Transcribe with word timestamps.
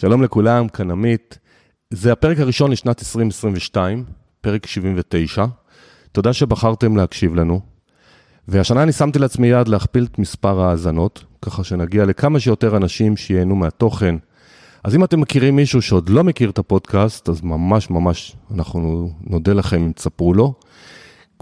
שלום 0.00 0.22
לכולם, 0.22 0.68
כאן 0.68 0.90
עמית. 0.90 1.38
זה 1.90 2.12
הפרק 2.12 2.38
הראשון 2.38 2.70
לשנת 2.70 3.00
2022, 3.00 4.04
פרק 4.40 4.66
79. 4.66 5.44
תודה 6.12 6.32
שבחרתם 6.32 6.96
להקשיב 6.96 7.34
לנו. 7.34 7.60
והשנה 8.48 8.82
אני 8.82 8.92
שמתי 8.92 9.18
לעצמי 9.18 9.46
יעד 9.48 9.68
להכפיל 9.68 10.04
את 10.04 10.18
מספר 10.18 10.60
ההאזנות, 10.60 11.24
ככה 11.42 11.64
שנגיע 11.64 12.04
לכמה 12.04 12.40
שיותר 12.40 12.76
אנשים 12.76 13.16
שייהנו 13.16 13.56
מהתוכן. 13.56 14.14
אז 14.84 14.94
אם 14.94 15.04
אתם 15.04 15.20
מכירים 15.20 15.56
מישהו 15.56 15.82
שעוד 15.82 16.08
לא 16.08 16.24
מכיר 16.24 16.50
את 16.50 16.58
הפודקאסט, 16.58 17.28
אז 17.28 17.42
ממש 17.42 17.90
ממש 17.90 18.36
אנחנו 18.54 19.10
נודה 19.20 19.52
לכם 19.52 19.82
אם 19.82 19.92
תספרו 19.92 20.34
לו. 20.34 20.54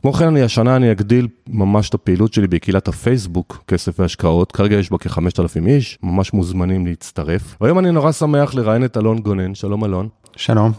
כמו 0.01 0.13
כן, 0.13 0.27
אני 0.27 0.43
השנה 0.43 0.77
אני 0.77 0.93
אגדיל 0.93 1.29
ממש 1.49 1.89
את 1.89 1.95
הפעילות 1.95 2.33
שלי 2.33 2.47
בקהילת 2.47 2.89
הפייסבוק, 2.89 3.65
כסף 3.67 4.01
והשקעות, 4.01 4.53
כרגע 4.53 4.77
יש 4.77 4.91
בה 4.91 4.99
כ-5,000 4.99 5.67
איש, 5.67 5.99
ממש 6.03 6.33
מוזמנים 6.33 6.87
להצטרף. 6.87 7.57
והיום 7.61 7.79
אני 7.79 7.93
נורא 7.93 8.13
שמח 8.13 8.55
לראיין 8.55 8.85
את 8.85 8.97
אלון 8.97 9.19
גונן, 9.19 9.55
שלום 9.55 9.85
אלון. 9.85 10.09
שלום. 10.37 10.73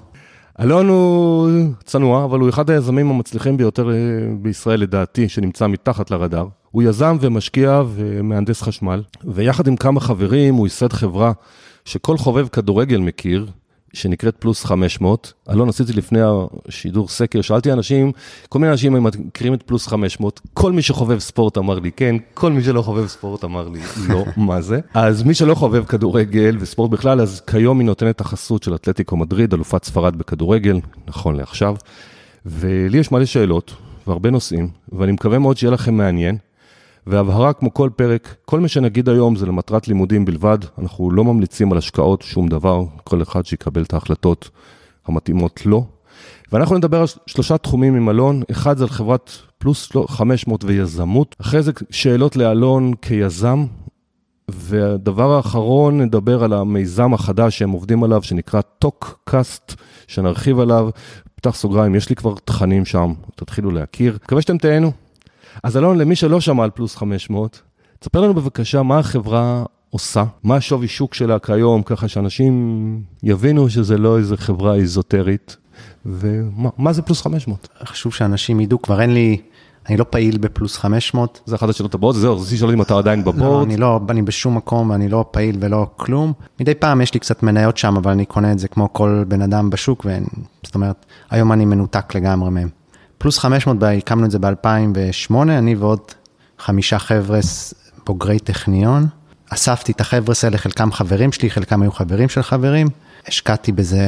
אלון 0.61 0.87
הוא 0.87 1.49
צנוע, 1.83 2.25
אבל 2.25 2.39
הוא 2.39 2.49
אחד 2.49 2.69
היזמים 2.69 3.09
המצליחים 3.09 3.57
ביותר 3.57 3.91
אה, 3.91 3.95
בישראל 4.41 4.79
לדעתי, 4.79 5.29
שנמצא 5.29 5.67
מתחת 5.67 6.11
לרדאר. 6.11 6.47
הוא 6.71 6.83
יזם 6.83 7.17
ומשקיע 7.21 7.81
ומהנדס 7.95 8.61
חשמל, 8.61 9.03
ויחד 9.23 9.67
עם 9.67 9.75
כמה 9.75 9.99
חברים 9.99 10.55
הוא 10.55 10.67
ייסד 10.67 10.93
חברה 10.93 11.31
שכל 11.85 12.17
חובב 12.17 12.47
כדורגל 12.47 12.97
מכיר, 12.97 13.47
שנקראת 13.93 14.35
פלוס 14.39 14.65
500. 14.65 15.33
אלון, 15.49 15.69
עשיתי 15.69 15.93
לפני 15.93 16.19
השידור 16.67 17.07
סקר, 17.07 17.41
שאלתי 17.41 17.71
אנשים, 17.71 18.11
כל 18.49 18.59
מיני 18.59 18.71
אנשים, 18.71 18.95
הם 18.95 19.05
מכירים 19.25 19.53
את 19.53 19.63
פלוס 19.63 19.87
500, 19.87 20.41
כל 20.53 20.71
מי 20.71 20.81
שחובב 20.81 21.19
ספורט 21.19 21.57
אמר 21.57 21.79
לי 21.79 21.91
כן, 21.91 22.15
כל 22.33 22.51
מי 22.51 22.63
שלא 22.63 22.81
חובב 22.81 23.07
ספורט 23.07 23.43
אמר 23.43 23.69
לי 23.69 23.79
לא, 24.07 24.25
מה 24.47 24.61
זה? 24.61 24.79
אז 24.93 25.23
מי 25.23 25.33
שלא 25.33 25.55
חובב 25.55 25.85
כדורגל 25.85 26.57
וספורט 26.59 26.91
בכלל, 26.91 27.21
אז 27.21 27.41
כיום 27.41 27.79
היא 27.79 27.85
נותנת 27.85 28.21
החסות 28.21 28.63
של 28.63 28.75
אתלטיקו 28.75 29.17
מדריד, 29.17 29.53
אלופת 29.53 29.83
ספרד 29.83 30.15
בכדורגל, 30.15 30.79
נכון 31.07 31.35
לעכשיו. 31.35 31.75
ולי 32.45 32.97
יש 32.97 33.11
מלא 33.11 33.25
שאלות 33.25 33.73
והרבה 34.07 34.29
נושאים, 34.29 34.69
ואני 34.91 35.11
מקווה 35.11 35.39
מאוד 35.39 35.57
שיהיה 35.57 35.71
לכם 35.71 35.93
מעניין. 35.93 36.37
והבהרה 37.07 37.53
כמו 37.53 37.73
כל 37.73 37.89
פרק, 37.95 38.35
כל 38.45 38.59
מה 38.59 38.67
שנגיד 38.67 39.09
היום 39.09 39.35
זה 39.35 39.45
למטרת 39.45 39.87
לימודים 39.87 40.25
בלבד, 40.25 40.57
אנחנו 40.77 41.11
לא 41.11 41.23
ממליצים 41.23 41.71
על 41.71 41.77
השקעות, 41.77 42.21
שום 42.21 42.47
דבר, 42.47 42.83
כל 43.03 43.21
אחד 43.21 43.45
שיקבל 43.45 43.81
את 43.81 43.93
ההחלטות 43.93 44.49
המתאימות 45.07 45.65
לו. 45.65 45.85
ואנחנו 46.51 46.77
נדבר 46.77 46.99
על 46.99 47.05
שלושה 47.27 47.57
תחומים 47.57 47.95
עם 47.95 48.09
אלון, 48.09 48.41
אחד 48.51 48.77
זה 48.77 48.83
על 48.83 48.89
חברת 48.89 49.31
פלוס 49.57 49.91
500 50.07 50.63
ויזמות, 50.63 51.35
אחרי 51.41 51.63
זה 51.63 51.71
שאלות 51.89 52.35
לאלון 52.35 52.93
כיזם, 53.01 53.65
והדבר 54.51 55.31
האחרון, 55.31 56.01
נדבר 56.01 56.43
על 56.43 56.53
המיזם 56.53 57.13
החדש 57.13 57.59
שהם 57.59 57.71
עובדים 57.71 58.03
עליו, 58.03 58.23
שנקרא 58.23 58.61
טוקקאסט, 58.61 59.75
שנרחיב 60.07 60.59
עליו. 60.59 60.89
פתח 61.35 61.55
סוגריים, 61.55 61.95
יש 61.95 62.09
לי 62.09 62.15
כבר 62.15 62.35
תכנים 62.45 62.85
שם, 62.85 63.13
תתחילו 63.35 63.71
להכיר. 63.71 64.17
מקווה 64.23 64.41
שאתם 64.41 64.57
תהנו. 64.57 65.06
אז 65.63 65.77
אלון, 65.77 65.97
למי 65.97 66.15
שלא 66.15 66.41
שמע 66.41 66.63
על 66.63 66.69
פלוס 66.69 66.95
500, 66.95 67.61
תספר 67.99 68.21
לנו 68.21 68.33
בבקשה 68.33 68.83
מה 68.83 68.99
החברה 68.99 69.63
עושה, 69.89 70.23
מה 70.43 70.55
השווי 70.55 70.87
שוק 70.87 71.13
שלה 71.13 71.39
כיום, 71.39 71.83
ככה 71.83 72.07
שאנשים 72.07 73.01
יבינו 73.23 73.69
שזה 73.69 73.97
לא 73.97 74.17
איזה 74.17 74.37
חברה 74.37 74.75
איזוטרית, 74.75 75.57
ומה 76.05 76.93
זה 76.93 77.01
פלוס 77.01 77.21
500? 77.21 77.67
חשוב 77.83 78.13
שאנשים 78.13 78.59
ידעו, 78.59 78.81
כבר 78.81 79.01
אין 79.01 79.13
לי, 79.13 79.37
אני 79.89 79.97
לא 79.97 80.05
פעיל 80.09 80.37
בפלוס 80.37 80.77
500. 80.77 81.41
זה 81.45 81.55
אחת 81.55 81.69
השאלות 81.69 81.93
הבאות, 81.93 82.15
זהו, 82.15 82.39
רציתי 82.39 82.55
לשאול 82.55 82.71
אם 82.71 82.81
אתה 82.81 82.97
עדיין 82.97 83.23
בבורד. 83.23 83.39
לא, 83.39 83.63
אני 83.63 83.77
לא, 83.77 83.99
אני 84.09 84.21
בשום 84.21 84.57
מקום, 84.57 84.91
אני 84.91 85.09
לא 85.09 85.25
פעיל 85.31 85.57
ולא 85.59 85.87
כלום. 85.95 86.33
מדי 86.59 86.75
פעם 86.75 87.01
יש 87.01 87.13
לי 87.13 87.19
קצת 87.19 87.43
מניות 87.43 87.77
שם, 87.77 87.97
אבל 87.97 88.11
אני 88.11 88.25
קונה 88.25 88.51
את 88.51 88.59
זה 88.59 88.67
כמו 88.67 88.93
כל 88.93 89.23
בן 89.27 89.41
אדם 89.41 89.69
בשוק, 89.69 90.05
זאת 90.63 90.75
אומרת, 90.75 91.05
היום 91.29 91.51
אני 91.51 91.65
מנותק 91.65 92.15
לגמרי 92.15 92.49
מהם. 92.49 92.69
פלוס 93.17 93.37
500, 93.39 93.77
הקמנו 93.83 94.25
את 94.25 94.31
זה 94.31 94.39
ב-2008, 94.39 95.33
אני 95.33 95.75
ועוד 95.75 95.99
חמישה 96.59 96.99
חבר'ה 96.99 97.39
בוגרי 98.05 98.39
טכניון. 98.39 99.07
אספתי 99.49 99.91
את 99.91 100.01
החבר'ה 100.01 100.35
האלה, 100.43 100.57
חלקם 100.57 100.91
חברים 100.91 101.31
שלי, 101.31 101.49
חלקם 101.49 101.81
היו 101.81 101.91
חברים 101.91 102.29
של 102.29 102.41
חברים. 102.41 102.87
השקעתי 103.27 103.71
בזה 103.71 104.01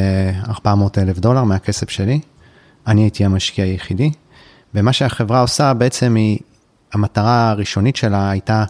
400 0.47 0.97
אלף 0.97 1.19
דולר 1.19 1.43
מהכסף 1.43 1.89
שלי. 1.89 2.19
אני 2.87 3.01
הייתי 3.01 3.25
המשקיע 3.25 3.65
היחידי. 3.65 4.11
ומה 4.75 4.93
שהחברה 4.93 5.41
עושה 5.41 5.73
בעצם 5.73 6.15
היא, 6.15 6.39
המטרה 6.93 7.49
הראשונית 7.49 7.95
שלה 7.95 8.29
הייתה 8.29 8.63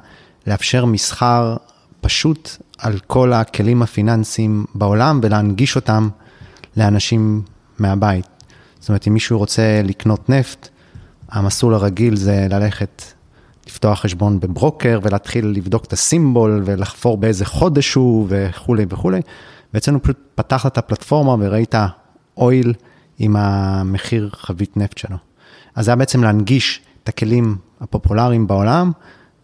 לאפשר 0.47 0.85
מסחר 0.85 1.57
פשוט 2.01 2.49
על 2.77 2.99
כל 3.07 3.33
הכלים 3.33 3.81
הפיננסיים 3.81 4.65
בעולם 4.75 5.19
ולהנגיש 5.23 5.75
אותם 5.75 6.09
לאנשים 6.77 7.41
מהבית. 7.79 8.38
זאת 8.79 8.89
אומרת, 8.89 9.07
אם 9.07 9.13
מישהו 9.13 9.37
רוצה 9.37 9.81
לקנות 9.83 10.29
נפט, 10.29 10.69
המסלול 11.29 11.73
הרגיל 11.73 12.15
זה 12.15 12.47
ללכת, 12.49 13.03
לפתוח 13.67 13.99
חשבון 13.99 14.39
בברוקר 14.39 14.99
ולהתחיל 15.03 15.45
לבדוק 15.45 15.85
את 15.85 15.93
הסימבול 15.93 16.61
ולחפור 16.65 17.17
באיזה 17.17 17.45
חודש 17.45 17.93
הוא 17.93 18.27
וכולי 18.29 18.85
וכולי. 18.89 19.21
ואצלנו 19.73 20.03
פשוט 20.03 20.17
פתחת 20.35 20.71
את 20.71 20.77
הפלטפורמה 20.77 21.45
וראית 21.45 21.75
אויל 22.37 22.73
עם 23.19 23.35
המחיר 23.35 24.29
חבית 24.33 24.77
נפט 24.77 24.97
שלו. 24.97 25.17
אז 25.75 25.85
זה 25.85 25.91
היה 25.91 25.95
בעצם 25.95 26.23
להנגיש 26.23 26.81
את 27.03 27.09
הכלים 27.09 27.57
הפופולריים 27.81 28.47
בעולם 28.47 28.91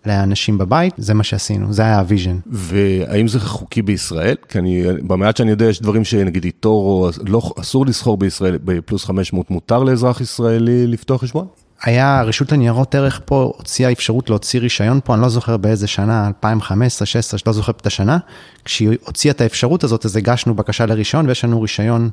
לאנשים 0.06 0.58
בבית, 0.58 0.94
זה 0.98 1.14
מה 1.14 1.24
שעשינו, 1.24 1.74
זה 1.74 1.82
היה 1.82 2.00
ה 2.00 2.05
vision. 2.05 2.38
והאם 2.46 3.28
זה 3.28 3.40
חוקי 3.40 3.82
בישראל? 3.82 4.36
כי 4.50 4.60
אני, 4.60 4.84
במעט 5.08 5.38
שאני 5.38 5.52
יודע, 5.52 5.66
יש 5.66 5.82
דברים 5.82 6.04
שנגיד 6.04 6.44
eToro, 6.44 6.86
או 6.86 7.10
לא, 7.28 7.42
אסור 7.60 7.86
לסחור 7.86 8.18
בישראל, 8.18 8.58
בפלוס 8.64 9.06
500 9.06 9.52
מותר 9.52 9.84
לאזרח 9.84 10.22
ישראלי 10.22 10.88
לפתוח 10.88 11.22
חשבון? 11.22 11.48
היה, 11.84 12.22
רשות 12.22 12.52
לניירות 12.52 12.96
ערך 12.96 13.22
פה 13.26 13.54
הוציאה 13.58 13.92
אפשרות 13.92 14.30
להוציא 14.30 14.60
רישיון 14.60 15.00
פה, 15.04 15.14
אני 15.14 15.22
לא 15.22 15.30
זוכר 15.30 15.58
באיזה 15.58 15.88
שנה, 15.88 16.28
2015, 16.28 17.06
2016, 17.06 17.40
לא 17.48 17.54
זוכר 17.54 17.72
את 17.72 17.88
השנה. 17.88 18.18
כשהיא 18.66 18.90
הוציאה 19.06 19.34
את 19.34 19.42
האפשרות 19.42 19.84
הזאת, 19.84 20.06
אז 20.06 20.16
הגשנו 20.16 20.54
בקשה 20.56 20.86
לרישיון, 20.86 21.28
ויש 21.28 21.44
לנו 21.44 21.62
רישיון, 21.62 22.10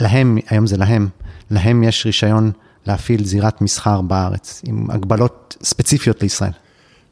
להם, 0.00 0.38
היום 0.48 0.66
זה 0.66 0.76
להם, 0.76 1.08
להם 1.50 1.82
יש 1.82 2.06
רישיון 2.06 2.50
להפעיל 2.86 3.24
זירת 3.24 3.60
מסחר 3.60 4.00
בארץ, 4.00 4.62
עם 4.66 4.90
הגבלות 4.90 5.56
ספציפיות 5.62 6.22
לישראל. 6.22 6.50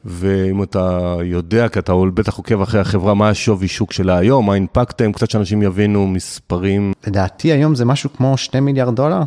ואם 0.07 0.63
אתה 0.63 1.17
יודע, 1.23 1.69
כי 1.69 1.79
אתה 1.79 1.93
בטח 2.15 2.37
עוקב 2.37 2.61
אחרי 2.61 2.81
החברה, 2.81 3.15
מה 3.15 3.29
השווי 3.29 3.69
שוק 3.69 3.93
שלה 3.93 4.19
היום, 4.19 4.47
מה 4.47 4.55
הנפקתם, 4.55 5.13
קצת 5.13 5.31
שאנשים 5.31 5.63
יבינו 5.63 6.07
מספרים. 6.07 6.93
לדעתי 7.07 7.53
היום 7.53 7.75
זה 7.75 7.85
משהו 7.85 8.11
כמו 8.17 8.37
2 8.37 8.65
מיליארד 8.65 8.97
דולר. 8.97 9.23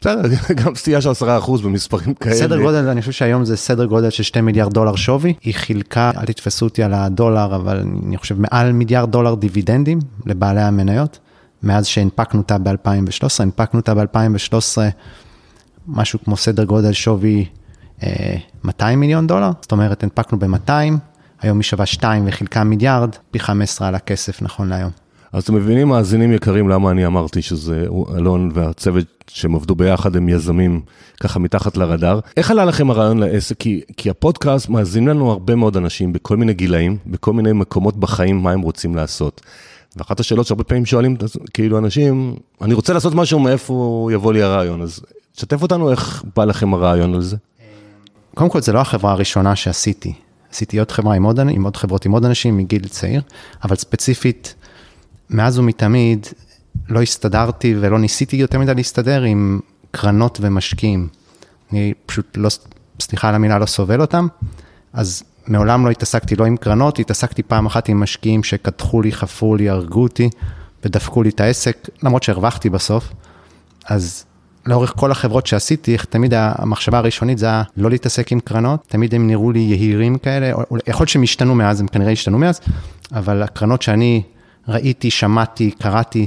בסדר, 0.00 0.22
גם 0.64 0.74
סטייה 0.74 1.00
של 1.00 1.10
10% 1.10 1.62
במספרים 1.62 2.14
כאלה. 2.14 2.34
סדר 2.34 2.60
גודל, 2.62 2.88
אני 2.88 3.00
חושב 3.00 3.12
שהיום 3.12 3.44
זה 3.44 3.56
סדר 3.56 3.84
גודל 3.84 4.10
של 4.10 4.22
2 4.22 4.44
מיליארד 4.44 4.72
דולר 4.72 4.96
שווי. 4.96 5.34
היא 5.42 5.54
חילקה, 5.54 6.10
אל 6.16 6.24
תתפסו 6.24 6.66
אותי 6.66 6.82
על 6.82 6.94
הדולר, 6.94 7.56
אבל 7.56 7.84
אני 8.06 8.16
חושב 8.16 8.36
מעל 8.40 8.72
מיליארד 8.72 9.10
דולר 9.10 9.34
דיבידנדים 9.34 9.98
לבעלי 10.26 10.60
המניות, 10.60 11.18
מאז 11.62 11.86
שהנפקנו 11.86 12.40
אותה 12.40 12.58
ב-2013. 12.58 13.42
הנפקנו 13.42 13.80
אותה 13.80 13.94
ב-2013, 13.94 14.78
משהו 15.88 16.18
כמו 16.24 16.36
סדר 16.36 16.64
גודל 16.64 16.92
שווי 16.92 17.44
200 18.64 19.00
מיליון 19.00 19.26
דולר, 19.26 19.50
זאת 19.62 19.72
אומרת, 19.72 20.02
הנפקנו 20.02 20.38
ב-200, 20.38 20.70
היום 21.40 21.58
היא 21.58 21.64
שווה 21.64 21.86
2 21.86 22.24
וחילקה 22.26 22.64
מיליארד, 22.64 23.16
פי 23.30 23.38
15 23.38 23.88
על 23.88 23.94
הכסף 23.94 24.42
נכון 24.42 24.68
להיום. 24.68 24.90
אז 25.32 25.42
אתם 25.42 25.54
מבינים, 25.54 25.88
מאזינים 25.88 26.32
יקרים, 26.32 26.68
למה 26.68 26.90
אני 26.90 27.06
אמרתי 27.06 27.42
שזה 27.42 27.86
אלון 28.16 28.50
והצוות 28.54 29.06
שהם 29.28 29.54
עבדו 29.54 29.74
ביחד, 29.74 30.16
הם 30.16 30.28
יזמים 30.28 30.80
ככה 31.20 31.38
מתחת 31.38 31.76
לרדאר. 31.76 32.20
איך 32.36 32.50
עלה 32.50 32.64
לכם 32.64 32.90
הרעיון 32.90 33.18
לעסק? 33.18 33.56
כי, 33.58 33.80
כי 33.96 34.10
הפודקאסט 34.10 34.68
מאזינים 34.68 35.08
לנו 35.08 35.30
הרבה 35.30 35.54
מאוד 35.54 35.76
אנשים 35.76 36.12
בכל 36.12 36.36
מיני 36.36 36.54
גילאים, 36.54 36.96
בכל 37.06 37.32
מיני 37.32 37.52
מקומות 37.52 37.96
בחיים, 37.96 38.42
מה 38.42 38.52
הם 38.52 38.60
רוצים 38.60 38.94
לעשות. 38.94 39.40
ואחת 39.96 40.20
השאלות 40.20 40.46
שהרבה 40.46 40.64
פעמים 40.64 40.86
שואלים, 40.86 41.16
כאילו 41.54 41.78
אנשים, 41.78 42.34
אני 42.62 42.74
רוצה 42.74 42.92
לעשות 42.92 43.14
משהו, 43.14 43.38
מאיפה 43.38 44.08
יבוא 44.12 44.32
לי 44.32 44.42
הרעיון? 44.42 44.82
אז 44.82 45.00
תשתף 45.36 45.62
אותנו 45.62 45.90
איך 45.90 46.24
בא 46.36 46.44
לכם 46.44 46.74
הרעיון 46.74 47.14
על 47.14 47.22
זה. 47.22 47.36
קודם 48.34 48.50
כל, 48.50 48.60
זה 48.60 48.72
לא 48.72 48.80
החברה 48.80 49.12
הראשונה 49.12 49.56
שעשיתי. 49.56 50.12
עשיתי 50.52 50.78
עוד 50.78 50.90
חברה 50.90 51.14
עם 51.14 51.22
עוד, 51.22 51.40
עם 51.40 51.64
עוד 51.64 51.76
חברות 51.76 52.06
עם 52.06 52.12
עוד 52.12 52.24
אנשים 52.24 52.56
מגיל 52.56 52.88
צעיר, 52.88 53.22
אבל 53.64 53.76
ספציפית, 53.76 54.54
מאז 55.30 55.58
ומתמיד 55.58 56.26
לא 56.88 57.02
הסתדרתי 57.02 57.74
ולא 57.80 57.98
ניסיתי 57.98 58.36
יותר 58.36 58.58
מדי 58.58 58.74
להסתדר 58.74 59.22
עם 59.22 59.60
קרנות 59.90 60.38
ומשקיעים. 60.40 61.08
אני 61.72 61.92
פשוט 62.06 62.36
לא, 62.36 62.48
סליחה 63.00 63.28
על 63.28 63.34
המילה, 63.34 63.58
לא 63.58 63.66
סובל 63.66 64.00
אותם, 64.00 64.26
אז 64.92 65.22
מעולם 65.46 65.86
לא 65.86 65.90
התעסקתי 65.90 66.36
לא 66.36 66.44
עם 66.44 66.56
קרנות, 66.56 66.98
התעסקתי 66.98 67.42
פעם 67.42 67.66
אחת 67.66 67.88
עם 67.88 68.00
משקיעים 68.00 68.42
שקדחו 68.42 69.02
לי, 69.02 69.12
חפרו 69.12 69.56
לי, 69.56 69.68
הרגו 69.68 70.02
אותי 70.02 70.30
ודפקו 70.84 71.22
לי 71.22 71.28
את 71.28 71.40
העסק, 71.40 71.88
למרות 72.02 72.22
שהרווחתי 72.22 72.70
בסוף. 72.70 73.12
אז 73.86 74.24
לאורך 74.66 74.92
כל 74.96 75.10
החברות 75.10 75.46
שעשיתי, 75.46 75.96
תמיד 76.10 76.34
המחשבה 76.36 76.98
הראשונית 76.98 77.38
זה 77.38 77.46
היה 77.46 77.62
לא 77.76 77.90
להתעסק 77.90 78.32
עם 78.32 78.40
קרנות, 78.40 78.84
תמיד 78.88 79.14
הם 79.14 79.26
נראו 79.26 79.52
לי 79.52 79.58
יהירים 79.58 80.18
כאלה, 80.18 80.46
יכול 80.86 81.04
להיות 81.04 81.08
שהם 81.08 81.22
השתנו 81.22 81.54
מאז, 81.54 81.80
הם 81.80 81.88
כנראה 81.88 82.12
השתנו 82.12 82.38
מאז, 82.38 82.60
אבל 83.12 83.42
הקרנות 83.42 83.82
שאני 83.82 84.22
ראיתי, 84.68 85.10
שמעתי, 85.10 85.70
קראתי, 85.70 86.26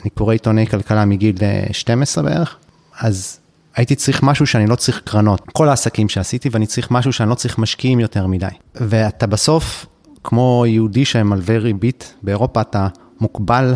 אני 0.00 0.10
קורא 0.10 0.32
עיתוני 0.32 0.66
כלכלה 0.66 1.04
מגיל 1.04 1.36
12 1.72 2.24
בערך, 2.24 2.56
אז 3.00 3.38
הייתי 3.76 3.94
צריך 3.94 4.22
משהו 4.22 4.46
שאני 4.46 4.66
לא 4.66 4.74
צריך 4.74 5.02
קרנות. 5.04 5.42
כל 5.52 5.68
העסקים 5.68 6.08
שעשיתי, 6.08 6.48
ואני 6.52 6.66
צריך 6.66 6.90
משהו 6.90 7.12
שאני 7.12 7.30
לא 7.30 7.34
צריך 7.34 7.58
משקיעים 7.58 8.00
יותר 8.00 8.26
מדי. 8.26 8.46
ואתה 8.74 9.26
בסוף, 9.26 9.86
כמו 10.24 10.64
יהודי 10.66 11.04
שמלווה 11.04 11.58
ריבית 11.58 12.14
באירופה, 12.22 12.60
אתה 12.60 12.88
מוגבל 13.20 13.74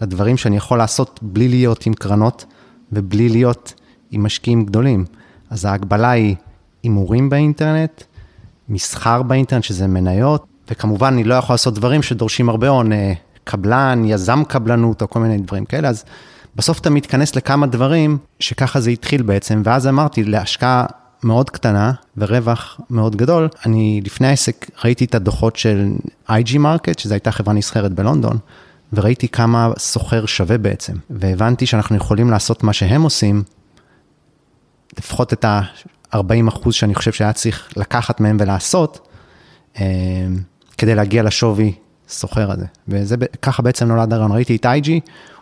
לדברים 0.00 0.36
שאני 0.36 0.56
יכול 0.56 0.78
לעשות 0.78 1.20
בלי 1.22 1.48
להיות 1.48 1.86
עם 1.86 1.94
קרנות 1.94 2.44
ובלי 2.92 3.28
להיות 3.28 3.74
עם 4.10 4.24
משקיעים 4.24 4.64
גדולים. 4.64 5.04
אז 5.50 5.64
ההגבלה 5.64 6.10
היא 6.10 6.34
הימורים 6.82 7.30
באינטרנט, 7.30 8.02
מסחר 8.68 9.22
באינטרנט, 9.22 9.64
שזה 9.64 9.86
מניות, 9.86 10.46
וכמובן 10.70 11.12
אני 11.12 11.24
לא 11.24 11.34
יכול 11.34 11.54
לעשות 11.54 11.74
דברים 11.74 12.02
שדורשים 12.02 12.48
הרבה 12.48 12.68
הון, 12.68 12.92
אה, 12.92 13.12
קבלן, 13.44 14.02
יזם 14.04 14.44
קבלנות 14.48 15.02
או 15.02 15.10
כל 15.10 15.20
מיני 15.20 15.38
דברים 15.38 15.64
כאלה, 15.64 15.88
אז 15.88 16.04
בסוף 16.56 16.80
אתה 16.80 16.90
מתכנס 16.90 17.36
לכמה 17.36 17.66
דברים 17.66 18.18
שככה 18.40 18.80
זה 18.80 18.90
התחיל 18.90 19.22
בעצם, 19.22 19.62
ואז 19.64 19.86
אמרתי, 19.86 20.24
להשקעה 20.24 20.86
מאוד 21.22 21.50
קטנה 21.50 21.92
ורווח 22.16 22.80
מאוד 22.90 23.16
גדול, 23.16 23.48
אני 23.66 24.00
לפני 24.04 24.26
העסק 24.26 24.70
ראיתי 24.84 25.04
את 25.04 25.14
הדוחות 25.14 25.56
של 25.56 25.92
IG 26.28 26.54
Market, 26.54 26.98
שזו 26.98 27.14
הייתה 27.14 27.32
חברה 27.32 27.54
נסחרת 27.54 27.92
בלונדון, 27.92 28.38
וראיתי 28.92 29.28
כמה 29.28 29.72
סוחר 29.78 30.26
שווה 30.26 30.58
בעצם, 30.58 30.92
והבנתי 31.10 31.66
שאנחנו 31.66 31.96
יכולים 31.96 32.30
לעשות 32.30 32.62
מה 32.62 32.72
שהם 32.72 33.02
עושים, 33.02 33.42
לפחות 34.98 35.32
את 35.32 35.44
ה-40 35.44 36.48
אחוז 36.48 36.74
שאני 36.74 36.94
חושב 36.94 37.12
שהיה 37.12 37.32
צריך 37.32 37.72
לקחת 37.76 38.20
מהם 38.20 38.36
ולעשות, 38.40 39.08
אה, 39.80 39.84
כדי 40.78 40.94
להגיע 40.94 41.22
לשווי 41.22 41.72
סוחר 42.08 42.50
הזה. 42.50 42.66
וככה 42.88 43.62
בעצם 43.62 43.88
נולד 43.88 44.12
הרעיון, 44.12 44.32
ראיתי 44.32 44.56
את 44.56 44.66
IG, 44.66 44.88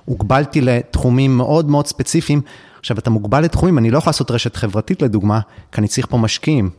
הוגבלתי 0.05 0.61
לתחומים 0.61 1.37
מאוד 1.37 1.69
מאוד 1.71 1.87
ספציפיים. 1.87 2.41
עכשיו, 2.81 2.99
אתה 2.99 3.11
מוגבל 3.11 3.41
לתחומים, 3.41 3.79
אני 3.79 3.91
לא 3.91 3.99
יכול 3.99 4.11
לעשות 4.11 4.31
רשת 4.31 4.57
חברתית 4.57 5.03
לדוגמה, 5.03 5.41
כי 5.73 5.81
אני 5.81 5.89
צריך 5.89 6.07
פה 6.07 6.17
משקיעים. 6.19 6.71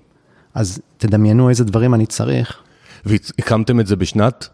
אז 0.53 0.79
תדמיינו 0.97 1.49
איזה 1.49 1.63
דברים 1.63 1.93
אני 1.93 2.05
צריך. 2.05 2.57
והקמתם 3.05 3.79
את 3.79 3.87
זה 3.87 3.95
בשנת? 3.95 4.47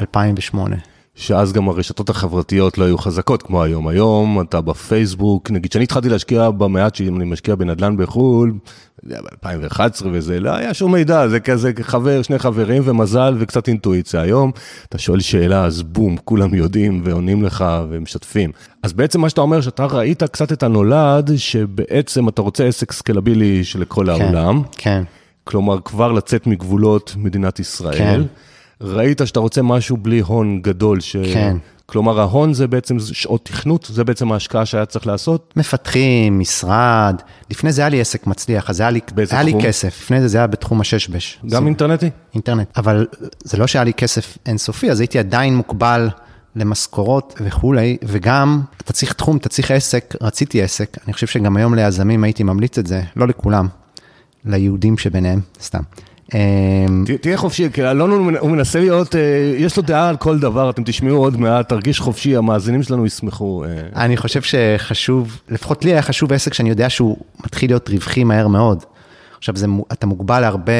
2008. 0.00 0.76
שאז 1.18 1.52
גם 1.52 1.68
הרשתות 1.68 2.10
החברתיות 2.10 2.78
לא 2.78 2.84
היו 2.84 2.98
חזקות 2.98 3.42
כמו 3.42 3.62
היום. 3.62 3.88
היום 3.88 4.40
אתה 4.40 4.60
בפייסבוק, 4.60 5.50
נגיד 5.50 5.72
שאני 5.72 5.84
התחלתי 5.84 6.08
להשקיע 6.08 6.50
במעט 6.50 6.94
שאני 6.94 7.24
משקיע 7.24 7.54
בנדל"ן 7.54 7.96
בחו"ל, 7.96 8.52
ב-2011 9.04 10.06
וזה, 10.12 10.40
לא 10.40 10.50
היה 10.50 10.74
שום 10.74 10.92
מידע, 10.92 11.28
זה 11.28 11.40
כזה 11.40 11.72
חבר, 11.82 12.22
שני 12.22 12.38
חברים 12.38 12.82
ומזל 12.84 13.36
וקצת 13.38 13.68
אינטואיציה. 13.68 14.20
היום 14.20 14.50
אתה 14.88 14.98
שואל 14.98 15.20
שאלה, 15.20 15.64
אז 15.64 15.82
בום, 15.82 16.16
כולם 16.24 16.54
יודעים 16.54 17.00
ועונים 17.04 17.42
לך 17.42 17.64
ומשתפים. 17.90 18.52
אז 18.82 18.92
בעצם 18.92 19.20
מה 19.20 19.28
שאתה 19.28 19.40
אומר, 19.40 19.60
שאתה 19.60 19.86
ראית 19.86 20.22
קצת 20.22 20.52
את 20.52 20.62
הנולד, 20.62 21.30
שבעצם 21.36 22.28
אתה 22.28 22.42
רוצה 22.42 22.64
עסק 22.64 22.92
סקלבילי 22.92 23.64
של 23.64 23.84
כל 23.84 24.06
כן, 24.06 24.10
העולם. 24.10 24.62
כן. 24.76 25.02
כלומר, 25.44 25.80
כבר 25.84 26.12
לצאת 26.12 26.46
מגבולות 26.46 27.14
מדינת 27.16 27.60
ישראל. 27.60 27.98
כן. 27.98 28.20
ראית 28.80 29.20
שאתה 29.24 29.40
רוצה 29.40 29.62
משהו 29.62 29.96
בלי 29.96 30.20
הון 30.20 30.60
גדול, 30.62 31.00
ש... 31.00 31.16
כן. 31.16 31.56
כלומר, 31.90 32.20
ההון 32.20 32.54
זה 32.54 32.66
בעצם 32.66 32.96
שעות 33.00 33.44
תכנות, 33.44 33.90
זה 33.92 34.04
בעצם 34.04 34.32
ההשקעה 34.32 34.66
שהיה 34.66 34.86
צריך 34.86 35.06
לעשות? 35.06 35.54
מפתחים, 35.56 36.38
משרד, 36.38 37.22
לפני 37.50 37.72
זה 37.72 37.82
היה 37.82 37.88
לי 37.88 38.00
עסק 38.00 38.26
מצליח, 38.26 38.70
אז 38.70 38.80
היה 38.80 38.90
לי, 38.90 39.00
היה 39.30 39.42
לי 39.42 39.54
כסף, 39.62 40.00
לפני 40.02 40.20
זה 40.20 40.28
זה 40.28 40.38
היה 40.38 40.46
בתחום 40.46 40.80
הששבש. 40.80 41.38
גם 41.44 41.62
זה... 41.62 41.66
אינטרנטי? 41.66 42.10
אינטרנט, 42.34 42.68
אבל 42.78 43.06
זה 43.44 43.56
לא 43.56 43.66
שהיה 43.66 43.84
לי 43.84 43.92
כסף 43.92 44.38
אינסופי, 44.46 44.90
אז 44.90 45.00
הייתי 45.00 45.18
עדיין 45.18 45.56
מוגבל 45.56 46.08
למשכורות 46.56 47.34
וכולי, 47.40 47.96
וגם 48.02 48.60
אתה 48.76 48.92
צריך 48.92 49.12
תחום, 49.12 49.36
אתה 49.36 49.48
צריך 49.48 49.70
עסק, 49.70 50.14
רציתי 50.20 50.62
עסק, 50.62 50.96
אני 51.06 51.12
חושב 51.12 51.26
שגם 51.26 51.56
היום 51.56 51.74
ליזמים 51.74 52.24
הייתי 52.24 52.42
ממליץ 52.42 52.78
את 52.78 52.86
זה, 52.86 53.02
לא 53.16 53.28
לכולם, 53.28 53.68
ליהודים 54.44 54.98
שביניהם, 54.98 55.40
סתם. 55.62 55.82
אמ, 56.34 57.04
תהיה 57.20 57.36
חופשי, 57.36 57.68
כי 57.72 57.84
אלון 57.84 58.10
הוא 58.38 58.50
מנסה 58.50 58.80
להיות, 58.80 59.16
אה, 59.16 59.20
יש 59.56 59.76
לו 59.76 59.82
דעה 59.82 60.08
על 60.08 60.16
כל 60.16 60.38
דבר, 60.38 60.70
אתם 60.70 60.82
תשמעו 60.84 61.16
עוד 61.16 61.40
מעט, 61.40 61.68
תרגיש 61.68 62.00
חופשי, 62.00 62.36
המאזינים 62.36 62.82
שלנו 62.82 63.06
ישמחו. 63.06 63.64
אה. 63.64 64.04
אני 64.04 64.16
חושב 64.16 64.42
שחשוב, 64.42 65.40
לפחות 65.48 65.84
לי 65.84 65.90
היה 65.90 66.02
חשוב 66.02 66.32
עסק 66.32 66.54
שאני 66.54 66.68
יודע 66.68 66.90
שהוא 66.90 67.16
מתחיל 67.44 67.70
להיות 67.70 67.88
רווחי 67.88 68.24
מהר 68.24 68.48
מאוד. 68.48 68.84
עכשיו, 69.38 69.54
אתה 69.92 70.06
מוגבל 70.06 70.40
להרבה 70.40 70.72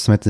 זאת 0.00 0.08
אומרת, 0.08 0.26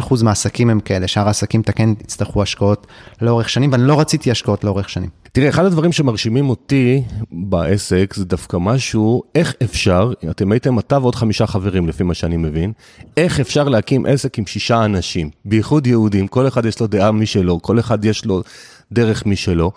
5% 0.00 0.24
מהעסקים 0.24 0.70
הם 0.70 0.80
כאלה, 0.80 1.08
שאר 1.08 1.26
העסקים 1.26 1.60
אתה 1.60 1.72
כן 1.72 1.90
יצטרכו 2.00 2.42
השקעות 2.42 2.86
לאורך 3.22 3.48
שנים, 3.48 3.72
ואני 3.72 3.82
לא 3.82 4.00
רציתי 4.00 4.30
השקעות 4.30 4.64
לאורך 4.64 4.88
שנים. 4.88 5.10
תראה, 5.32 5.48
אחד 5.48 5.64
הדברים 5.64 5.92
שמרשימים 5.92 6.48
אותי 6.50 7.02
בעסק 7.32 8.14
זה 8.16 8.24
דווקא 8.24 8.56
משהו, 8.56 9.22
איך 9.34 9.54
אפשר, 9.62 10.12
אתם 10.30 10.52
הייתם 10.52 10.78
אתה 10.78 10.98
ועוד 10.98 11.14
חמישה 11.14 11.46
חברים 11.46 11.88
לפי 11.88 12.02
מה 12.02 12.14
שאני 12.14 12.36
מבין, 12.36 12.72
איך 13.16 13.40
אפשר 13.40 13.68
להקים 13.68 14.06
עסק 14.06 14.38
עם 14.38 14.46
שישה 14.46 14.84
אנשים, 14.84 15.30
בייחוד 15.44 15.86
יהודים, 15.86 16.28
כל 16.28 16.48
אחד 16.48 16.66
יש 16.66 16.80
לו 16.80 16.86
דעה 16.86 17.12
משלו, 17.12 17.62
כל 17.62 17.80
אחד 17.80 18.04
יש 18.04 18.24
לו 18.24 18.42
דרך 18.92 19.26
משלו. 19.26 19.72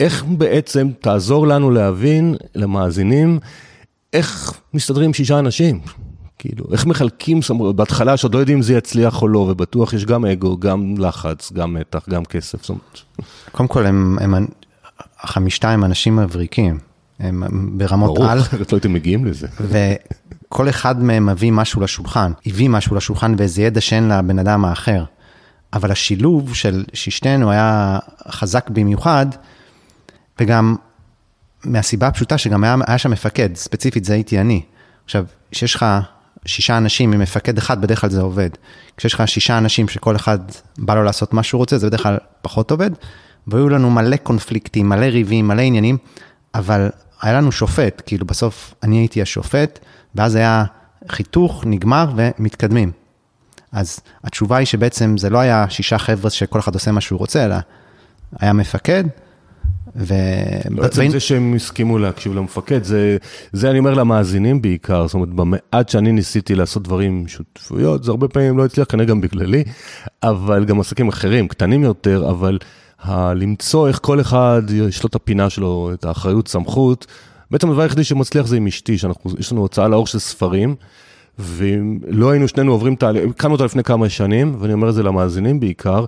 איך 0.00 0.24
בעצם 0.24 0.88
תעזור 1.00 1.46
לנו 1.46 1.70
להבין, 1.70 2.34
למאזינים, 2.54 3.38
איך 4.12 4.60
מסתדרים 4.74 5.14
שישה 5.14 5.38
אנשים? 5.38 5.80
כאילו, 6.38 6.64
איך 6.72 6.86
מחלקים 6.86 7.42
סמכויות, 7.42 7.76
בהתחלה 7.76 8.16
שעוד 8.16 8.34
לא 8.34 8.38
יודעים 8.38 8.58
אם 8.58 8.62
זה 8.62 8.74
יצליח 8.74 9.22
או 9.22 9.28
לא, 9.28 9.38
ובטוח 9.38 9.92
יש 9.92 10.04
גם 10.04 10.24
אגו, 10.24 10.58
גם 10.58 10.94
לחץ, 10.98 11.52
גם 11.52 11.74
מתח, 11.74 12.08
גם 12.08 12.24
כסף, 12.24 12.62
זאת 12.62 12.68
אומרת. 12.68 13.00
קודם 13.52 13.68
כל, 13.68 13.86
הם, 13.86 14.18
הם, 14.20 14.46
החמישתה 15.20 15.70
הם 15.70 15.84
אנשים 15.84 16.16
מבריקים, 16.16 16.78
הם 17.18 17.70
ברמות 17.78 18.14
ברור, 18.14 18.30
על. 18.30 18.38
ברור, 18.38 18.60
לא 18.60 18.76
הייתם 18.76 18.92
מגיעים 18.92 19.24
לזה. 19.24 19.46
וכל 19.60 20.68
אחד 20.68 21.02
מהם 21.02 21.26
מביא 21.26 21.52
משהו 21.52 21.80
לשולחן, 21.80 22.32
הביא 22.46 22.68
משהו 22.70 22.96
לשולחן 22.96 23.34
ואיזה 23.38 23.62
ידע 23.62 23.80
שאין 23.80 24.08
לבן 24.08 24.38
אדם 24.38 24.64
האחר. 24.64 25.04
אבל 25.72 25.92
השילוב 25.92 26.54
של 26.54 26.84
ששתינו 26.92 27.50
היה 27.50 27.98
חזק 28.28 28.70
במיוחד, 28.70 29.26
וגם 30.40 30.76
מהסיבה 31.64 32.06
הפשוטה 32.06 32.38
שגם 32.38 32.64
היה, 32.64 32.76
היה 32.86 32.98
שם 32.98 33.10
מפקד, 33.10 33.54
ספציפית 33.54 34.04
זה 34.04 34.12
הייתי 34.12 34.40
אני. 34.40 34.62
עכשיו, 35.04 35.24
כשיש 35.50 35.74
לך 35.74 35.86
שישה 36.46 36.78
אנשים 36.78 37.12
עם 37.12 37.20
מפקד 37.20 37.58
אחד, 37.58 37.80
בדרך 37.80 38.00
כלל 38.00 38.10
זה 38.10 38.20
עובד. 38.20 38.50
כשיש 38.96 39.14
לך 39.14 39.28
שישה 39.28 39.58
אנשים 39.58 39.88
שכל 39.88 40.16
אחד 40.16 40.38
בא 40.78 40.94
לו 40.94 41.02
לעשות 41.02 41.34
מה 41.34 41.42
שהוא 41.42 41.58
רוצה, 41.58 41.78
זה 41.78 41.86
בדרך 41.86 42.02
כלל 42.02 42.18
פחות 42.42 42.70
עובד. 42.70 42.90
והיו 43.46 43.68
לנו 43.68 43.90
מלא 43.90 44.16
קונפליקטים, 44.16 44.88
מלא 44.88 45.04
ריבים, 45.04 45.48
מלא 45.48 45.62
עניינים, 45.62 45.98
אבל 46.54 46.90
היה 47.22 47.32
לנו 47.32 47.52
שופט, 47.52 48.02
כאילו 48.06 48.26
בסוף 48.26 48.74
אני 48.82 48.96
הייתי 48.96 49.22
השופט, 49.22 49.78
ואז 50.14 50.34
היה 50.34 50.64
חיתוך, 51.08 51.62
נגמר 51.66 52.12
ומתקדמים. 52.16 52.92
אז 53.72 54.00
התשובה 54.24 54.56
היא 54.56 54.66
שבעצם 54.66 55.16
זה 55.18 55.30
לא 55.30 55.38
היה 55.38 55.66
שישה 55.68 55.98
חבר'ה 55.98 56.30
שכל 56.30 56.58
אחד 56.58 56.74
עושה 56.74 56.92
מה 56.92 57.00
שהוא 57.00 57.18
רוצה, 57.18 57.44
אלא 57.44 57.56
היה 58.40 58.52
מפקד, 58.52 59.04
ו... 59.96 60.14
לא 60.70 60.82
עצם 60.82 61.08
זה 61.08 61.20
שהם 61.20 61.54
הסכימו 61.54 61.98
להקשיב 61.98 62.34
למפקד, 62.34 62.84
זה, 62.84 63.16
זה 63.52 63.70
אני 63.70 63.78
אומר 63.78 63.94
למאזינים 63.94 64.62
בעיקר, 64.62 65.06
זאת 65.06 65.14
אומרת, 65.14 65.28
במעט 65.28 65.88
שאני 65.88 66.12
ניסיתי 66.12 66.54
לעשות 66.54 66.82
דברים 66.82 67.24
שותפויות, 67.28 68.04
זה 68.04 68.10
הרבה 68.10 68.28
פעמים 68.28 68.58
לא 68.58 68.64
הצליח, 68.64 68.86
כנראה 68.90 69.06
גם 69.06 69.20
בגללי, 69.20 69.64
אבל 70.22 70.64
גם 70.64 70.80
עסקים 70.80 71.08
אחרים, 71.08 71.48
קטנים 71.48 71.82
יותר, 71.82 72.30
אבל 72.30 72.58
ה- 73.02 73.34
למצוא 73.34 73.88
איך 73.88 73.98
כל 74.02 74.20
אחד 74.20 74.62
יש 74.70 75.02
לו 75.02 75.08
את 75.08 75.14
הפינה 75.14 75.50
שלו, 75.50 75.90
את 75.94 76.04
האחריות, 76.04 76.48
סמכות, 76.48 77.06
בעצם 77.50 77.70
הדבר 77.70 77.82
היחידי 77.82 78.04
שמצליח 78.04 78.46
זה 78.46 78.56
עם 78.56 78.66
אשתי, 78.66 78.98
שיש 78.98 79.52
לנו 79.52 79.60
הוצאה 79.60 79.88
לאור 79.88 80.06
של 80.06 80.18
ספרים. 80.18 80.74
ולא 81.38 82.30
היינו 82.30 82.48
שנינו 82.48 82.72
עוברים 82.72 82.96
תהליך, 82.96 83.24
הקמנו 83.30 83.52
אותה 83.52 83.64
לפני 83.64 83.82
כמה 83.84 84.08
שנים, 84.08 84.56
ואני 84.58 84.72
אומר 84.72 84.88
את 84.88 84.94
זה 84.94 85.02
למאזינים 85.02 85.60
בעיקר, 85.60 86.04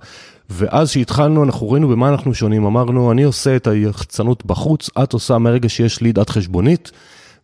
ואז 0.50 0.90
שהתחלנו, 0.90 1.44
אנחנו 1.44 1.70
ראינו 1.70 1.88
במה 1.88 2.08
אנחנו 2.08 2.34
שונים, 2.34 2.64
אמרנו, 2.64 3.12
אני 3.12 3.22
עושה 3.22 3.56
את 3.56 3.66
היחצנות 3.66 4.46
בחוץ, 4.46 4.90
את 5.02 5.12
עושה 5.12 5.38
מרגע 5.38 5.68
שיש 5.68 6.00
לי 6.00 6.12
דעת 6.12 6.30
חשבונית, 6.30 6.90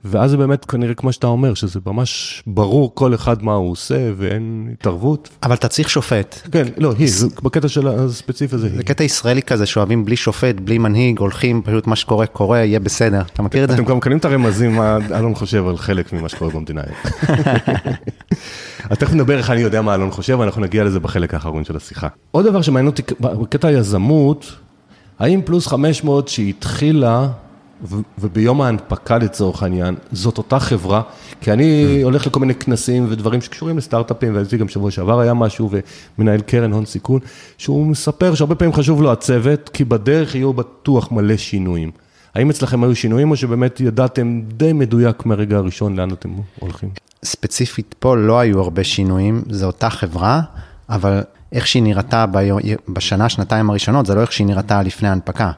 ואז 0.05 0.31
זה 0.31 0.37
באמת 0.37 0.65
כנראה 0.65 0.95
כמו 0.95 1.13
שאתה 1.13 1.27
אומר, 1.27 1.55
שזה 1.55 1.81
ממש 1.87 2.43
ברור 2.47 2.95
כל 2.95 3.15
אחד 3.15 3.43
מה 3.43 3.53
הוא 3.55 3.71
עושה 3.71 4.11
ואין 4.17 4.69
התערבות. 4.73 5.29
אבל 5.43 5.55
אתה 5.55 5.69
צריך 5.69 5.91
שופט. 5.91 6.49
כן, 6.53 6.67
לא, 6.77 6.93
היא, 6.99 7.09
זה- 7.11 7.27
בקטע 7.43 7.69
של 7.69 7.89
הספציפי 7.89 8.55
הזה. 8.55 8.69
זה 8.77 8.83
קטע 8.83 9.05
ישראלי 9.05 9.43
כזה 9.43 9.67
שאוהבים 9.67 10.05
בלי 10.05 10.17
שופט, 10.17 10.55
בלי 10.61 10.79
מנהיג, 10.79 11.19
הולכים, 11.19 11.63
פשוט 11.65 11.87
מה 11.87 11.97
שקורה 11.97 12.27
קורה, 12.27 12.59
יהיה 12.59 12.81
בסדר. 12.81 13.23
אתה 13.33 13.43
מכיר 13.43 13.65
את 13.65 13.69
זה? 13.69 13.75
אתם 13.75 13.85
גם 13.85 14.01
קונים 14.01 14.19
את 14.19 14.25
הרמזים, 14.25 14.77
מה 14.77 14.99
אלון 15.19 15.35
חושב 15.35 15.69
על 15.69 15.77
חלק 15.77 16.13
ממה 16.13 16.29
שקורה 16.29 16.51
במדינה 16.51 16.81
היום. 16.87 16.97
אז 18.91 18.99
תכף 18.99 19.13
נדבר 19.13 19.39
איך 19.39 19.51
אני 19.51 19.61
יודע 19.61 19.83
מה 19.83 19.95
אלון 19.95 20.11
חושב, 20.11 20.37
ואנחנו 20.39 20.63
נגיע 20.63 20.85
לזה 20.85 21.01
בחלק 21.01 21.35
האחרון 21.35 21.65
של 21.65 21.77
השיחה. 21.77 22.09
עוד 22.31 22.47
דבר 22.47 22.63
שמעניין 22.63 22.87
אותי, 22.87 23.03
בקטע 23.21 23.69
היזמות, 23.69 24.53
האם 25.19 25.41
פלוס 25.45 25.67
500 25.67 26.29
שהתחילה, 26.29 27.29
ו- 27.85 27.97
וביום 28.19 28.61
ההנפקה 28.61 29.19
לצורך 29.19 29.63
העניין, 29.63 29.95
זאת 30.13 30.39
אותה 30.39 30.59
חברה? 30.59 31.03
כי 31.41 31.53
אני 31.53 32.01
הולך 32.03 32.27
לכל 32.27 32.41
מיני 32.41 32.55
כנסים 32.55 33.07
ודברים 33.11 33.41
שקשורים 33.41 33.79
לסטארט-אפים, 33.79 34.37
ואצלי 34.37 34.59
גם 34.59 34.69
שבוע 34.69 34.91
שעבר 34.91 35.21
היה 35.21 35.35
משהו, 35.35 35.71
ומנהל 36.19 36.41
קרן 36.41 36.73
הון 36.73 36.87
סיכון, 36.87 37.21
שהוא 37.59 37.87
מספר 37.87 38.35
שהרבה 38.35 38.55
פעמים 38.55 38.75
חשוב 38.75 39.03
לו 39.03 39.13
הצוות, 39.13 39.69
כי 39.69 39.85
בדרך 39.85 40.35
יהיו 40.35 40.53
בטוח 40.53 41.13
מלא 41.13 41.37
שינויים. 41.37 41.91
האם 42.35 42.51
אצלכם 42.51 42.85
היו 42.85 42.97
שינויים, 42.97 43.31
או 43.31 43.37
שבאמת 43.37 43.81
ידעתם 43.81 44.41
די 44.49 44.73
מדויק 44.73 45.27
מהרגע 45.27 45.57
הראשון 45.57 45.97
לאן 45.97 46.11
אתם 46.13 46.29
הולכים? 46.59 46.89
ספציפית 47.25 47.95
פה 47.99 48.17
לא 48.17 48.39
היו 48.39 48.61
הרבה 48.61 48.85
שינויים, 48.85 49.43
זו 49.51 49.67
אותה 49.67 49.91
חברה, 49.91 50.41
אבל 50.89 51.23
איך 51.53 51.67
שהיא 51.67 51.83
נראתה 51.83 52.27
בשנה, 52.89 53.29
שנתיים 53.29 53.71
הראשונות, 53.71 54.07
זה 54.07 54.15
לא 54.15 54.21
איך 54.21 54.33
שהיא 54.33 54.47
נראתה 54.47 54.83
לפני 54.83 55.09
ההנפקה. 55.09 55.51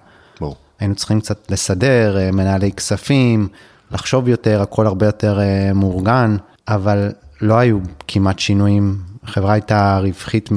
היינו 0.84 0.94
צריכים 0.94 1.20
קצת 1.20 1.50
לסדר, 1.50 2.18
אה, 2.18 2.30
מנהלי 2.30 2.72
כספים, 2.72 3.48
לחשוב 3.90 4.28
יותר, 4.28 4.62
הכל 4.62 4.86
הרבה 4.86 5.06
יותר 5.06 5.40
אה, 5.40 5.72
מאורגן, 5.72 6.36
אבל 6.68 7.12
לא 7.40 7.58
היו 7.58 7.78
כמעט 8.08 8.38
שינויים. 8.38 8.98
החברה 9.22 9.52
הייתה 9.52 9.98
רווחית 10.02 10.48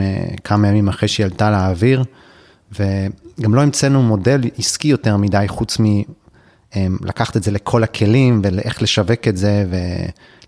כמה 0.43 0.67
ימים 0.67 0.88
אחרי 0.88 1.07
שהיא 1.07 1.25
עלתה 1.25 1.51
לאוויר, 1.51 2.03
וגם 2.72 3.55
לא 3.55 3.62
המצאנו 3.62 4.03
מודל 4.03 4.41
עסקי 4.57 4.88
יותר 4.88 5.17
מדי, 5.17 5.46
חוץ 5.48 5.77
מלקחת 6.75 7.38
את 7.38 7.43
זה 7.43 7.51
לכל 7.51 7.84
הכלים 7.84 8.41
ואיך 8.43 8.81
לשווק 8.81 9.27
את 9.27 9.38
זה 9.38 9.65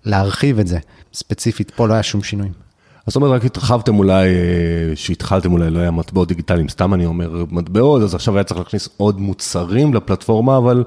ולהרחיב 0.06 0.60
את 0.60 0.68
זה. 0.68 0.80
ספציפית, 1.14 1.72
פה 1.72 1.88
לא 1.88 1.94
היה 1.94 2.04
שום 2.04 2.24
שינויים. 2.24 2.69
אז 3.10 3.14
זאת 3.14 3.16
אומרת, 3.16 3.32
רק 3.32 3.46
התרחבתם 3.46 4.00
אולי, 4.00 4.28
אה, 4.28 4.96
שהתחלתם 4.96 5.52
אולי, 5.52 5.70
לא 5.70 5.80
היה 5.80 5.92
מטבעות 5.92 6.28
דיגיטליים, 6.28 6.70
סתם 6.70 6.94
אני 6.94 7.06
אומר 7.06 7.46
מטבעות, 7.52 8.02
אז 8.02 8.16
עכשיו 8.16 8.36
היה 8.36 8.44
צריך 8.44 8.60
להכניס 8.60 8.90
עוד 8.98 9.20
מוצרים 9.20 9.94
לפלטפורמה, 9.94 10.58
אבל 10.58 10.84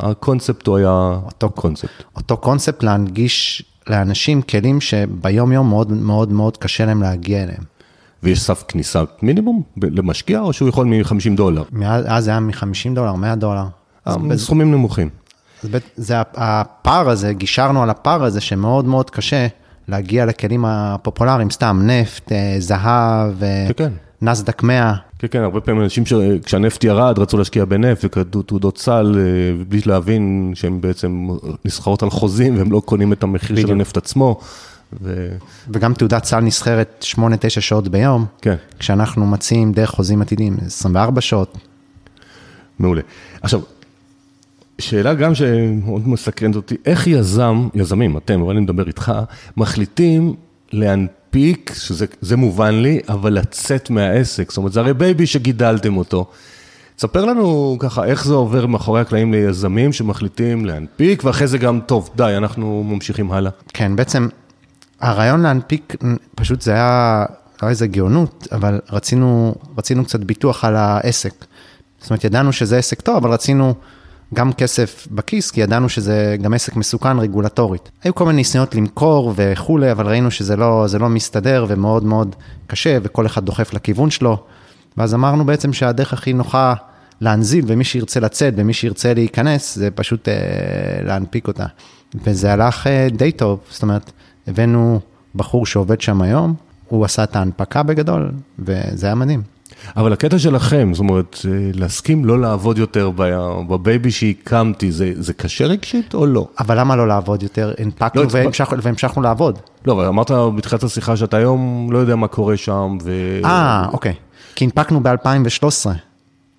הקונספט 0.00 0.66
הוא 0.66 0.76
היה 0.76 1.18
אותו 1.24 1.50
קונספט. 1.50 2.02
אותו 2.16 2.36
קונספט 2.36 2.82
להנגיש 2.82 3.64
לאנשים 3.86 4.42
כלים 4.42 4.80
שביום 4.80 5.52
יום 5.52 5.68
מאוד 5.68 5.92
מאוד 5.92 6.32
מאוד 6.32 6.56
קשה 6.56 6.86
להם 6.86 7.02
להגיע 7.02 7.42
אליהם. 7.42 7.62
ויש 8.22 8.42
סף 8.42 8.64
כניסה 8.68 9.02
מינימום 9.22 9.62
למשקיע, 9.76 10.40
או 10.40 10.52
שהוא 10.52 10.68
יכול 10.68 10.86
מ-50 10.86 11.36
דולר? 11.36 11.62
מאז 11.72 12.04
אז 12.08 12.24
זה 12.24 12.30
היה 12.30 12.40
מ-50 12.40 12.94
דולר, 12.94 13.14
100 13.14 13.34
דולר. 13.34 13.64
אז 14.04 14.16
אה, 14.30 14.38
סכומים 14.38 14.70
נמוכים. 14.70 15.08
זה 15.96 16.14
הפער 16.34 17.10
הזה, 17.10 17.32
גישרנו 17.32 17.82
על 17.82 17.90
הפער 17.90 18.24
הזה 18.24 18.40
שמאוד 18.40 18.84
מאוד 18.84 19.10
קשה 19.10 19.46
להגיע 19.88 20.26
לכלים 20.26 20.64
הפופולריים, 20.64 21.50
סתם 21.50 21.80
נפט, 21.84 22.32
אה, 22.32 22.56
זהב, 22.58 23.42
אה, 23.42 23.66
כן, 23.68 23.72
כן. 23.76 23.92
נסדק 24.22 24.62
100. 24.62 24.94
כן, 25.18 25.28
כן, 25.30 25.42
הרבה 25.42 25.60
פעמים 25.60 25.82
אנשים 25.82 26.06
שכשהנפט 26.06 26.84
ירד 26.84 27.18
רצו 27.18 27.38
להשקיע 27.38 27.64
בנפט 27.64 28.04
וקדו 28.04 28.42
תעודות 28.42 28.78
סל, 28.78 29.14
אה, 29.18 29.64
בלי 29.68 29.80
להבין 29.86 30.52
שהן 30.54 30.80
בעצם 30.80 31.28
נסחרות 31.64 32.02
על 32.02 32.10
חוזים 32.10 32.58
והם 32.58 32.72
לא 32.72 32.82
קונים 32.84 33.12
את 33.12 33.22
המחיר 33.22 33.48
של 33.48 33.54
בדיוק. 33.54 33.70
הנפט 33.70 33.96
עצמו. 33.96 34.40
ו... 35.02 35.28
וגם 35.68 35.94
תעודת 35.94 36.24
סל 36.24 36.40
נסחרת 36.40 37.04
8-9 37.16 37.18
שעות 37.48 37.88
ביום, 37.88 38.26
כן. 38.42 38.54
כשאנחנו 38.78 39.26
מציעים 39.26 39.72
דרך 39.72 39.90
חוזים 39.90 40.22
עתידיים, 40.22 40.56
24 40.66 41.20
שעות. 41.20 41.58
מעולה. 42.78 43.02
עכשיו, 43.42 43.60
שאלה 44.78 45.14
גם 45.14 45.34
שמאוד 45.34 46.08
מסקרנת 46.08 46.56
אותי, 46.56 46.76
איך 46.86 47.06
יזם, 47.06 47.68
יזמים, 47.74 48.16
אתם, 48.16 48.40
אבל 48.40 48.50
אני 48.50 48.60
מדבר 48.60 48.86
איתך, 48.86 49.12
מחליטים 49.56 50.34
להנפיק, 50.72 51.72
שזה 51.74 52.06
זה 52.20 52.36
מובן 52.36 52.74
לי, 52.74 53.00
אבל 53.08 53.32
לצאת 53.32 53.90
מהעסק, 53.90 54.50
זאת 54.50 54.56
אומרת, 54.56 54.72
זה 54.72 54.80
הרי 54.80 54.94
baby 54.94 55.26
שגידלתם 55.26 55.96
אותו. 55.96 56.26
תספר 56.96 57.24
לנו 57.24 57.76
ככה, 57.80 58.04
איך 58.04 58.24
זה 58.24 58.34
עובר 58.34 58.66
מאחורי 58.66 59.00
הקלעים 59.00 59.32
ליזמים 59.32 59.92
שמחליטים 59.92 60.64
להנפיק, 60.64 61.24
ואחרי 61.24 61.46
זה 61.46 61.58
גם, 61.58 61.80
טוב, 61.86 62.10
די, 62.16 62.34
אנחנו 62.36 62.84
ממשיכים 62.84 63.32
הלאה. 63.32 63.50
כן, 63.68 63.96
בעצם 63.96 64.28
הרעיון 65.00 65.40
להנפיק, 65.42 65.96
פשוט 66.34 66.62
זה 66.62 66.72
היה, 66.72 67.24
לא 67.62 67.68
איזה 67.68 67.86
גאונות, 67.86 68.48
אבל 68.52 68.80
רצינו, 68.92 69.54
רצינו 69.78 70.04
קצת 70.04 70.20
ביטוח 70.20 70.64
על 70.64 70.76
העסק. 70.76 71.44
זאת 72.00 72.10
אומרת, 72.10 72.24
ידענו 72.24 72.52
שזה 72.52 72.78
עסק 72.78 73.00
טוב, 73.00 73.16
אבל 73.16 73.30
רצינו 73.30 73.74
גם 74.34 74.52
כסף 74.52 75.08
בכיס, 75.10 75.50
כי 75.50 75.60
ידענו 75.60 75.88
שזה 75.88 76.36
גם 76.42 76.54
עסק 76.54 76.76
מסוכן 76.76 77.18
רגולטורית. 77.18 77.90
היו 78.02 78.14
כל 78.14 78.24
מיני 78.24 78.36
ניסיונות 78.36 78.74
למכור 78.74 79.32
וכולי, 79.36 79.92
אבל 79.92 80.06
ראינו 80.06 80.30
שזה 80.30 80.56
לא, 80.56 80.86
לא 81.00 81.08
מסתדר 81.08 81.66
ומאוד 81.68 82.04
מאוד 82.04 82.36
קשה, 82.66 82.98
וכל 83.02 83.26
אחד 83.26 83.44
דוחף 83.44 83.74
לכיוון 83.74 84.10
שלו. 84.10 84.36
ואז 84.96 85.14
אמרנו 85.14 85.44
בעצם 85.44 85.72
שהדרך 85.72 86.12
הכי 86.12 86.32
נוחה 86.32 86.74
להנזיל, 87.20 87.64
ומי 87.68 87.84
שירצה 87.84 88.20
לצאת 88.20 88.54
ומי 88.56 88.72
שירצה 88.72 89.14
להיכנס, 89.14 89.74
זה 89.74 89.90
פשוט 89.90 90.28
אה, 90.28 90.34
להנפיק 91.02 91.48
אותה. 91.48 91.66
וזה 92.14 92.52
הלך 92.52 92.86
אה, 92.86 93.08
די 93.12 93.32
טוב, 93.32 93.60
זאת 93.70 93.82
אומרת, 93.82 94.12
הבאנו 94.46 95.00
בחור 95.34 95.66
שעובד 95.66 96.00
שם 96.00 96.22
היום, 96.22 96.54
הוא 96.88 97.04
עשה 97.04 97.24
את 97.24 97.36
ההנפקה 97.36 97.82
בגדול, 97.82 98.32
וזה 98.58 99.06
היה 99.06 99.14
מדהים. 99.14 99.53
אבל 99.96 100.12
הקטע 100.12 100.38
שלכם, 100.38 100.90
זאת 100.92 101.00
אומרת, 101.00 101.38
אה, 101.44 101.70
להסכים 101.74 102.24
לא 102.24 102.40
לעבוד 102.40 102.78
יותר 102.78 103.10
בבייבי 103.68 104.10
שהקמתי, 104.10 104.92
זה, 104.92 105.12
זה 105.16 105.32
קשה 105.32 105.66
רגשית 105.66 106.14
או 106.14 106.26
לא? 106.26 106.48
אבל 106.60 106.80
למה 106.80 106.96
לא 106.96 107.08
לעבוד 107.08 107.42
יותר? 107.42 107.74
הנפקנו 107.78 108.22
לא, 108.22 108.28
והמשכנו, 108.30 108.82
והמשכנו 108.82 109.22
לעבוד. 109.22 109.58
לא, 109.86 109.92
אבל 109.92 110.06
אמרת 110.06 110.30
בתחילת 110.56 110.82
השיחה 110.82 111.16
שאתה 111.16 111.36
היום 111.36 111.88
לא 111.92 111.98
יודע 111.98 112.16
מה 112.16 112.28
קורה 112.28 112.56
שם, 112.56 112.98
ו... 113.02 113.40
אה, 113.44 113.86
אוקיי. 113.92 114.14
כי 114.54 114.64
הנפקנו 114.64 115.02
ב-2013. 115.02 115.90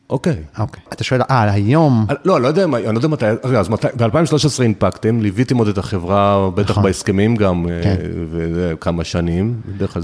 אוקיי. 0.10 0.36
אוקיי. 0.60 0.84
אתה 0.94 1.04
שואל, 1.04 1.22
אה, 1.22 1.52
היום, 1.52 2.06
לא, 2.26 2.36
אני 2.36 2.44
לא 2.44 2.48
יודע, 2.48 2.64
אני 2.64 2.84
לא 2.84 2.98
יודע 2.98 3.08
מתי, 3.08 3.26
רגע, 3.44 3.60
אז 3.60 3.70
מתי, 3.70 3.88
ב-2013 3.98 4.64
הנפקתם, 4.64 5.22
ליוויתם 5.22 5.58
עוד 5.58 5.68
את 5.68 5.78
החברה, 5.78 6.50
בטח 6.50 6.70
נכון. 6.70 6.84
בהסכמים 6.84 7.36
גם, 7.36 7.66
אה, 7.70 7.84
כן. 7.84 7.96
וזה 8.32 8.74
כמה 8.82 9.04
שנים, 9.04 9.62
בדרך 9.68 9.94
כלל 9.94 10.04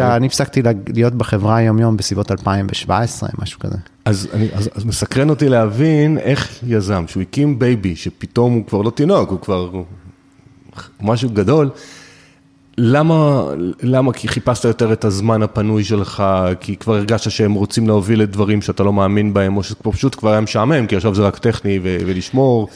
אני 0.00 0.26
הפסקתי, 0.26 0.62
להיות 0.94 1.14
בחברה 1.14 1.56
היום-יום 1.56 1.96
בסביבות 1.96 2.30
2017, 2.30 3.28
משהו 3.38 3.60
כזה. 3.60 3.76
אז, 4.04 4.28
אני, 4.32 4.48
אז, 4.52 4.70
אז 4.74 4.84
מסקרן 4.84 5.30
אותי 5.30 5.48
להבין 5.48 6.18
איך 6.18 6.58
יזם, 6.66 7.04
שהוא 7.08 7.22
הקים 7.22 7.58
baby, 7.58 7.96
שפתאום 7.96 8.52
הוא 8.52 8.66
כבר 8.66 8.82
לא 8.82 8.90
תינוק, 8.90 9.30
הוא 9.30 9.40
כבר 9.40 9.70
משהו 11.00 11.30
גדול, 11.30 11.70
למה, 12.78 13.44
למה? 13.82 14.12
כי 14.12 14.28
חיפשת 14.28 14.64
יותר 14.64 14.92
את 14.92 15.04
הזמן 15.04 15.42
הפנוי 15.42 15.84
שלך, 15.84 16.24
כי 16.60 16.76
כבר 16.76 16.94
הרגשת 16.94 17.30
שהם 17.30 17.54
רוצים 17.54 17.86
להוביל 17.86 18.22
את 18.22 18.30
דברים 18.30 18.62
שאתה 18.62 18.82
לא 18.82 18.92
מאמין 18.92 19.34
בהם, 19.34 19.56
או 19.56 19.62
שפשוט 19.62 20.14
כבר 20.14 20.30
היה 20.30 20.40
משעמם, 20.40 20.86
כי 20.86 20.96
עכשיו 20.96 21.14
זה 21.14 21.22
רק 21.22 21.38
טכני 21.38 21.78
ו- 21.82 21.96
ולשמור. 22.06 22.68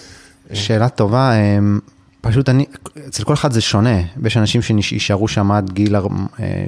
שאלה 0.52 0.88
טובה, 0.88 1.32
אמ, 1.32 1.78
פשוט 2.20 2.48
אני, 2.48 2.66
אצל 3.08 3.24
כל 3.24 3.34
אחד 3.34 3.52
זה 3.52 3.60
שונה, 3.60 4.00
יש 4.24 4.36
אנשים 4.36 4.62
שישארו 4.62 5.28
שם 5.28 5.52
עד 5.52 5.70
גיל 5.70 5.96
אה, 5.96 6.00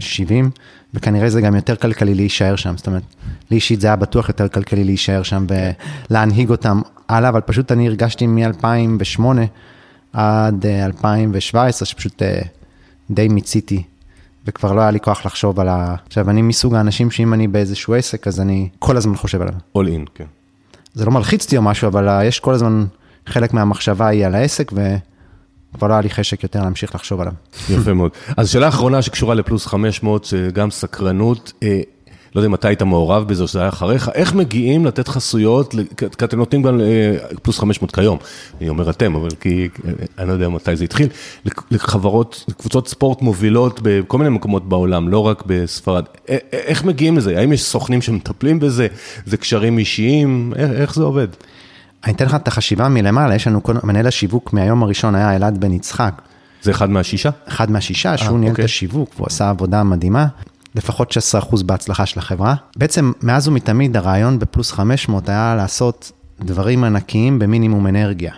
70, 0.00 0.50
וכנראה 0.94 1.30
זה 1.30 1.40
גם 1.40 1.56
יותר 1.56 1.76
כלכלי 1.76 2.14
להישאר 2.14 2.56
שם, 2.56 2.76
זאת 2.76 2.86
אומרת, 2.86 3.02
לי 3.50 3.54
אישית 3.54 3.80
זה 3.80 3.86
היה 3.86 3.96
בטוח 3.96 4.28
יותר 4.28 4.48
כלכלי 4.48 4.84
להישאר 4.84 5.22
שם 5.22 5.46
ולהנהיג 6.10 6.50
אותם 6.50 6.80
הלאה, 7.08 7.28
אבל 7.28 7.40
פשוט 7.40 7.72
אני 7.72 7.88
הרגשתי 7.88 8.26
מ-2008 8.26 9.22
עד 10.12 10.66
אה, 10.66 10.84
2017, 10.84 11.86
שפשוט 11.86 12.22
אה, 12.22 12.40
די 13.10 13.28
מיציתי. 13.28 13.82
וכבר 14.46 14.72
לא 14.72 14.80
היה 14.80 14.90
לי 14.90 15.00
כוח 15.00 15.26
לחשוב 15.26 15.60
על 15.60 15.68
ה... 15.68 15.94
עכשיו, 16.06 16.30
אני 16.30 16.42
מסוג 16.42 16.74
האנשים 16.74 17.10
שאם 17.10 17.34
אני 17.34 17.48
באיזשהו 17.48 17.94
עסק, 17.94 18.26
אז 18.26 18.40
אני 18.40 18.68
כל 18.78 18.96
הזמן 18.96 19.16
חושב 19.16 19.42
עליו. 19.42 19.54
all 19.78 19.80
in, 19.80 20.10
כן. 20.14 20.24
זה 20.94 21.04
לא 21.04 21.10
מלחיץ 21.12 21.44
אותי 21.44 21.56
או 21.56 21.62
משהו, 21.62 21.88
אבל 21.88 22.08
אה, 22.08 22.24
יש 22.24 22.40
כל 22.40 22.54
הזמן, 22.54 22.84
חלק 23.26 23.52
מהמחשבה 23.52 24.06
היא 24.06 24.26
על 24.26 24.34
העסק, 24.34 24.72
וכבר 24.72 25.86
לא 25.86 25.92
היה 25.92 26.02
לי 26.02 26.10
חשק 26.10 26.42
יותר 26.42 26.62
להמשיך 26.62 26.94
לחשוב 26.94 27.20
עליו. 27.20 27.32
יפה 27.70 27.92
מאוד. 27.92 28.10
אז 28.36 28.50
שאלה 28.50 28.68
אחרונה 28.68 29.02
שקשורה 29.02 29.34
לפלוס 29.34 29.66
500, 29.66 30.24
זה 30.24 30.48
גם 30.52 30.70
סקרנות. 30.70 31.52
אה, 32.30 32.40
לא 32.40 32.40
יודע 32.40 32.54
אתה 32.54 32.68
היית 32.68 32.82
מעורב 32.82 33.28
בזה 33.28 33.42
או 33.42 33.48
שזה 33.48 33.60
היה 33.60 33.68
אחריך, 33.68 34.10
איך 34.14 34.34
מגיעים 34.34 34.86
לתת 34.86 35.08
חסויות, 35.08 35.74
כי 35.96 36.24
אתם 36.24 36.38
נותנים 36.38 36.62
גם 36.62 36.80
אה, 36.80 37.16
פלוס 37.42 37.58
500 37.58 37.94
כיום, 37.94 38.18
אני 38.60 38.68
אומר 38.68 38.90
אתם, 38.90 39.14
אבל 39.14 39.28
כי 39.40 39.68
אה, 39.88 39.92
אני 40.18 40.28
לא 40.28 40.32
יודע 40.32 40.48
מתי 40.48 40.76
זה 40.76 40.84
התחיל, 40.84 41.08
לחברות, 41.70 42.44
לקבוצות 42.48 42.88
ספורט 42.88 43.22
מובילות 43.22 43.80
בכל 43.82 44.18
מיני 44.18 44.30
מקומות 44.30 44.68
בעולם, 44.68 45.08
לא 45.08 45.26
רק 45.26 45.42
בספרד. 45.46 46.04
איך 46.52 46.84
מגיעים 46.84 47.16
לזה? 47.16 47.38
האם 47.38 47.52
יש 47.52 47.64
סוכנים 47.64 48.02
שמטפלים 48.02 48.60
בזה? 48.60 48.86
זה 49.26 49.36
קשרים 49.36 49.78
אישיים? 49.78 50.52
איך, 50.56 50.94
זה 50.94 51.02
עובד? 51.02 51.28
אני 52.04 52.12
אתן 52.12 52.24
לך 52.24 52.34
את 52.34 52.48
החשיבה 52.48 52.88
מלמעלה, 52.88 53.34
יש 53.34 53.46
לנו, 53.46 53.60
מנהל 53.84 54.06
השיווק 54.06 54.52
מהיום 54.52 54.82
הראשון 54.82 55.14
היה 55.14 55.36
אלעד 55.36 55.60
בן 55.60 55.72
יצחק. 55.72 56.22
זה 56.62 56.70
אחד 56.70 56.90
מהשישה? 56.90 57.30
אחד 57.48 57.70
מהשישה, 57.70 58.16
שהוא 58.16 58.38
ניהל 58.38 58.48
את 58.48 58.50
אוקיי. 58.50 58.64
השיווק, 58.64 59.10
והוא 59.16 59.26
עשה 59.26 59.50
עבודה 59.50 59.82
מדהימה. 59.82 60.26
לפחות 60.74 61.16
16% 61.50 61.62
בהצלחה 61.64 62.06
של 62.06 62.18
החברה. 62.18 62.54
בעצם, 62.76 63.12
מאז 63.22 63.48
ומתמיד 63.48 63.96
הרעיון 63.96 64.38
בפלוס 64.38 64.72
500 64.72 65.28
היה 65.28 65.54
לעשות 65.54 66.12
דברים 66.40 66.84
ענקיים 66.84 67.38
במינימום 67.38 67.86
אנרגיה. 67.86 68.32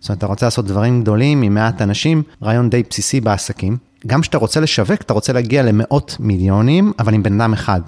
זאת 0.00 0.08
אומרת, 0.08 0.18
אתה 0.18 0.26
רוצה 0.26 0.46
לעשות 0.46 0.66
דברים 0.66 1.02
גדולים 1.02 1.42
עם 1.42 1.54
מעט 1.54 1.82
אנשים, 1.82 2.22
רעיון 2.42 2.70
די 2.70 2.82
בסיסי 2.90 3.20
בעסקים. 3.20 3.76
גם 4.06 4.20
כשאתה 4.20 4.38
רוצה 4.38 4.60
לשווק, 4.60 5.02
אתה 5.02 5.12
רוצה 5.12 5.32
להגיע 5.32 5.62
למאות 5.62 6.16
מיליונים, 6.20 6.92
אבל 6.98 7.14
עם 7.14 7.22
בן 7.22 7.40
אדם 7.40 7.52
אחד. 7.52 7.80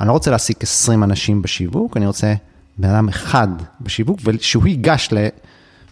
אני 0.00 0.08
לא 0.08 0.12
רוצה 0.12 0.30
להעסיק 0.30 0.62
20 0.62 1.04
אנשים 1.04 1.42
בשיווק, 1.42 1.96
אני 1.96 2.06
רוצה 2.06 2.34
בן 2.78 2.88
אדם 2.88 3.08
אחד 3.08 3.48
בשיווק, 3.80 4.18
ושהוא 4.24 4.66
ייגש 4.66 5.08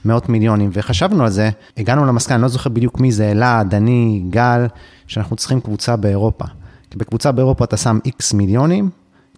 למאות 0.05 0.29
מיליונים. 0.29 0.71
וחשבנו 0.73 1.25
על 1.25 1.31
זה, 1.31 1.51
הגענו 1.77 2.07
למסקנה, 2.07 2.35
אני 2.35 2.43
לא 2.43 2.49
זוכר 2.49 2.71
בדיוק 2.71 3.01
מי 3.01 3.13
זה, 3.13 3.31
אלעד, 3.31 3.75
אני, 3.75 4.23
גל, 4.31 4.67
שאנחנו 5.07 5.37
צריכים 5.37 5.61
קבוצה 5.61 5.97
באירופה. 5.97 6.45
כי 6.95 6.99
בקבוצה 6.99 7.33
באירופה 7.33 7.65
אתה 7.65 7.77
שם 7.77 7.99
איקס 8.05 8.33
מיליונים, 8.33 8.91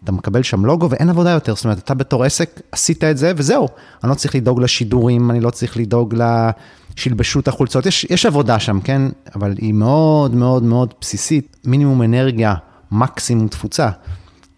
אתה 0.05 0.13
מקבל 0.13 0.43
שם 0.43 0.65
לוגו 0.65 0.91
ואין 0.91 1.11
עבודה 1.11 1.31
יותר, 1.31 1.55
זאת 1.55 1.65
אומרת, 1.65 1.79
אתה 1.79 1.95
בתור 1.95 2.25
עסק 2.25 2.61
עשית 2.73 3.05
את 3.05 3.19
זה 3.19 3.33
וזהו. 3.37 3.69
אני 4.05 4.11
לא 4.11 4.15
צריך 4.15 4.35
לדאוג 4.35 4.61
לשידורים, 4.61 5.31
אני 5.31 5.41
לא 5.41 5.51
צריך 5.51 5.77
לדאוג 5.77 6.15
לשלבשו 6.15 7.41
את 7.41 7.49
החולצות, 7.49 7.87
יש, 7.87 8.07
יש 8.11 8.27
עבודה 8.27 8.59
שם, 8.59 8.81
כן? 8.81 9.03
אבל 9.35 9.55
היא 9.59 9.73
מאוד 9.75 10.35
מאוד 10.35 10.63
מאוד 10.63 10.95
בסיסית, 11.01 11.57
מינימום 11.65 12.03
אנרגיה, 12.03 12.55
מקסימום 12.93 13.49
תפוצה. 13.49 13.89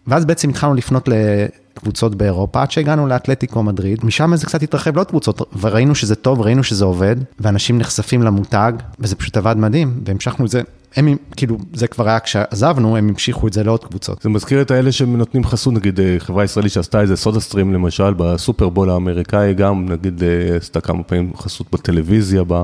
ואז 0.07 0.25
בעצם 0.25 0.49
התחלנו 0.49 0.73
לפנות 0.73 1.09
לקבוצות 1.09 2.15
באירופה, 2.15 2.61
עד 2.61 2.71
שהגענו 2.71 3.07
לאתלטיקו 3.07 3.63
מדריד, 3.63 4.05
משם 4.05 4.35
זה 4.35 4.45
קצת 4.45 4.63
התרחב 4.63 4.95
לעוד 4.95 5.07
קבוצות, 5.07 5.41
וראינו 5.59 5.95
שזה 5.95 6.15
טוב, 6.15 6.41
ראינו 6.41 6.63
שזה 6.63 6.85
עובד, 6.85 7.15
ואנשים 7.39 7.77
נחשפים 7.77 8.23
למותג, 8.23 8.73
וזה 8.99 9.15
פשוט 9.15 9.37
עבד 9.37 9.57
מדהים, 9.57 9.99
והמשכנו 10.05 10.45
את 10.45 10.51
זה 10.51 10.61
הם 10.95 11.15
כאילו, 11.35 11.57
זה 11.73 11.87
כבר 11.87 12.07
היה 12.07 12.19
כשעזבנו, 12.19 12.97
הם 12.97 13.09
המשיכו 13.09 13.47
את 13.47 13.53
זה 13.53 13.63
לעוד 13.63 13.83
קבוצות. 13.83 14.21
זה 14.21 14.29
מזכיר 14.29 14.61
את 14.61 14.71
האלה 14.71 14.91
שנותנים 14.91 15.43
חסות, 15.43 15.73
נגיד 15.73 15.99
אה, 15.99 16.15
חברה 16.19 16.43
ישראלית 16.43 16.71
שעשתה 16.71 17.01
איזה 17.01 17.15
סודה 17.15 17.39
סטרים 17.39 17.73
למשל, 17.73 18.13
בסופרבול 18.13 18.89
האמריקאי 18.89 19.53
גם, 19.53 19.85
נגיד 19.89 20.23
אה, 20.23 20.57
עשתה 20.57 20.81
כמה 20.81 21.03
פעמים 21.03 21.31
חסות 21.37 21.67
בטלוויזיה, 21.71 22.43
במה 22.43 22.63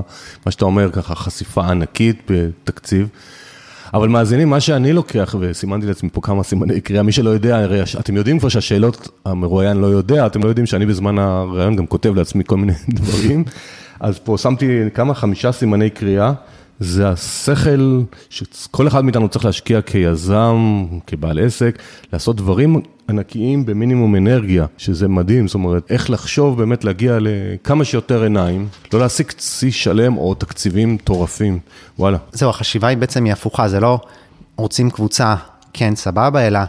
שאתה 0.50 0.64
אומר, 0.64 0.90
ככה 0.92 1.14
חשיפה 1.14 1.66
ענקית 1.66 2.30
בתקציב. 2.30 3.08
אבל 3.94 4.08
מאזינים, 4.08 4.50
מה 4.50 4.60
שאני 4.60 4.92
לוקח, 4.92 5.34
וסימנתי 5.40 5.86
לעצמי 5.86 6.08
פה 6.12 6.20
כמה 6.20 6.42
סימני 6.42 6.80
קריאה, 6.80 7.02
מי 7.02 7.12
שלא 7.12 7.30
יודע, 7.30 7.58
הרי 7.58 7.82
אתם 8.00 8.16
יודעים 8.16 8.38
כבר 8.38 8.48
שהשאלות 8.48 9.08
המרואיין 9.24 9.76
לא 9.76 9.86
יודע, 9.86 10.26
אתם 10.26 10.42
לא 10.42 10.48
יודעים 10.48 10.66
שאני 10.66 10.86
בזמן 10.86 11.18
הראיון 11.18 11.76
גם 11.76 11.86
כותב 11.86 12.14
לעצמי 12.14 12.44
כל 12.46 12.56
מיני 12.56 12.72
דברים, 12.98 13.44
אז 14.00 14.18
פה 14.18 14.38
שמתי 14.38 14.80
כמה, 14.94 15.14
חמישה 15.14 15.52
סימני 15.52 15.90
קריאה. 15.90 16.32
זה 16.80 17.08
השכל 17.08 18.00
שכל 18.30 18.88
אחד 18.88 19.04
מאיתנו 19.04 19.28
צריך 19.28 19.44
להשקיע 19.44 19.82
כיזם, 19.82 20.86
כבעל 21.06 21.38
עסק, 21.38 21.78
לעשות 22.12 22.36
דברים 22.36 22.82
ענקיים 23.08 23.66
במינימום 23.66 24.16
אנרגיה, 24.16 24.66
שזה 24.78 25.08
מדהים, 25.08 25.48
זאת 25.48 25.54
אומרת, 25.54 25.90
איך 25.90 26.10
לחשוב 26.10 26.58
באמת 26.58 26.84
להגיע 26.84 27.18
לכמה 27.20 27.84
שיותר 27.84 28.22
עיניים, 28.22 28.68
לא 28.92 29.00
להשיג 29.00 29.30
צי 29.30 29.72
שלם 29.72 30.16
או 30.16 30.34
תקציבים 30.34 30.94
מטורפים, 30.94 31.58
וואלה. 31.98 32.18
זהו, 32.32 32.50
החשיבה 32.50 32.88
היא 32.88 32.98
בעצם 32.98 33.24
היא 33.24 33.32
הפוכה, 33.32 33.68
זה 33.68 33.80
לא 33.80 33.98
רוצים 34.56 34.90
קבוצה, 34.90 35.34
כן, 35.72 35.96
סבבה, 35.96 36.46
אלא 36.46 36.60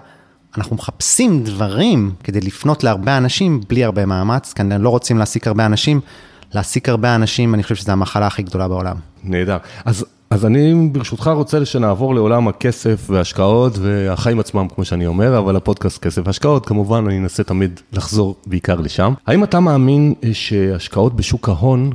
אנחנו 0.57 0.75
מחפשים 0.75 1.43
דברים 1.43 2.11
כדי 2.23 2.39
לפנות 2.39 2.83
להרבה 2.83 3.17
אנשים 3.17 3.61
בלי 3.69 3.83
הרבה 3.83 4.05
מאמץ, 4.05 4.53
כי 4.53 4.63
לא 4.79 4.89
רוצים 4.89 5.17
להעסיק 5.17 5.47
הרבה 5.47 5.65
אנשים. 5.65 6.01
להעסיק 6.53 6.89
הרבה 6.89 7.15
אנשים, 7.15 7.53
אני 7.53 7.63
חושב 7.63 7.75
שזו 7.75 7.91
המחלה 7.91 8.27
הכי 8.27 8.43
גדולה 8.43 8.67
בעולם. 8.67 8.95
נהדר. 9.23 9.57
אז, 9.85 10.05
אז 10.29 10.45
אני 10.45 10.89
ברשותך 10.91 11.31
רוצה 11.33 11.65
שנעבור 11.65 12.15
לעולם 12.15 12.47
הכסף 12.47 13.07
וההשקעות 13.09 13.77
והחיים 13.77 14.39
עצמם, 14.39 14.67
כמו 14.75 14.85
שאני 14.85 15.07
אומר, 15.07 15.37
אבל 15.37 15.55
הפודקאסט 15.55 16.01
כסף 16.01 16.21
והשקעות, 16.25 16.65
כמובן, 16.65 17.05
אני 17.07 17.17
אנסה 17.17 17.43
תמיד 17.43 17.79
לחזור 17.93 18.35
בעיקר 18.45 18.75
לשם. 18.75 19.13
האם 19.27 19.43
אתה 19.43 19.59
מאמין 19.59 20.13
שהשקעות 20.33 21.15
בשוק 21.15 21.49
ההון 21.49 21.91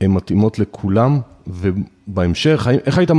הן 0.00 0.10
מתאימות 0.10 0.58
לכולם, 0.58 1.20
ובהמשך, 1.46 2.68
איך 2.86 2.98
היית 2.98 3.10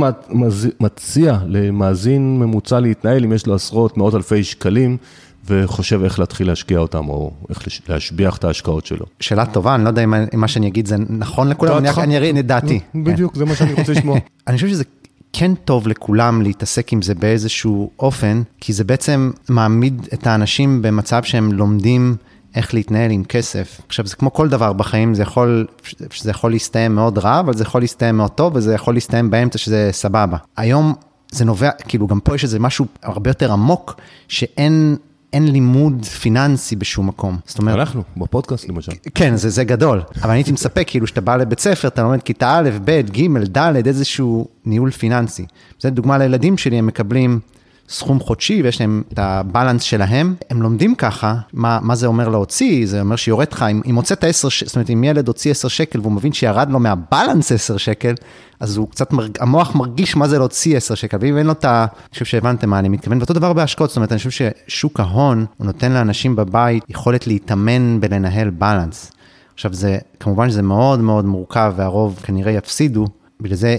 מציע 0.80 1.38
למאזין 1.46 2.38
ממוצע 2.38 2.80
להתנהל 2.80 3.24
אם 3.24 3.32
יש 3.32 3.46
לו 3.46 3.54
עשרות, 3.54 3.96
מאות 3.96 4.14
אלפי 4.14 4.44
שקלים? 4.44 4.96
וחושב 5.46 6.04
איך 6.04 6.18
להתחיל 6.18 6.46
להשקיע 6.46 6.78
אותם, 6.78 7.08
או 7.08 7.32
איך 7.50 7.62
להשביח 7.88 8.36
את 8.36 8.44
ההשקעות 8.44 8.86
שלו. 8.86 9.06
שאלה 9.20 9.46
טובה, 9.46 9.74
אני 9.74 9.84
לא 9.84 9.88
יודע 9.88 10.04
אם 10.04 10.14
מה 10.32 10.48
שאני 10.48 10.68
אגיד 10.68 10.86
זה 10.86 10.96
נכון 11.08 11.48
לכולם, 11.48 11.84
אני 11.98 12.16
אראה 12.16 12.30
את 12.30 12.46
דעתי. 12.46 12.80
בדיוק, 12.94 13.36
זה 13.36 13.44
מה 13.44 13.54
שאני 13.54 13.72
רוצה 13.72 13.92
לשמוע. 13.92 14.18
אני 14.48 14.56
חושב 14.56 14.68
שזה 14.68 14.84
כן 15.32 15.54
טוב 15.54 15.88
לכולם 15.88 16.42
להתעסק 16.42 16.92
עם 16.92 17.02
זה 17.02 17.14
באיזשהו 17.14 17.90
אופן, 17.98 18.42
כי 18.60 18.72
זה 18.72 18.84
בעצם 18.84 19.30
מעמיד 19.48 20.08
את 20.14 20.26
האנשים 20.26 20.82
במצב 20.82 21.22
שהם 21.22 21.52
לומדים 21.52 22.16
איך 22.54 22.74
להתנהל 22.74 23.10
עם 23.10 23.24
כסף. 23.24 23.80
עכשיו, 23.88 24.06
זה 24.06 24.16
כמו 24.16 24.32
כל 24.32 24.48
דבר 24.48 24.72
בחיים, 24.72 25.14
זה 25.14 25.22
יכול, 25.22 25.66
שזה 26.10 26.30
יכול 26.30 26.50
להסתיים 26.50 26.94
מאוד 26.94 27.18
רע, 27.18 27.40
אבל 27.40 27.54
זה 27.54 27.64
יכול 27.64 27.80
להסתיים 27.80 28.16
מאוד 28.16 28.30
טוב, 28.30 28.56
וזה 28.56 28.74
יכול 28.74 28.94
להסתיים 28.94 29.30
באמצע 29.30 29.58
שזה 29.58 29.88
סבבה. 29.92 30.36
היום 30.56 30.94
זה 31.30 31.44
נובע, 31.44 31.70
כאילו 31.88 32.06
גם 32.06 32.20
פה 32.20 32.34
יש 32.34 32.44
איזה 32.44 32.58
משהו 32.58 32.86
הרבה 33.02 33.30
יותר 33.30 33.52
עמוק, 33.52 34.00
שאין 34.28 34.96
אין 35.32 35.52
לימוד 35.52 36.04
פיננסי 36.04 36.76
בשום 36.76 37.06
מקום. 37.06 37.38
זאת 37.46 37.58
אומרת... 37.58 37.78
אנחנו, 37.78 38.02
בפודקאסט 38.16 38.68
למשל. 38.68 38.92
כן, 39.14 39.36
זה, 39.36 39.50
זה 39.50 39.64
גדול. 39.64 40.02
אבל 40.22 40.30
אני 40.30 40.38
הייתי 40.38 40.52
מספק, 40.52 40.84
כאילו, 40.86 41.06
שאתה 41.06 41.20
בא 41.20 41.36
לבית 41.36 41.60
ספר, 41.60 41.88
אתה 41.88 42.02
לומד 42.02 42.22
כיתה 42.22 42.58
א', 42.58 42.70
ב', 42.84 43.00
ג', 43.00 43.58
ד', 43.58 43.86
איזשהו 43.86 44.48
ניהול 44.64 44.90
פיננסי. 44.90 45.46
זו 45.80 45.90
דוגמה 45.90 46.18
לילדים 46.18 46.58
שלי, 46.58 46.78
הם 46.78 46.86
מקבלים 46.86 47.40
סכום 47.88 48.20
חודשי 48.20 48.62
ויש 48.62 48.80
להם 48.80 49.02
את 49.12 49.18
הבלנס 49.18 49.82
שלהם. 49.82 50.34
הם 50.50 50.62
לומדים 50.62 50.94
ככה, 50.94 51.34
מה, 51.52 51.78
מה 51.82 51.94
זה 51.94 52.06
אומר 52.06 52.28
להוציא, 52.28 52.86
זה 52.86 53.00
אומר 53.00 53.16
שיורד 53.16 53.46
לך, 53.52 53.62
אם, 53.62 53.80
אם 53.86 53.94
הוצאת 53.94 54.24
10, 54.24 54.48
זאת 54.66 54.76
אומרת, 54.76 54.90
אם 54.90 55.04
ילד 55.04 55.28
הוציא 55.28 55.50
10 55.50 55.68
שקל 55.68 56.00
והוא 56.00 56.12
מבין 56.12 56.32
שירד 56.32 56.70
לו 56.70 56.78
מהבלנס 56.78 57.52
10 57.52 57.76
שקל, 57.76 58.14
אז 58.60 58.76
הוא 58.76 58.88
קצת, 58.88 59.12
מרג, 59.12 59.30
המוח 59.40 59.74
מרגיש 59.74 60.16
מה 60.16 60.28
זה 60.28 60.38
להוציא 60.38 60.76
10 60.76 60.94
שקל, 60.94 61.16
ואם 61.20 61.38
אין 61.38 61.46
לו 61.46 61.52
את 61.52 61.64
ה... 61.64 61.86
אני 61.90 62.12
חושב 62.12 62.24
שהבנתם 62.24 62.70
מה 62.70 62.78
אני 62.78 62.88
מתכוון, 62.88 63.18
ואותו 63.18 63.34
דבר 63.34 63.52
בהשקעות, 63.52 63.90
זאת 63.90 63.96
אומרת, 63.96 64.12
אני 64.12 64.18
חושב 64.18 64.50
ששוק 64.66 65.00
ההון, 65.00 65.46
הוא 65.56 65.66
נותן 65.66 65.92
לאנשים 65.92 66.36
בבית 66.36 66.84
יכולת 66.88 67.26
להתאמן 67.26 68.00
בלנהל 68.00 68.50
בלנס. 68.50 69.12
עכשיו 69.54 69.74
זה, 69.74 69.98
כמובן 70.20 70.50
שזה 70.50 70.62
מאוד 70.62 71.00
מאוד 71.00 71.24
מורכב 71.24 71.72
והרוב 71.76 72.20
כנראה 72.22 72.52
יפסידו, 72.52 73.06
בגלל 73.40 73.56
זה 73.56 73.76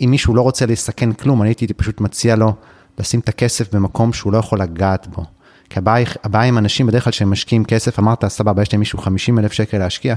אם 0.00 0.10
מישהו 0.10 0.34
לא 0.34 0.40
רוצה 0.40 0.66
לסכן 0.66 1.12
כלום, 1.12 1.42
אני 1.42 1.50
הייתי 1.50 1.74
פשוט 1.74 2.00
מציע 2.00 2.36
לו 2.36 2.52
לשים 2.98 3.20
את 3.20 3.28
הכסף 3.28 3.74
במקום 3.74 4.12
שהוא 4.12 4.32
לא 4.32 4.38
יכול 4.38 4.60
לגעת 4.60 5.06
בו. 5.06 5.24
כי 5.70 5.78
הבעיה, 5.78 6.06
הבעיה 6.24 6.48
עם 6.48 6.58
אנשים 6.58 6.86
בדרך 6.86 7.04
כלל 7.04 7.12
שהם 7.12 7.30
משקיעים 7.30 7.64
כסף, 7.64 7.98
אמרת 7.98 8.24
סבבה, 8.28 8.62
יש 8.62 8.74
למישהו 8.74 8.98
50 8.98 9.38
אלף 9.38 9.52
שקל 9.52 9.78
להשקיע, 9.78 10.14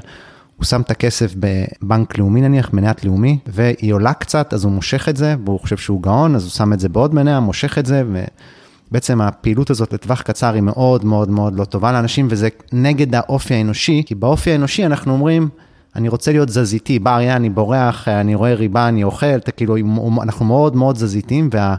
הוא 0.57 0.65
שם 0.65 0.81
את 0.81 0.91
הכסף 0.91 1.33
בבנק 1.39 2.17
לאומי 2.17 2.41
נניח, 2.41 2.73
מניית 2.73 3.05
לאומי, 3.05 3.39
והיא 3.47 3.93
עולה 3.93 4.13
קצת, 4.13 4.53
אז 4.53 4.63
הוא 4.63 4.71
מושך 4.71 5.09
את 5.09 5.17
זה, 5.17 5.35
והוא 5.45 5.59
חושב 5.59 5.77
שהוא 5.77 6.01
גאון, 6.01 6.35
אז 6.35 6.43
הוא 6.43 6.51
שם 6.51 6.73
את 6.73 6.79
זה 6.79 6.89
בעוד 6.89 7.15
מניה, 7.15 7.39
מושך 7.39 7.77
את 7.77 7.85
זה, 7.85 8.03
ובעצם 8.89 9.21
הפעילות 9.21 9.69
הזאת 9.69 9.93
לטווח 9.93 10.21
קצר 10.21 10.53
היא 10.53 10.61
מאוד 10.61 11.05
מאוד 11.05 11.29
מאוד 11.29 11.55
לא 11.55 11.65
טובה 11.65 11.91
לאנשים, 11.91 12.27
וזה 12.29 12.49
נגד 12.73 13.15
האופי 13.15 13.53
האנושי, 13.53 14.03
כי 14.05 14.15
באופי 14.15 14.51
האנושי 14.51 14.85
אנחנו 14.85 15.13
אומרים, 15.13 15.49
אני 15.95 16.09
רוצה 16.09 16.31
להיות 16.31 16.49
זזיתי, 16.49 16.99
בר 16.99 17.35
אני 17.35 17.49
בורח, 17.49 18.07
אני 18.07 18.35
רואה 18.35 18.53
ריבה, 18.53 18.87
אני 18.87 19.03
אוכל, 19.03 19.39
כאילו, 19.57 19.75
אנחנו 20.23 20.45
מאוד 20.45 20.75
מאוד 20.75 20.97
זזיתיים, 20.97 21.49
וה... 21.53 21.75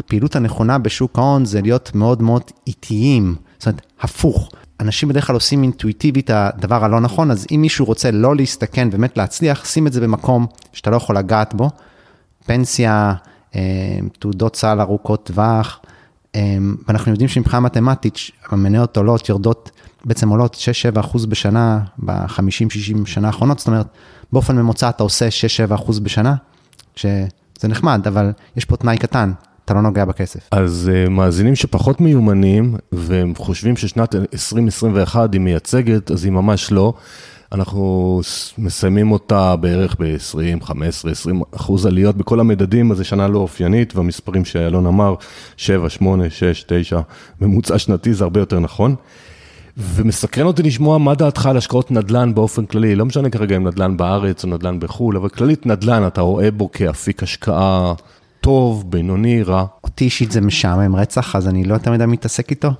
הפעילות 0.00 0.36
הנכונה 0.36 0.78
בשוק 0.78 1.18
ההון 1.18 1.44
זה 1.44 1.62
להיות 1.62 1.94
מאוד 1.94 2.22
מאוד 2.22 2.42
איטיים, 2.66 3.34
זאת 3.58 3.66
אומרת, 3.66 3.82
הפוך. 4.00 4.50
אנשים 4.80 5.08
בדרך 5.08 5.26
כלל 5.26 5.34
עושים 5.34 5.62
אינטואיטיבית 5.62 6.30
הדבר 6.30 6.84
הלא 6.84 7.00
נכון, 7.00 7.30
אז 7.30 7.46
אם 7.50 7.60
מישהו 7.62 7.84
רוצה 7.84 8.10
לא 8.10 8.36
להסתכן, 8.36 8.90
באמת 8.90 9.16
להצליח, 9.16 9.64
שים 9.64 9.86
את 9.86 9.92
זה 9.92 10.00
במקום 10.00 10.46
שאתה 10.72 10.90
לא 10.90 10.96
יכול 10.96 11.16
לגעת 11.16 11.54
בו. 11.54 11.70
פנסיה, 12.46 13.14
אה, 13.54 13.60
תעודות 14.18 14.56
סל 14.56 14.80
ארוכות 14.80 15.24
טווח, 15.26 15.80
אה, 16.34 16.58
ואנחנו 16.88 17.12
יודעים 17.12 17.28
שמבחינה 17.28 17.60
מתמטית, 17.60 18.18
המניות 18.48 18.96
עולות, 18.96 19.28
יורדות, 19.28 19.70
בעצם 20.04 20.28
עולות 20.28 20.54
6-7 20.96 21.00
אחוז 21.00 21.26
בשנה, 21.26 21.80
ב-50-60 21.98 23.06
שנה 23.06 23.26
האחרונות, 23.26 23.58
זאת 23.58 23.68
אומרת, 23.68 23.86
באופן 24.32 24.56
ממוצע 24.56 24.88
אתה 24.88 25.02
עושה 25.02 25.28
6-7 25.68 25.74
אחוז 25.74 25.98
בשנה, 25.98 26.34
שזה 26.96 27.68
נחמד, 27.68 28.06
אבל 28.06 28.32
יש 28.56 28.64
פה 28.64 28.76
תנאי 28.76 28.98
קטן, 28.98 29.32
אתה 29.70 29.78
לא 29.78 29.82
נוגע 29.82 30.04
בכסף. 30.04 30.40
אז 30.50 30.90
uh, 30.92 31.08
מאזינים 31.08 31.56
שפחות 31.56 32.00
מיומנים, 32.00 32.76
והם 32.92 33.32
חושבים 33.36 33.76
ששנת 33.76 34.14
2021 34.14 35.32
היא 35.32 35.40
מייצגת, 35.40 36.10
אז 36.10 36.24
היא 36.24 36.32
ממש 36.32 36.72
לא. 36.72 36.92
אנחנו 37.52 38.20
מסיימים 38.58 39.12
אותה 39.12 39.56
בערך 39.56 39.96
ב-20, 39.98 40.64
15, 40.64 41.12
20 41.12 41.42
אחוז 41.56 41.86
עליות 41.86 42.16
בכל 42.16 42.40
המדדים, 42.40 42.92
אז 42.92 42.96
זו 42.96 43.04
שנה 43.04 43.28
לא 43.28 43.38
אופיינית, 43.38 43.96
והמספרים 43.96 44.44
שאלון 44.44 44.86
אמר, 44.86 45.14
7, 45.56 45.90
8, 45.90 46.30
6, 46.30 46.64
9, 46.66 47.00
ממוצע 47.40 47.78
שנתי 47.78 48.14
זה 48.14 48.24
הרבה 48.24 48.40
יותר 48.40 48.58
נכון. 48.58 48.94
ומסקרן 49.76 50.46
אותי 50.46 50.62
לשמוע 50.62 50.98
מה 50.98 51.14
דעתך 51.14 51.46
על 51.46 51.56
השקעות 51.56 51.90
נדל"ן 51.90 52.34
באופן 52.34 52.66
כללי, 52.66 52.94
לא 52.94 53.06
משנה 53.06 53.30
כרגע 53.30 53.56
אם 53.56 53.66
נדל"ן 53.66 53.96
בארץ 53.96 54.44
או 54.44 54.48
נדל"ן 54.48 54.80
בחו"ל, 54.80 55.16
אבל 55.16 55.28
כללית 55.28 55.66
נדל"ן, 55.66 56.06
אתה 56.06 56.20
רואה 56.20 56.50
בו 56.50 56.72
כאפיק 56.72 57.22
השקעה 57.22 57.94
טוב, 58.40 58.90
בינוני, 58.90 59.42
רע. 59.42 59.64
אותי 59.84 60.04
אישית 60.04 60.30
זה 60.30 60.40
משעמם 60.40 60.96
רצח, 60.96 61.36
אז 61.36 61.48
אני 61.48 61.64
לא 61.64 61.74
יותר 61.74 61.92
מדי 61.92 62.06
מתעסק 62.06 62.50
איתו, 62.50 62.70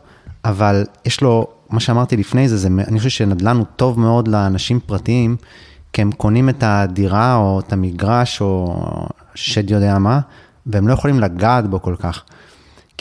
אבל 0.45 0.85
יש 1.05 1.21
לו, 1.21 1.47
מה 1.71 1.81
שאמרתי 1.81 2.17
לפני 2.17 2.49
זה, 2.49 2.57
זה 2.57 2.69
אני 2.89 2.99
חושב 2.99 3.11
שנדל"ן 3.11 3.57
הוא 3.57 3.67
טוב 3.77 4.01
מאוד 4.01 4.29
לאנשים 4.29 4.81
פרטיים, 4.87 5.37
כי 5.93 6.03
הם 6.03 6.13
קונים 6.13 6.49
את 6.49 6.63
הדירה 6.63 7.37
או 7.37 7.61
את 7.61 7.73
המגרש 7.73 8.41
או 8.41 8.77
שד 9.35 9.71
יודע 9.71 9.99
מה, 9.99 10.21
והם 10.67 10.89
לא 10.89 10.93
יכולים 10.93 11.21
לגעת 11.21 11.67
בו 11.67 11.83
כל 11.83 11.95
כך. 11.99 12.25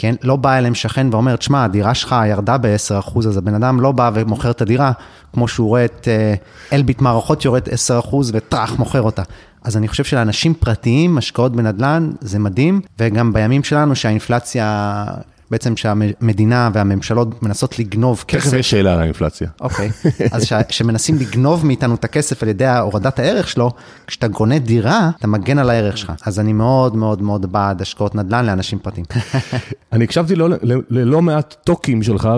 כן, 0.01 0.15
לא 0.23 0.35
בא 0.35 0.57
אליהם 0.57 0.75
שכן 0.75 1.07
ואומר, 1.11 1.35
תשמע, 1.35 1.63
הדירה 1.63 1.93
שלך 1.93 2.15
ירדה 2.29 2.57
ב-10%, 2.57 3.17
אז 3.17 3.37
הבן 3.37 3.53
אדם 3.53 3.79
לא 3.79 3.91
בא 3.91 4.11
ומוכר 4.13 4.51
את 4.51 4.61
הדירה, 4.61 4.91
כמו 5.33 5.47
שהוא 5.47 5.67
רואה 5.67 5.85
את 5.85 6.07
אה, 6.07 6.33
אלביט 6.73 7.01
מערכות 7.01 7.45
יורד 7.45 7.67
10% 7.67 8.15
וטראח, 8.33 8.79
מוכר 8.79 9.01
אותה. 9.01 9.23
אז 9.63 9.77
אני 9.77 9.87
חושב 9.87 10.03
שלאנשים 10.03 10.53
פרטיים, 10.53 11.17
השקעות 11.17 11.55
בנדל"ן, 11.55 12.11
זה 12.21 12.39
מדהים, 12.39 12.81
וגם 12.99 13.33
בימים 13.33 13.63
שלנו 13.63 13.95
שהאינפלציה 13.95 15.05
בעצם 15.51 15.77
שהמדינה 15.77 16.69
והממשלות 16.73 17.43
מנסות 17.43 17.79
לגנוב 17.79 18.23
כסף. 18.27 18.45
תכף 18.45 18.57
יש 18.57 18.69
שאלה 18.71 18.93
על 18.93 18.99
האינפלציה. 18.99 19.49
אוקיי, 19.61 19.89
אז 20.31 20.47
שמנסים 20.69 21.15
לגנוב 21.19 21.65
מאיתנו 21.65 21.95
את 21.95 22.03
הכסף 22.03 22.43
על 22.43 22.49
ידי 22.49 22.67
הורדת 22.67 23.19
הערך 23.19 23.47
שלו, 23.47 23.71
כשאתה 24.07 24.29
קונה 24.29 24.59
דירה, 24.59 25.09
אתה 25.19 25.27
מגן 25.27 25.57
על 25.57 25.69
הערך 25.69 25.97
שלך. 25.97 26.13
אז 26.25 26.39
אני 26.39 26.53
מאוד 26.53 26.95
מאוד 26.95 27.21
מאוד 27.21 27.51
בעד 27.51 27.81
השקעות 27.81 28.15
נדל"ן 28.15 28.45
לאנשים 28.45 28.79
פרטיים. 28.79 29.05
אני 29.93 30.03
הקשבתי 30.03 30.35
לא, 30.35 30.49
ללא 30.89 31.21
מעט 31.21 31.55
talkים 31.63 32.03
שלך, 32.03 32.29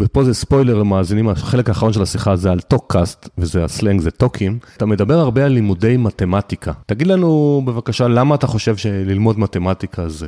ופה 0.00 0.24
זה 0.24 0.34
ספוילר 0.34 0.74
למאזינים, 0.74 1.28
החלק 1.28 1.68
האחרון 1.68 1.92
של 1.92 2.02
השיחה 2.02 2.36
זה 2.36 2.50
על 2.52 2.60
טוקקאסט, 2.60 3.28
וזה 3.38 3.64
הסלנג, 3.64 4.00
זה 4.00 4.10
talkים. 4.10 4.58
אתה 4.76 4.86
מדבר 4.86 5.18
הרבה 5.18 5.44
על 5.44 5.52
לימודי 5.52 5.96
מתמטיקה. 5.96 6.72
תגיד 6.86 7.06
לנו 7.06 7.62
בבקשה, 7.64 8.08
למה 8.08 8.34
אתה 8.34 8.46
חושב 8.46 8.76
שללמוד 8.76 9.38
מתמטיקה 9.38 10.08
זה 10.08 10.26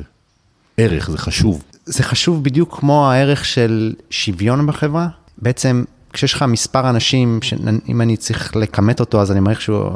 ערך, 0.77 1.09
זה 1.11 1.17
חשוב? 1.17 1.63
זה 1.87 2.03
חשוב 2.03 2.43
בדיוק 2.43 2.79
כמו 2.79 3.11
הערך 3.11 3.45
של 3.45 3.93
שוויון 4.09 4.67
בחברה. 4.67 5.07
בעצם, 5.37 5.83
כשיש 6.13 6.33
לך 6.33 6.43
מספר 6.43 6.89
אנשים, 6.89 7.39
שאם 7.41 8.01
אני 8.01 8.17
צריך 8.17 8.55
לכמת 8.55 8.99
אותו, 8.99 9.21
אז 9.21 9.31
אני 9.31 9.39
מעריך 9.39 9.61
שהוא 9.61 9.91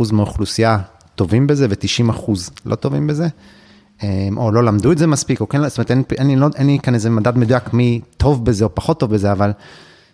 10% 0.00 0.12
מהאוכלוסייה 0.12 0.78
טובים 1.14 1.46
בזה 1.46 1.66
ו-90% 1.70 2.30
לא 2.66 2.74
טובים 2.74 3.06
בזה, 3.06 3.28
אמ, 4.02 4.38
או 4.38 4.52
לא 4.52 4.64
למדו 4.64 4.92
את 4.92 4.98
זה 4.98 5.06
מספיק, 5.06 5.40
או 5.40 5.48
כן, 5.48 5.68
זאת 5.68 5.78
אומרת, 5.78 5.90
אין, 5.90 6.02
אין, 6.18 6.38
לא, 6.38 6.46
אין 6.56 6.66
לי 6.66 6.78
כאן 6.82 6.94
איזה 6.94 7.10
מדד 7.10 7.38
מדויק 7.38 7.72
מי 7.72 8.00
טוב 8.16 8.44
בזה 8.44 8.64
או 8.64 8.74
פחות 8.74 9.00
טוב 9.00 9.14
בזה, 9.14 9.32
אבל 9.32 9.52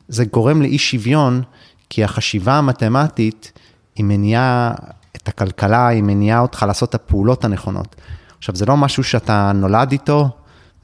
זה 0.08 0.24
גורם 0.24 0.62
לאי 0.62 0.78
שוויון, 0.78 1.42
כי 1.90 2.04
החשיבה 2.04 2.54
המתמטית, 2.54 3.52
היא 3.96 4.04
מניעה 4.04 4.74
את 5.16 5.28
הכלכלה, 5.28 5.88
היא 5.88 6.02
מניעה 6.02 6.40
אותך 6.40 6.64
לעשות 6.68 6.88
את 6.88 6.94
הפעולות 6.94 7.44
הנכונות. 7.44 7.96
עכשיו, 8.38 8.56
זה 8.56 8.66
לא 8.66 8.76
משהו 8.76 9.04
שאתה 9.04 9.52
נולד 9.54 9.92
איתו, 9.92 10.30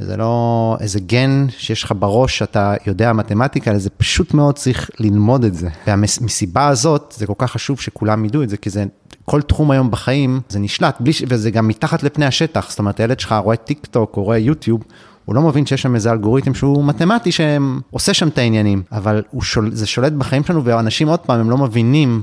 וזה 0.01 0.17
לא 0.17 0.77
איזה 0.81 1.01
גן 1.01 1.47
שיש 1.59 1.83
לך 1.83 1.95
בראש 1.99 2.39
שאתה 2.39 2.75
יודע 2.87 3.13
מתמטיקה, 3.13 3.71
אלא 3.71 3.79
זה 3.79 3.91
פשוט 3.91 4.35
מאוד 4.35 4.55
צריך 4.55 4.91
ללמוד 5.01 5.45
את 5.45 5.55
זה. 5.55 5.69
ומסיבה 5.87 6.69
הזאת, 6.69 7.15
זה 7.17 7.27
כל 7.27 7.35
כך 7.39 7.53
חשוב 7.53 7.81
שכולם 7.81 8.25
ידעו 8.25 8.43
את 8.43 8.49
זה, 8.49 8.57
כי 8.57 8.71
זה, 8.71 8.85
כל 9.25 9.43
תחום 9.43 9.71
היום 9.71 9.91
בחיים, 9.91 10.41
זה 10.49 10.59
נשלט, 10.59 10.97
בלי, 11.01 11.13
וזה 11.29 11.51
גם 11.51 11.69
מתחת 11.69 12.03
לפני 12.03 12.27
השטח, 12.27 12.71
זאת 12.71 12.79
אומרת, 12.79 13.01
הילד 13.01 13.21
שלך 13.21 13.35
רואה 13.45 13.57
טיק 13.57 13.87
טוק 13.87 14.17
או 14.17 14.25
רואה 14.25 14.39
יוטיוב, 14.39 14.83
הוא 15.25 15.35
לא 15.35 15.43
מבין 15.43 15.67
שיש 15.67 15.83
שם 15.83 15.95
איזה 15.95 16.11
אלגוריתם 16.13 16.55
שהוא 16.55 16.85
מתמטי 16.85 17.31
שעושה 17.33 18.15
שם 18.15 18.29
את 18.29 18.39
העניינים, 18.39 18.83
אבל 18.93 19.23
שול, 19.43 19.71
זה 19.75 19.87
שולט 19.87 20.13
בחיים 20.13 20.45
שלנו, 20.45 20.65
ואנשים 20.65 21.09
עוד 21.09 21.21
פעם, 21.21 21.41
הם 21.41 21.51
לא 21.51 21.59
מבינים 21.59 22.23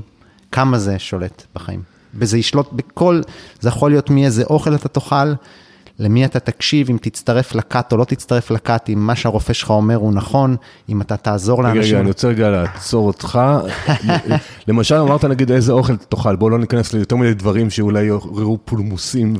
כמה 0.52 0.78
זה 0.78 0.98
שולט 0.98 1.42
בחיים. 1.54 1.82
וזה 2.14 2.38
ישלוט 2.38 2.72
בכל, 2.72 3.20
זה 3.60 3.68
יכול 3.68 3.90
להיות 3.90 4.10
מאיזה 4.10 4.44
אוכל 4.44 4.74
אתה 4.74 4.88
תאכל, 4.88 5.32
למי 5.98 6.24
אתה 6.24 6.40
תקשיב, 6.40 6.90
אם 6.90 6.96
תצטרף 7.00 7.54
לכת 7.54 7.92
או 7.92 7.96
לא 7.96 8.04
תצטרף 8.04 8.50
לכת, 8.50 8.82
אם 8.92 9.06
מה 9.06 9.16
שהרופא 9.16 9.52
שלך 9.52 9.70
אומר 9.70 9.96
הוא 9.96 10.12
נכון, 10.12 10.56
אם 10.88 11.00
אתה 11.00 11.16
תעזור 11.16 11.62
לאנשים. 11.62 11.82
רגע, 11.82 11.88
רגע, 11.88 12.00
אני 12.00 12.08
רוצה 12.08 12.28
רגע 12.28 12.50
לעצור 12.50 13.06
אותך. 13.06 13.38
למשל, 14.68 14.94
אמרת 14.94 15.24
נגיד 15.24 15.52
איזה 15.52 15.72
אוכל 15.72 15.96
תאכל, 15.96 16.36
בוא 16.36 16.50
לא 16.50 16.58
ניכנס 16.58 16.92
ליותר 16.92 17.16
מיני 17.16 17.34
דברים 17.34 17.70
שאולי 17.70 18.04
יעוררו 18.04 18.58
פולמוסים 18.64 19.36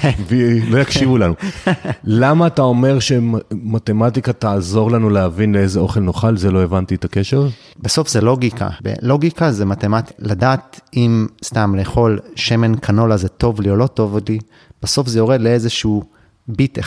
כן. 0.00 0.10
ולא 0.28 0.78
יקשיבו 0.78 1.18
לנו. 1.18 1.34
למה 2.04 2.46
אתה 2.46 2.62
אומר 2.62 2.98
שמתמטיקה 2.98 4.32
תעזור 4.32 4.90
לנו 4.90 5.10
להבין 5.10 5.54
לאיזה 5.54 5.80
אוכל 5.80 6.00
נאכל? 6.00 6.36
זה 6.36 6.50
לא 6.50 6.62
הבנתי 6.62 6.94
את 6.94 7.04
הקשר. 7.04 7.48
בסוף 7.78 8.08
זה 8.08 8.20
לוגיקה. 8.20 8.68
לוגיקה 9.02 9.52
זה 9.52 9.64
מתמטיקה. 9.64 10.14
לדעת 10.18 10.80
אם 10.96 11.26
סתם 11.44 11.74
לאכול 11.74 12.18
שמן 12.36 12.74
קנולה 12.76 13.16
זה 13.16 13.28
טוב 13.28 13.60
לי 13.60 13.70
או 13.70 13.76
לא 13.76 13.86
טוב 13.86 14.18
לי. 14.28 14.38
בסוף 14.84 15.08
זה 15.08 15.18
יורד 15.18 15.40
לאיזשהו 15.40 16.02
ביט 16.48 16.78
1-0, 16.78 16.82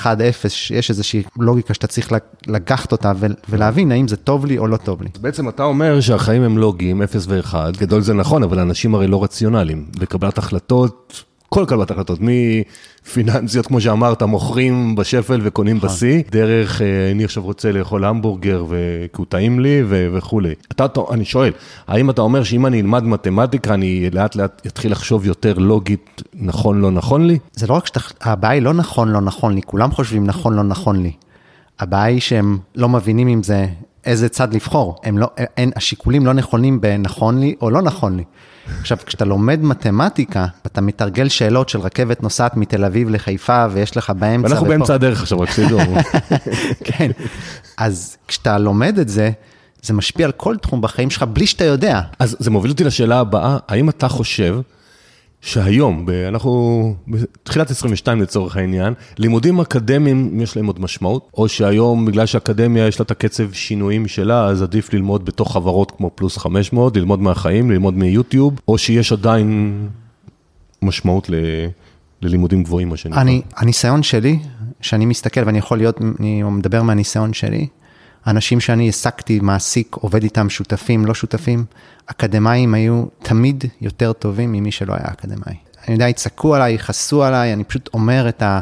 יש 0.70 0.90
איזושהי 0.90 1.24
לוגיקה 1.40 1.74
שאתה 1.74 1.88
צריך 1.88 2.12
לקחת 2.48 2.92
אותה 2.92 3.12
ולהבין 3.50 3.92
האם 3.92 4.08
זה 4.08 4.16
טוב 4.16 4.46
לי 4.46 4.58
או 4.58 4.68
לא 4.68 4.78
טוב 4.78 5.02
לי. 5.02 5.10
בעצם 5.22 5.50
אתה 5.50 5.64
אומר 5.64 6.02
שהחיים 6.02 6.44
הם 6.44 6.58
לוגיים, 6.58 7.02
0 7.02 7.26
ו-1, 7.28 7.54
גדול 7.78 8.02
זה 8.02 8.14
נכון, 8.14 8.44
אבל 8.44 8.60
אנשים 8.60 8.96
הרי 8.96 9.08
לא 9.08 9.24
רציונליים. 9.24 9.86
בקבלת 10.00 10.38
החלטות, 10.38 11.24
כל 11.50 11.66
קבלת 11.68 11.92
החלטות, 11.92 12.20
מפיננסיות, 12.22 13.68
כמו 13.68 13.82
שאמרת, 13.82 14.24
מוכרים 14.24 14.96
בשפל 14.96 15.40
וקונים 15.44 15.78
נכון. 15.78 15.90
בשיא, 15.90 16.22
דרך, 16.32 16.82
אה, 16.82 17.12
אני 17.12 17.24
עכשיו 17.24 17.44
רוצה 17.44 17.72
לאכול 17.72 18.06
המבורגר 18.06 18.66
כי 19.14 19.18
הוא 19.18 19.26
טעים 19.30 19.60
לי 19.60 19.84
וכולי. 19.88 20.54
אתה, 20.72 20.86
אני 21.12 21.26
שואל, 21.26 21.52
האם 21.88 22.10
אתה 22.10 22.22
אומר 22.22 22.44
שאם 22.44 22.66
אני 22.66 22.82
אלמד 22.82 23.04
מתמטיקה, 23.04 23.74
אני 23.74 24.10
לאט 24.10 24.36
לאט 24.36 24.62
אתחיל 24.68 24.92
לחשוב 24.92 25.26
יותר 25.26 25.58
לוגית, 25.58 26.22
נכון, 26.34 26.82
לא 26.82 26.92
נכון 26.92 27.28
לי? 27.28 27.40
זה 27.54 27.68
לא 27.68 27.74
רק 27.74 27.88
שאתה, 27.88 28.00
הבעיה 28.22 28.54
היא 28.54 28.62
לא 28.62 28.74
נכון, 28.74 29.10
לא 29.10 29.22
נכון 29.22 29.56
לי, 29.56 29.62
כולם 29.62 29.92
חושבים 29.92 30.26
נכון, 30.26 30.54
לא 30.54 30.64
נכון 30.64 31.04
לי. 31.04 31.12
הבעיה 31.80 32.04
היא 32.04 32.20
שהם 32.20 32.58
לא 32.76 32.90
מבינים 32.90 33.28
אם 33.28 33.44
זה 33.44 33.68
איזה 34.06 34.30
צד 34.30 34.54
לבחור. 34.54 34.96
הם 35.04 35.18
לא, 35.18 35.28
אין, 35.58 35.72
השיקולים 35.76 36.26
לא 36.26 36.34
נכונים 36.34 36.82
בנכון 36.82 37.40
לי 37.40 37.56
או 37.62 37.70
לא 37.70 37.82
נכון 37.82 38.18
לי. 38.18 38.24
עכשיו, 38.82 38.98
כשאתה 39.06 39.26
לומד 39.26 39.60
מתמטיקה, 39.64 40.46
אתה 40.66 40.82
מתרגל 40.82 41.30
שאלות 41.30 41.70
של 41.70 41.80
רכבת 41.80 42.24
נוסעת 42.24 42.58
מתל 42.58 42.86
אביב 42.86 43.10
לחיפה, 43.10 43.66
ויש 43.72 43.98
לך 43.98 44.10
באמצע... 44.10 44.48
ואנחנו 44.48 44.68
באמצע 44.68 44.94
הדרך 44.94 45.22
עכשיו, 45.22 45.40
רק 45.40 45.52
שתדעו. 45.52 45.80
כן, 46.88 47.12
אז 47.78 48.18
כשאתה 48.28 48.58
לומד 48.58 49.00
את 49.00 49.10
זה, 49.10 49.32
זה 49.82 49.94
משפיע 49.94 50.26
על 50.26 50.32
כל 50.32 50.58
תחום 50.58 50.82
בחיים 50.82 51.10
שלך 51.10 51.24
בלי 51.24 51.48
שאתה 51.48 51.66
יודע. 51.66 52.02
אז 52.20 52.36
זה 52.40 52.52
מוביל 52.52 52.72
אותי 52.72 52.84
לשאלה 52.84 53.20
הבאה, 53.20 53.58
האם 53.68 53.90
אתה 53.90 54.08
חושב 54.08 54.60
שהיום, 55.42 56.06
אנחנו 56.28 56.96
בתחילת 57.08 57.72
22 57.72 58.22
לצורך 58.22 58.58
העניין, 58.58 58.94
לימודים 59.18 59.60
אקדמיים 59.60 60.42
יש 60.42 60.58
להם 60.58 60.66
עוד 60.66 60.80
משמעות, 60.82 61.30
או 61.34 61.48
שהיום 61.48 62.06
בגלל 62.06 62.26
שאקדמיה 62.26 62.88
יש 62.88 63.00
לה 63.00 63.04
את 63.04 63.12
הקצב 63.12 63.52
שינויים 63.52 64.08
שלה, 64.08 64.46
אז 64.46 64.62
עדיף 64.62 64.94
ללמוד 64.94 65.26
בתוך 65.26 65.54
חברות 65.54 65.92
כמו 65.92 66.12
פלוס 66.16 66.38
500, 66.38 66.98
ללמוד 66.98 67.20
מהחיים, 67.20 67.72
ללמוד 67.72 67.94
מיוטיוב, 67.94 68.60
או 68.68 68.78
שיש 68.78 69.12
עדיין 69.12 69.88
משמעות 70.82 71.30
ל... 71.30 71.36
ללימודים 72.22 72.64
גבוהים, 72.64 72.90
מה 72.90 72.98
שנקרא. 72.98 73.24
הניסיון 73.56 74.04
שלי, 74.04 74.40
שאני 74.82 75.06
מסתכל 75.06 75.42
ואני 75.46 75.58
יכול 75.58 75.78
להיות, 75.78 76.02
אני 76.20 76.44
מדבר 76.44 76.84
מהניסיון 76.84 77.34
שלי, 77.34 77.68
אנשים 78.28 78.60
שאני 78.60 78.86
העסקתי, 78.86 79.40
מעסיק, 79.40 79.96
עובד 79.96 80.24
איתם, 80.24 80.50
שותפים, 80.50 81.06
לא 81.06 81.14
שותפים, 81.14 81.66
אקדמאים 82.06 82.74
היו 82.74 83.06
תמיד 83.24 83.64
יותר 83.82 84.14
טובים 84.14 84.52
ממי 84.52 84.72
שלא 84.72 84.94
היה 84.94 85.06
אקדמאי. 85.06 85.56
אני 85.88 85.94
יודע, 85.94 86.10
יצעקו 86.10 86.56
עליי, 86.56 86.74
יכעסו 86.74 87.24
עליי, 87.24 87.54
אני 87.54 87.64
פשוט 87.64 87.90
אומר 87.94 88.30
את 88.30 88.42
ה... 88.42 88.60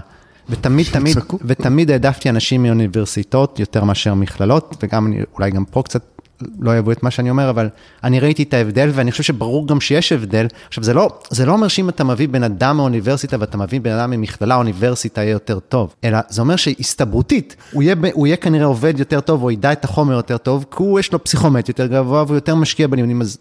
ותמיד, 0.50 0.88
תמיד, 0.92 1.18
ותמיד 1.46 1.92
העדפתי 1.92 2.30
אנשים 2.30 2.64
מאוניברסיטאות 2.64 3.60
יותר 3.60 3.84
מאשר 3.84 4.14
מכללות, 4.14 4.76
וגם 4.84 5.08
אני, 5.08 5.22
אולי 5.34 5.52
גם 5.52 5.66
פה 5.66 5.84
קצת 5.84 6.15
לא 6.60 6.72
אוהבו 6.72 6.92
את 6.92 7.04
מה 7.04 7.12
שאני 7.12 7.30
אומר, 7.30 7.50
אבל 7.50 7.70
אני 8.04 8.20
ראיתי 8.20 8.44
את 8.44 8.54
ההבדל, 8.54 8.90
ואני 8.94 9.12
חושב 9.12 9.24
שברור 9.24 9.68
גם 9.68 9.82
שיש 9.82 10.12
הבדל. 10.12 10.48
עכשיו, 10.68 10.84
זה 10.84 10.94
לא, 10.94 11.10
זה 11.30 11.46
לא 11.46 11.52
אומר 11.52 11.68
שאם 11.68 11.90
אתה 11.90 12.04
מביא 12.04 12.28
בן 12.28 12.44
אדם 12.44 12.78
מאוניברסיטה 12.78 13.38
ואתה 13.40 13.58
מביא 13.58 13.82
בן 13.82 13.92
אדם 13.92 14.12
ממכללה, 14.12 14.56
האוניברסיטה 14.56 15.22
יהיה 15.22 15.32
יותר 15.32 15.60
טוב, 15.60 15.96
אלא 16.04 16.18
זה 16.30 16.42
אומר 16.42 16.56
שהסתברותית, 16.56 17.56
הוא 17.72 17.84
יהיה, 17.84 17.96
הוא 18.14 18.28
יהיה 18.28 18.38
כנראה 18.38 18.66
עובד 18.66 19.00
יותר 19.00 19.20
טוב, 19.20 19.44
או 19.44 19.52
ידע 19.52 19.72
את 19.72 19.86
החומר 19.86 20.14
יותר 20.14 20.38
טוב, 20.38 20.66
כי 20.72 20.78
הוא 20.84 21.00
יש 21.00 21.14
לו 21.14 21.24
פסיכומט 21.24 21.68
יותר 21.68 21.88
גבוה, 21.88 22.24
והוא 22.24 22.36
יותר 22.36 22.56
משקיע 22.56 22.88
בלימודים, 22.88 23.22
אז 23.22 23.38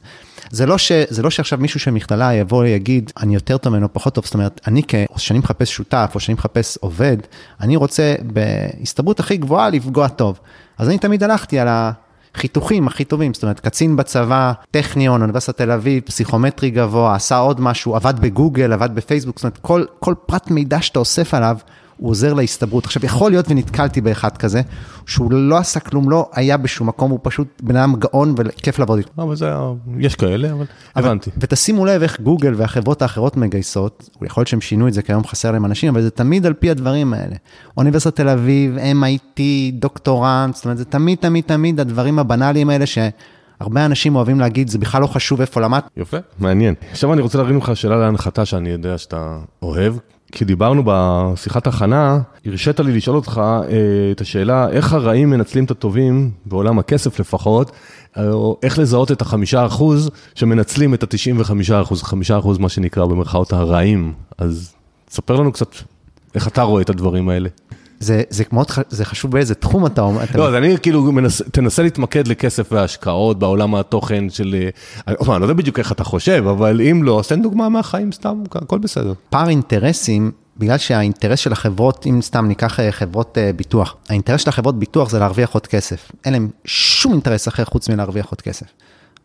זה 0.51 0.67
לא, 0.67 0.79
ש, 0.79 0.93
זה 1.09 1.23
לא 1.23 1.31
שעכשיו 1.31 1.59
מישהו 1.59 1.81
שמכללה 1.81 2.35
יבוא 2.35 2.59
ויגיד, 2.59 3.13
אני 3.21 3.35
יותר 3.35 3.59
טוב 3.59 3.73
ממנו, 3.73 3.93
פחות 3.93 4.15
טוב, 4.15 4.25
זאת 4.25 4.35
אומרת, 4.35 4.61
אני 4.67 4.83
כשאני 5.17 5.39
מחפש 5.39 5.73
שותף, 5.73 6.13
או 6.15 6.21
שאני 6.21 6.35
מחפש 6.35 6.79
עובד, 6.81 7.17
אני 7.61 7.77
רוצה 7.77 8.15
בהסתברות 8.23 9.21
הכי 9.21 9.37
גבוהה 9.37 9.71
לפגוע 9.71 10.09
טוב. 10.09 10.39
אז 10.79 10.89
אני 10.89 10.99
תמיד 10.99 11.23
הלכתי 11.23 11.59
על 11.59 11.69
ה... 11.69 11.93
חיתוכים 12.35 12.87
הכי 12.87 13.05
טובים, 13.05 13.35
זאת 13.35 13.43
אומרת, 13.43 13.61
קצין 13.61 13.97
בצבא, 13.97 14.53
טכניון, 14.71 15.21
אוניברסיטת 15.23 15.57
תל 15.57 15.71
אביב, 15.71 16.03
פסיכומטרי 16.07 16.71
גבוה, 16.71 17.15
עשה 17.15 17.39
עוד 17.39 17.61
משהו, 17.61 17.97
עבד 17.97 18.21
בגוגל, 18.21 18.73
עבד 18.73 18.95
בפייסבוק, 18.95 19.39
זאת 19.39 19.45
אומרת, 19.45 19.59
כל, 19.59 19.85
כל 19.99 20.15
פרט 20.27 20.51
מידע 20.51 20.81
שאתה 20.81 20.99
אוסף 20.99 21.35
עליו, 21.35 21.57
הוא 21.97 22.11
עוזר 22.11 22.33
להסתברות. 22.33 22.85
עכשיו, 22.85 23.05
יכול 23.05 23.31
להיות 23.31 23.47
ונתקלתי 23.49 24.01
באחד 24.01 24.37
כזה, 24.37 24.61
שהוא 25.07 25.33
לא 25.33 25.59
עשה 25.59 25.81
כלום, 25.81 26.11
לא 26.11 26.31
היה 26.33 26.57
בשום 26.57 26.87
מקום, 26.89 27.11
הוא 27.11 27.19
פשוט 27.23 27.63
בן 27.63 27.77
אדם 27.77 27.95
גאון 27.99 28.35
וכיף 28.39 28.79
לעבוד 28.79 28.99
איתו. 28.99 29.11
אבל 29.19 29.37
זה, 29.37 29.53
יש 29.99 30.15
כאלה, 30.15 30.53
אבל 30.53 30.65
הבנתי. 30.97 31.31
ותשימו 31.39 31.87
לב 31.87 32.03
איך 32.03 32.21
גוגל 32.21 32.55
והחברות 32.57 33.03
האחרות 33.03 33.37
מגייסות, 33.37 34.11
יכול 34.23 34.41
להיות 34.41 34.49
שהם 34.49 34.61
שינו 34.61 34.89
את 34.89 34.93
זה, 34.93 35.03
כי 35.03 35.13
היום 35.13 35.25
חסר 35.25 35.51
להם 35.51 35.65
אנשים, 35.65 35.93
אבל 35.93 36.03
זה 36.03 36.11
תמיד 36.11 36.47
על 36.47 36.53
פי 36.53 36.71
הדברים 36.71 37.15
האלה. 37.15 37.37
אוניברסיטת 37.77 38.17
תל 38.17 38.29
אביב, 38.29 38.77
MIT, 38.77 39.41
דוקטורנט, 39.73 40.55
זאת 40.55 40.65
אומרת, 40.65 40.79
זה 40.79 40.85
תמיד, 40.85 41.19
תמיד, 41.19 41.45
תמיד 41.45 41.81
הדברים 41.81 42.19
הבנאליים 42.19 42.71
האלה 42.71 42.87
ש... 42.87 42.99
הרבה 43.61 43.87
אנשים 43.87 44.17
אוהבים 44.17 44.41
להגיד, 44.41 44.69
זה 44.69 44.79
בכלל 44.79 45.03
לא 45.03 45.07
חשוב 45.07 45.41
איפה 45.41 45.61
למדת. 45.61 45.85
יפה, 45.97 46.17
מעניין. 46.39 46.75
עכשיו 46.91 47.13
אני 47.13 47.23
רוצה 47.23 47.39
להרים 47.39 47.59
לך 47.59 47.77
שאלה 47.77 47.97
להנחתה 47.97 48.45
שאני 48.45 48.69
יודע 48.69 48.99
שאתה 48.99 49.39
אוהב. 49.63 49.95
כשדיברנו 50.33 50.83
בשיחת 50.87 51.67
הכנה, 51.67 52.21
הרשית 52.47 52.81
לי 52.81 52.93
לשאול 52.93 53.17
אותך 53.17 53.43
אה, 53.45 54.11
את 54.13 54.21
השאלה, 54.21 54.69
איך 54.69 54.93
הרעים 54.93 55.31
מנצלים 55.31 55.65
את 55.65 55.71
הטובים, 55.71 56.31
בעולם 56.47 56.79
הכסף 56.79 57.21
לפחות, 57.21 57.71
או 58.19 58.59
איך 58.63 58.79
לזהות 58.79 59.13
את 59.13 59.23
החמישה 59.23 59.67
אחוז 59.67 60.11
שמנצלים 60.35 60.95
את 60.95 61.03
התשעים 61.03 61.41
וחמישה 61.41 61.83
אחוז, 61.83 62.03
חמישה 62.03 62.39
אחוז 62.39 62.59
מה 62.59 62.69
שנקרא 62.69 63.07
במרכאות 63.07 63.53
הרעים. 63.53 64.13
אז 64.39 64.75
ספר 65.11 65.35
לנו 65.35 65.53
קצת 65.53 65.75
איך 66.35 66.49
אתה 66.49 66.63
רואה 66.63 66.83
את 66.83 66.91
הדברים 66.91 67.29
האלה. 67.29 67.49
זה, 68.01 68.23
זה 68.31 68.45
מאוד, 68.53 68.67
זה 68.89 69.05
חשוב 69.05 69.31
באיזה 69.31 69.55
תחום 69.55 69.87
אתה 69.87 70.01
אומר. 70.01 70.25
לא, 70.35 70.49
אז 70.49 70.55
אני 70.55 70.77
כאילו, 70.83 71.13
מנס, 71.13 71.43
תנסה 71.43 71.83
להתמקד 71.83 72.29
לכסף 72.29 72.73
והשקעות 72.73 73.39
בעולם 73.39 73.75
התוכן 73.75 74.31
של... 74.31 74.69
אני 75.09 75.17
לא 75.29 75.35
יודע 75.35 75.55
בדיוק 75.55 75.79
איך 75.79 75.93
אתה 75.93 76.05
חושב, 76.05 76.45
אבל 76.51 76.81
אם 76.81 77.03
לא, 77.03 77.21
אז 77.21 77.29
תן 77.29 77.43
דוגמה 77.43 77.69
מהחיים 77.69 78.13
סתם, 78.13 78.43
הכל 78.55 78.79
בסדר. 78.79 79.13
פער 79.31 79.49
אינטרסים, 79.49 80.33
בגלל 80.57 80.79
שהאינטרס 80.79 81.39
של 81.39 81.53
החברות, 81.53 82.07
אם 82.07 82.23
סתם 82.23 82.47
ניקח 82.47 82.81
אה, 82.81 82.93
חברות 82.93 83.39
אה, 83.39 83.51
ביטוח, 83.57 83.97
האינטרס 84.09 84.41
של 84.41 84.49
החברות 84.49 84.79
ביטוח 84.79 85.11
זה 85.11 85.19
להרוויח 85.19 85.55
עוד 85.55 85.67
כסף. 85.67 86.11
אין 86.25 86.33
להם 86.33 86.49
שום 86.65 87.13
אינטרס 87.13 87.49
אחר 87.49 87.65
חוץ 87.65 87.89
מלהרוויח 87.89 88.27
עוד 88.27 88.41
כסף. 88.41 88.67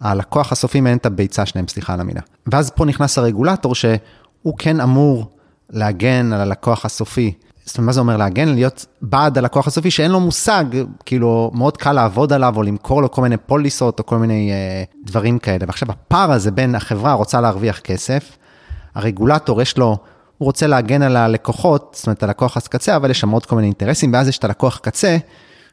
הלקוח 0.02 0.52
הסופי 0.52 0.82
מעניין 0.82 0.98
את 0.98 1.06
הביצה 1.06 1.46
שלהם, 1.46 1.68
סליחה 1.68 1.94
על 1.94 2.00
המילה. 2.00 2.22
ואז 2.52 2.70
פה 2.70 2.86
נכנס 2.86 3.18
הרגולטור 3.18 3.76
שהוא 3.76 4.54
כן 4.58 4.82
אמור 4.82 5.26
להגן 5.70 6.34
על 6.34 6.42
הלקוח 6.42 6.86
הסופי. 6.86 7.34
זאת 7.70 7.78
אומרת, 7.78 7.86
מה 7.86 7.94
זה 7.94 8.00
אומר 8.00 8.18
להגן? 8.18 8.50
להיות 8.50 8.86
בעד 9.02 9.38
הלקוח 9.38 9.68
הסופי 9.68 9.92
שאין 9.92 10.12
לו 10.12 10.20
מושג, 10.20 10.64
כאילו, 11.06 11.52
מאוד 11.54 11.78
קל 11.78 11.94
לעבוד 11.94 12.34
עליו 12.34 12.54
או 12.58 12.64
למכור 12.64 13.02
לו 13.02 13.12
כל 13.12 13.22
מיני 13.22 13.38
פוליסות 13.38 14.00
או 14.00 14.06
כל 14.06 14.18
מיני 14.18 14.52
אה, 14.52 14.84
דברים 15.06 15.40
כאלה. 15.40 15.66
ועכשיו, 15.68 15.92
הפער 15.92 16.32
הזה 16.32 16.52
בין 16.52 16.76
החברה 16.76 17.14
רוצה 17.14 17.42
להרוויח 17.42 17.80
כסף, 17.80 18.38
הרגולטור 18.96 19.62
יש 19.62 19.78
לו, 19.78 19.98
הוא 20.38 20.46
רוצה 20.46 20.68
להגן 20.68 21.02
על 21.02 21.16
הלקוחות, 21.18 21.96
זאת 21.98 22.08
אומרת, 22.08 22.24
הלקוח 22.24 22.58
הקצה, 22.58 22.96
אבל 22.96 23.12
יש 23.12 23.20
שם 23.20 23.30
עוד 23.30 23.46
כל 23.46 23.56
מיני 23.56 23.68
אינטרסים, 23.68 24.14
ואז 24.14 24.28
יש 24.28 24.38
את 24.38 24.44
הלקוח 24.44 24.78
קצה, 24.78 25.18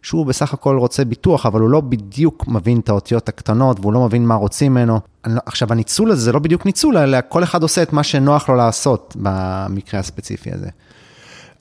שהוא 0.02 0.26
בסך 0.26 0.54
הכל 0.54 0.78
רוצה 0.78 1.04
ביטוח, 1.04 1.46
אבל 1.46 1.60
הוא 1.60 1.70
לא 1.70 1.80
בדיוק 1.80 2.44
מבין 2.48 2.80
את 2.80 2.88
האותיות 2.88 3.28
הקטנות, 3.28 3.80
והוא 3.80 3.92
לא 3.92 4.04
מבין 4.04 4.26
מה 4.26 4.34
רוצים 4.34 4.72
ממנו. 4.72 5.00
לא, 5.26 5.40
עכשיו, 5.46 5.72
הניצול 5.72 6.10
הזה 6.10 6.20
זה 6.20 6.32
לא 6.32 6.38
בדיוק 6.38 6.66
ניצול, 6.66 6.98
אלא 6.98 7.18
כל 7.28 7.42
אחד 7.42 7.62
עושה 7.62 7.82
את 7.82 7.92
מה 7.92 8.02
שנוח 8.02 8.48
לו 8.48 8.54
לעשות 8.54 9.16
במקרה 9.18 10.00
הספציפי 10.00 10.52
הזה. 10.52 10.68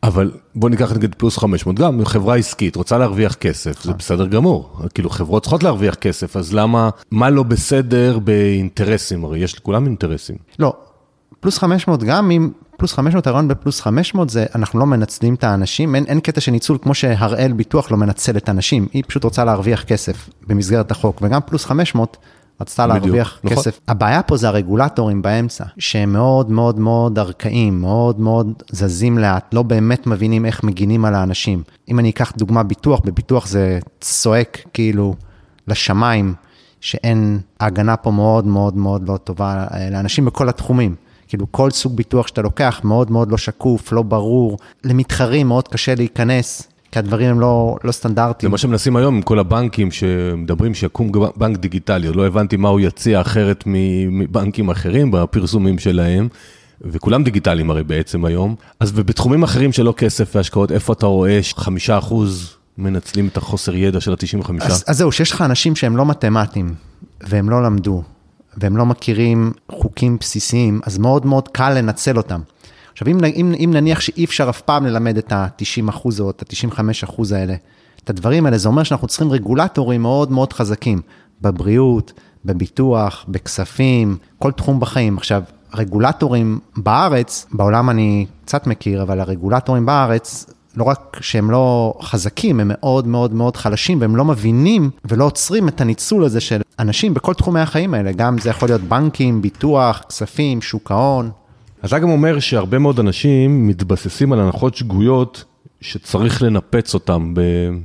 אבל 0.08 0.32
בוא 0.56 0.70
ניקח 0.70 0.92
נגיד 0.92 1.16
פלוס 1.16 1.38
500, 1.38 1.76
גם 1.76 2.06
חברה 2.06 2.36
עסקית 2.36 2.76
רוצה 2.76 2.98
להרוויח 2.98 3.34
כסף, 3.34 3.84
זה 3.84 3.94
בסדר 3.94 4.28
גמור. 4.28 4.80
כאילו 4.94 5.10
חברות 5.10 5.44
צריכות 5.44 5.64
להרוויח 5.64 5.96
כסף, 5.96 6.38
אז 6.38 6.54
למה, 6.54 6.90
מה 7.12 7.30
לא 7.30 7.44
בסדר 7.44 8.20
באינטרסים? 8.20 9.26
הרי 9.26 9.40
יש 9.40 9.58
לכולם 9.58 9.86
אינטרסים. 9.86 10.36
לא, 10.60 10.74
פלוס 11.40 11.58
500 11.58 12.04
גם 12.04 12.32
אם, 12.32 12.52
פלוס 12.78 12.94
500, 12.94 13.28
הרעיון 13.28 13.48
בפלוס 13.48 13.82
500 13.82 14.30
זה 14.30 14.46
אנחנו 14.56 14.80
לא 14.80 14.86
מנצלים 14.86 15.34
את 15.34 15.44
האנשים, 15.44 15.96
אין, 15.96 16.06
אין 16.08 16.20
קטע 16.20 16.42
של 16.42 16.52
ניצול 16.52 16.78
כמו 16.82 16.94
שהראל 16.94 17.54
ביטוח 17.54 17.92
לא 17.92 17.98
מנצל 17.98 18.38
את 18.38 18.50
האנשים, 18.50 18.88
היא 18.94 19.04
פשוט 19.08 19.24
רוצה 19.24 19.46
להרוויח 19.46 19.84
כסף 19.84 20.30
במסגרת 20.48 20.92
החוק, 20.92 21.22
וגם 21.22 21.42
פלוס 21.46 21.66
500 21.66 22.18
רצתה 22.62 22.88
להרוויח 22.88 23.40
נכון. 23.44 23.58
כסף. 23.58 23.80
הבעיה 23.88 24.24
פה 24.24 24.38
זה 24.38 24.48
הרגולטורים 24.48 25.22
באמצע, 25.22 25.64
שהם 25.78 26.14
מאוד 26.14 26.52
מאוד 26.52 26.80
מאוד 26.80 27.20
ארכאיים, 27.20 27.82
מאוד 27.82 28.20
מאוד 28.20 28.64
זזים 28.72 29.18
לאט, 29.18 29.54
לא 29.54 29.64
באמת 29.64 30.08
מבינים 30.08 30.46
איך 30.46 30.64
מגינים 30.64 31.06
על 31.06 31.16
האנשים. 31.16 31.64
אם 31.90 32.00
אני 32.00 32.10
אקח 32.10 32.34
דוגמה 32.38 32.64
ביטוח, 32.64 33.02
בביטוח 33.06 33.48
זה 33.48 33.80
צועק 34.02 34.62
כאילו 34.74 35.16
לשמיים, 35.68 36.34
שאין, 36.82 37.40
ההגנה 37.60 37.98
פה 37.98 38.12
מאוד 38.12 38.46
מאוד 38.46 38.78
מאוד 38.78 39.10
לא 39.10 39.18
טובה 39.18 39.66
אה, 39.74 39.90
לאנשים 39.90 40.26
בכל 40.26 40.50
התחומים. 40.50 40.96
כאילו 41.28 41.46
כל 41.52 41.72
סוג 41.72 41.96
ביטוח 41.96 42.28
שאתה 42.28 42.42
לוקח 42.42 42.82
מאוד 42.84 43.12
מאוד 43.12 43.32
לא 43.32 43.38
שקוף, 43.38 43.92
לא 43.92 44.02
ברור, 44.02 44.58
למתחרים 44.84 45.48
מאוד 45.48 45.68
קשה 45.68 45.96
להיכנס. 45.96 46.68
כי 46.92 47.00
הדברים 47.00 47.30
הם 47.30 47.40
לא, 47.40 47.78
לא 47.84 47.92
סטנדרטיים. 47.92 48.50
זה 48.50 48.52
מה 48.52 48.58
שמנסים 48.58 48.96
היום 48.96 49.16
עם 49.16 49.22
כל 49.22 49.40
הבנקים 49.40 49.92
שמדברים 49.92 50.74
שיקום 50.74 51.12
בנק 51.36 51.58
דיגיטלי, 51.58 52.08
עוד 52.08 52.16
לא 52.16 52.28
הבנתי 52.28 52.58
מה 52.58 52.70
הוא 52.70 52.80
יציע 52.80 53.22
אחרת 53.22 53.64
מבנקים 53.68 54.70
אחרים 54.70 55.12
בפרסומים 55.12 55.80
שלהם. 55.80 56.28
וכולם 56.82 57.24
דיגיטליים 57.24 57.70
הרי 57.70 57.84
בעצם 57.84 58.26
היום, 58.26 58.56
אז 58.80 58.92
ובתחומים 58.96 59.44
אחרים 59.44 59.72
שלא 59.72 59.94
כסף 59.98 60.36
והשקעות, 60.36 60.72
איפה 60.72 60.94
אתה 60.94 61.06
רואה 61.06 61.40
חמישה 61.56 61.98
אחוז 61.98 62.56
מנצלים 62.78 63.28
את 63.28 63.38
החוסר 63.38 63.76
ידע 63.76 64.02
של 64.02 64.12
ה-95? 64.12 64.52
אז, 64.62 64.84
אז 64.88 64.98
זהו, 64.98 65.12
שיש 65.12 65.32
לך 65.32 65.42
אנשים 65.42 65.76
שהם 65.76 65.98
לא 65.98 66.06
מתמטיים, 66.06 66.74
והם 67.22 67.50
לא 67.50 67.64
למדו, 67.64 68.04
והם 68.58 68.78
לא 68.78 68.86
מכירים 68.86 69.52
חוקים 69.72 70.18
בסיסיים, 70.20 70.82
אז 70.84 70.98
מאוד 70.98 71.26
מאוד 71.26 71.48
קל 71.48 71.74
לנצל 71.74 72.18
אותם. 72.18 72.40
עכשיו, 72.96 73.08
אם, 73.08 73.18
אם, 73.36 73.54
אם 73.64 73.72
נניח 73.74 74.00
שאי 74.00 74.26
אפשר 74.26 74.50
אף 74.50 74.62
פעם 74.62 74.86
ללמד 74.86 75.18
את 75.18 75.32
ה-90 75.32 75.90
אחוז 75.90 76.22
או 76.22 76.30
את 76.30 76.42
ה-95 76.42 76.80
אחוז 77.04 77.32
האלה, 77.32 77.56
את 78.04 78.10
הדברים 78.10 78.46
האלה, 78.46 78.58
זה 78.58 78.70
אומר 78.70 78.84
שאנחנו 78.84 79.08
צריכים 79.08 79.32
רגולטורים 79.32 80.02
מאוד 80.02 80.32
מאוד 80.32 80.54
חזקים, 80.54 81.02
בבריאות, 81.42 82.14
בביטוח, 82.46 83.26
בכספים, 83.28 84.18
כל 84.40 84.52
תחום 84.52 84.80
בחיים. 84.80 85.18
עכשיו, 85.18 85.44
רגולטורים 85.74 86.60
בארץ, 86.78 87.46
בעולם 87.52 87.90
אני 87.90 88.26
קצת 88.46 88.68
מכיר, 88.68 89.02
אבל 89.02 89.20
הרגולטורים 89.20 89.86
בארץ, 89.86 90.46
לא 90.76 90.84
רק 90.84 91.18
שהם 91.22 91.52
לא 91.52 91.94
חזקים, 92.02 92.60
הם 92.60 92.72
מאוד 92.74 93.08
מאוד 93.08 93.34
מאוד 93.34 93.58
חלשים, 93.58 94.02
והם 94.02 94.16
לא 94.16 94.26
מבינים 94.26 94.90
ולא 95.06 95.26
עוצרים 95.26 95.68
את 95.68 95.82
הניצול 95.82 96.24
הזה 96.24 96.42
של 96.42 96.62
אנשים 96.80 97.14
בכל 97.14 97.34
תחומי 97.34 97.60
החיים 97.60 97.94
האלה, 97.94 98.12
גם 98.12 98.38
זה 98.38 98.50
יכול 98.50 98.70
להיות 98.70 98.82
בנקים, 98.82 99.42
ביטוח, 99.42 100.04
כספים, 100.10 100.62
שוק 100.62 100.92
ההון. 100.92 101.32
אתה 101.86 102.00
גם 102.00 102.10
אומר 102.10 102.40
שהרבה 102.40 102.80
מאוד 102.80 103.00
אנשים 103.00 103.68
מתבססים 103.68 104.34
על 104.34 104.40
הנחות 104.40 104.76
שגויות 104.76 105.44
שצריך 105.82 106.42
לנפץ 106.42 106.94
אותם 106.94 107.34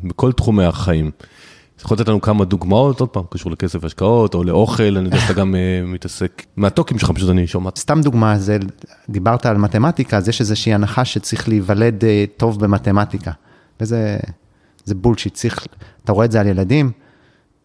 בכל 0.03 0.33
תחומי 0.33 0.65
החיים. 0.65 1.11
יכול 1.85 1.97
לתת 1.97 2.09
לנו 2.09 2.21
כמה 2.21 2.45
דוגמאות, 2.45 3.01
עוד 3.01 3.09
פעם, 3.09 3.23
קשור 3.31 3.53
לכסף 3.53 3.85
השקעות 3.85 4.35
או 4.35 4.45
לאוכל, 4.45 4.97
אני 4.97 5.05
יודע 5.05 5.19
שאתה 5.19 5.33
גם 5.33 5.55
uh, 5.55 5.87
מתעסק, 5.87 6.43
מהטוקים 6.57 6.99
שלך 6.99 7.11
פשוט 7.11 7.31
אני 7.31 7.47
שומע. 7.47 7.71
סתם 7.77 8.01
דוגמה, 8.01 8.39
זה, 8.39 8.59
דיברת 9.09 9.47
על 9.47 9.57
מתמטיקה, 9.57 10.17
אז 10.17 10.29
יש 10.29 10.41
איזושהי 10.41 10.75
הנחה 10.75 11.05
שצריך 11.05 11.49
להיוולד 11.49 12.05
uh, 12.05 12.07
טוב 12.37 12.61
במתמטיקה. 12.61 13.31
וזה 13.81 14.19
בולשיט, 14.89 15.35
צריך, 15.35 15.67
אתה 16.05 16.13
רואה 16.13 16.27
את 16.27 16.33
זה 16.33 16.41
על 16.41 16.47
ילדים, 16.47 16.91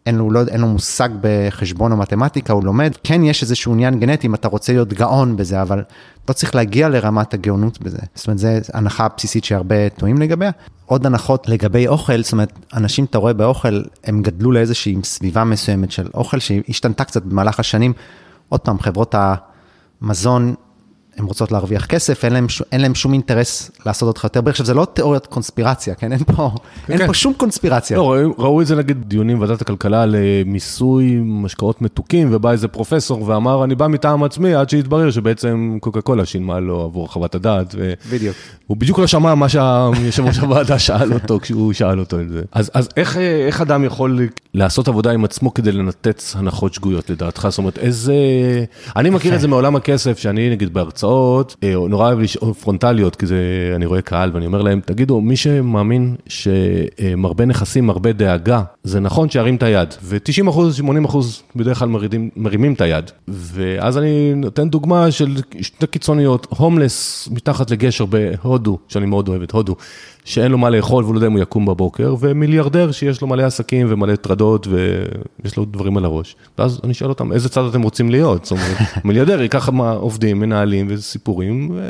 אין 0.06 0.14
לו, 0.14 0.30
לא, 0.30 0.40
אין 0.48 0.60
לו 0.60 0.66
מושג 0.66 1.08
בחשבון 1.20 1.92
או 1.92 1.96
מתמטיקה, 1.96 2.52
הוא 2.52 2.64
לומד. 2.64 2.92
כן 3.04 3.24
יש 3.24 3.42
איזשהו 3.42 3.72
עניין 3.72 4.00
גנטי 4.00 4.26
אם 4.26 4.34
אתה 4.34 4.48
רוצה 4.48 4.72
להיות 4.72 4.92
גאון 4.92 5.36
בזה, 5.36 5.62
אבל 5.62 5.82
לא 6.28 6.34
צריך 6.34 6.54
להגיע 6.54 6.88
לרמת 6.88 7.34
הגאונות 7.34 7.80
בזה. 7.80 7.98
זאת 8.14 8.26
אומרת, 8.26 8.38
זו 8.38 8.48
הנחה 8.74 9.08
בסיסית 9.16 9.44
שהרבה 9.44 9.88
טועים 9.88 10.18
לגביה. 10.18 10.50
עוד 10.86 11.06
הנחות 11.06 11.48
לגבי 11.48 11.88
אוכל, 11.88 12.22
זאת 12.22 12.32
אומרת, 12.32 12.52
אנשים, 12.74 13.04
אתה 13.04 13.18
רואה 13.18 13.32
באוכל, 13.32 13.82
הם 14.04 14.22
גדלו 14.22 14.52
לאיזושהי 14.52 14.96
סביבה 15.04 15.44
מסוימת 15.44 15.90
של 15.90 16.06
אוכל 16.14 16.38
שהשתנתה 16.38 17.04
קצת 17.04 17.22
במהלך 17.22 17.60
השנים. 17.60 17.92
עוד 18.48 18.60
פעם, 18.60 18.80
חברות 18.80 19.14
המזון 20.02 20.54
הן 21.18 21.24
רוצות 21.24 21.52
להרוויח 21.52 21.86
כסף, 21.86 22.24
אין 22.24 22.32
להם, 22.32 22.46
אין 22.72 22.80
להם 22.80 22.94
שום 22.94 23.12
אינטרס 23.12 23.70
לעשות 23.86 24.06
אותך 24.06 24.24
יותר. 24.24 24.40
עכשיו, 24.46 24.66
זה 24.66 24.74
לא 24.74 24.84
תיאוריית 24.92 25.26
קונספירציה, 25.26 25.94
כן? 25.94 26.12
אין 26.12 26.24
פה, 26.24 26.50
כן. 26.86 26.92
אין 26.92 27.06
פה 27.06 27.14
שום 27.14 27.32
קונספירציה. 27.34 27.96
לא, 27.96 28.12
ראו, 28.12 28.34
ראו 28.38 28.62
את 28.62 28.66
זה 28.66 28.76
נגיד 28.76 29.04
דיונים 29.06 29.38
בוועדת 29.38 29.60
הכלכלה 29.60 30.02
על 30.02 30.14
אה, 30.14 30.42
מיסוי 30.46 31.20
משקאות 31.24 31.82
מתוקים, 31.82 32.28
ובא 32.32 32.50
איזה 32.50 32.68
פרופסור 32.68 33.28
ואמר, 33.28 33.64
אני 33.64 33.74
בא 33.74 33.86
מטעם 33.86 34.24
עצמי, 34.24 34.54
עד 34.54 34.70
שהתברר 34.70 35.10
שבעצם 35.10 35.78
קוקה 35.80 36.00
קולה 36.00 36.24
שינמה 36.24 36.60
לו 36.60 36.82
עבור 36.82 37.12
חוות 37.12 37.34
הדעת. 37.34 37.74
ו... 37.78 37.92
בדיוק. 38.10 38.36
הוא 38.66 38.76
בדיוק 38.76 38.98
לא 38.98 39.06
שמע 39.06 39.34
מה 39.34 39.48
שיושב 39.48 40.24
ראש 40.24 40.38
הוועדה 40.38 40.78
שאל 40.78 41.12
אותו, 41.12 41.40
כשהוא 41.40 41.72
שאל 41.72 42.00
אותו 42.00 42.20
את 42.20 42.28
זה. 42.28 42.42
אז, 42.52 42.70
אז 42.74 42.88
איך, 42.96 43.16
איך 43.16 43.60
אדם 43.60 43.84
יכול 43.84 44.28
לעשות 44.54 44.88
עבודה 44.88 45.10
עם 45.12 45.24
עצמו 45.24 45.54
כדי 45.54 45.72
לנתץ 45.72 46.36
הנחות 46.36 46.74
שגויות 46.74 47.10
לדעתך? 47.10 47.46
זאת 47.50 47.58
אומרת, 47.58 47.78
איזה... 47.78 48.14
אני 48.96 49.10
מכיר 49.10 49.34
את 49.34 49.40
זה 49.40 49.48
מעולם 49.48 49.76
הכסף, 49.76 50.18
שאני 50.18 50.50
נגיד 50.50 50.74
בהרצאות. 50.74 51.56
אה, 51.62 51.74
נורא 51.88 52.06
אוהב 52.06 52.18
לשאול 52.18 52.54
פרונטליות, 52.54 53.16
כי 53.16 53.26
זה, 53.26 53.36
אני 53.76 53.86
רואה 53.86 54.02
קהל 54.02 54.30
ואני 54.34 54.46
אומר 54.46 54.62
להם, 54.62 54.80
תגידו, 54.84 55.20
מי 55.20 55.36
שמאמין 55.36 56.14
שמרבה 56.28 57.44
נכסים, 57.44 57.86
מרבה 57.86 58.12
דאגה, 58.12 58.62
זה 58.84 59.00
נכון 59.00 59.30
שירים 59.30 59.56
את 59.56 59.62
היד, 59.62 59.94
ו-90 60.02 60.50
אחוז, 60.50 60.76
80 60.76 61.04
אחוז 61.04 61.42
בדרך 61.56 61.78
כלל 61.78 61.88
מרימים, 61.88 62.30
מרימים 62.36 62.72
את 62.72 62.80
היד. 62.80 63.10
ואז 63.28 63.98
אני 63.98 64.34
נותן 64.34 64.68
דוגמה 64.68 65.10
של 65.10 65.36
שתי 65.60 65.86
קיצוניות, 65.86 66.46
הומלס 66.50 67.28
מתחת 67.32 67.70
לגשר 67.70 68.04
בהודו, 68.56 68.78
שאני 68.88 69.06
מאוד 69.06 69.28
אוהב 69.28 69.42
את 69.42 69.50
הודו, 69.50 69.76
שאין 70.26 70.52
לו 70.52 70.58
מה 70.58 70.70
לאכול 70.70 71.04
והוא 71.04 71.14
לא 71.14 71.18
יודע 71.18 71.26
אם 71.26 71.32
הוא 71.32 71.42
יקום 71.42 71.66
בבוקר, 71.66 72.14
ומיליארדר 72.20 72.92
שיש 72.92 73.20
לו 73.20 73.26
מלא 73.26 73.42
עסקים 73.42 73.86
ומלא 73.90 74.16
טרדות 74.16 74.66
ויש 74.66 75.56
לו 75.56 75.64
דברים 75.64 75.96
על 75.96 76.04
הראש. 76.04 76.36
ואז 76.58 76.80
אני 76.84 76.94
שואל 76.94 77.10
אותם, 77.10 77.32
איזה 77.32 77.48
צד 77.48 77.64
אתם 77.64 77.82
רוצים 77.82 78.10
להיות? 78.10 78.44
זאת 78.44 78.50
אומרת, 78.50 78.76
מיליארדר 79.04 79.42
ייקח 79.42 79.68
מה 79.68 79.90
עובדים, 79.90 80.40
מנהלים 80.40 80.86
וסיפורים, 80.90 81.70
ו... 81.74 81.88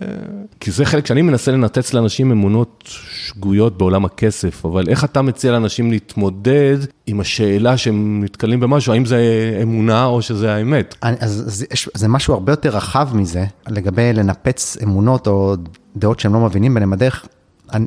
כי 0.61 0.70
זה 0.70 0.85
חלק 0.85 1.07
שאני 1.07 1.22
מנסה 1.22 1.53
לנתץ 1.53 1.92
לאנשים 1.92 2.31
אמונות 2.31 2.85
שגויות 2.88 3.79
בעולם 3.79 4.05
הכסף, 4.05 4.64
אבל 4.64 4.88
איך 4.88 5.05
אתה 5.05 5.22
מציע 5.22 5.53
לאנשים 5.53 5.90
להתמודד 5.90 6.79
עם 7.07 7.20
השאלה 7.20 7.77
שהם 7.77 8.25
נתקלים 8.25 8.61
במשהו, 8.61 8.92
האם 8.92 9.05
זה 9.05 9.20
אמונה 9.62 10.05
או 10.05 10.22
שזה 10.22 10.55
האמת? 10.55 10.94
אני, 11.03 11.16
אז, 11.20 11.44
אז 11.46 11.88
זה 11.94 12.09
משהו 12.09 12.35
הרבה 12.35 12.53
יותר 12.53 12.77
רחב 12.77 13.09
מזה, 13.14 13.44
לגבי 13.68 14.12
לנפץ 14.12 14.77
אמונות 14.83 15.27
או 15.27 15.55
דעות 15.96 16.20
שהם 16.20 16.35
לא 16.35 16.40
מבינים 16.40 16.75
ביניהם, 16.75 16.92
הדרך 16.92 17.27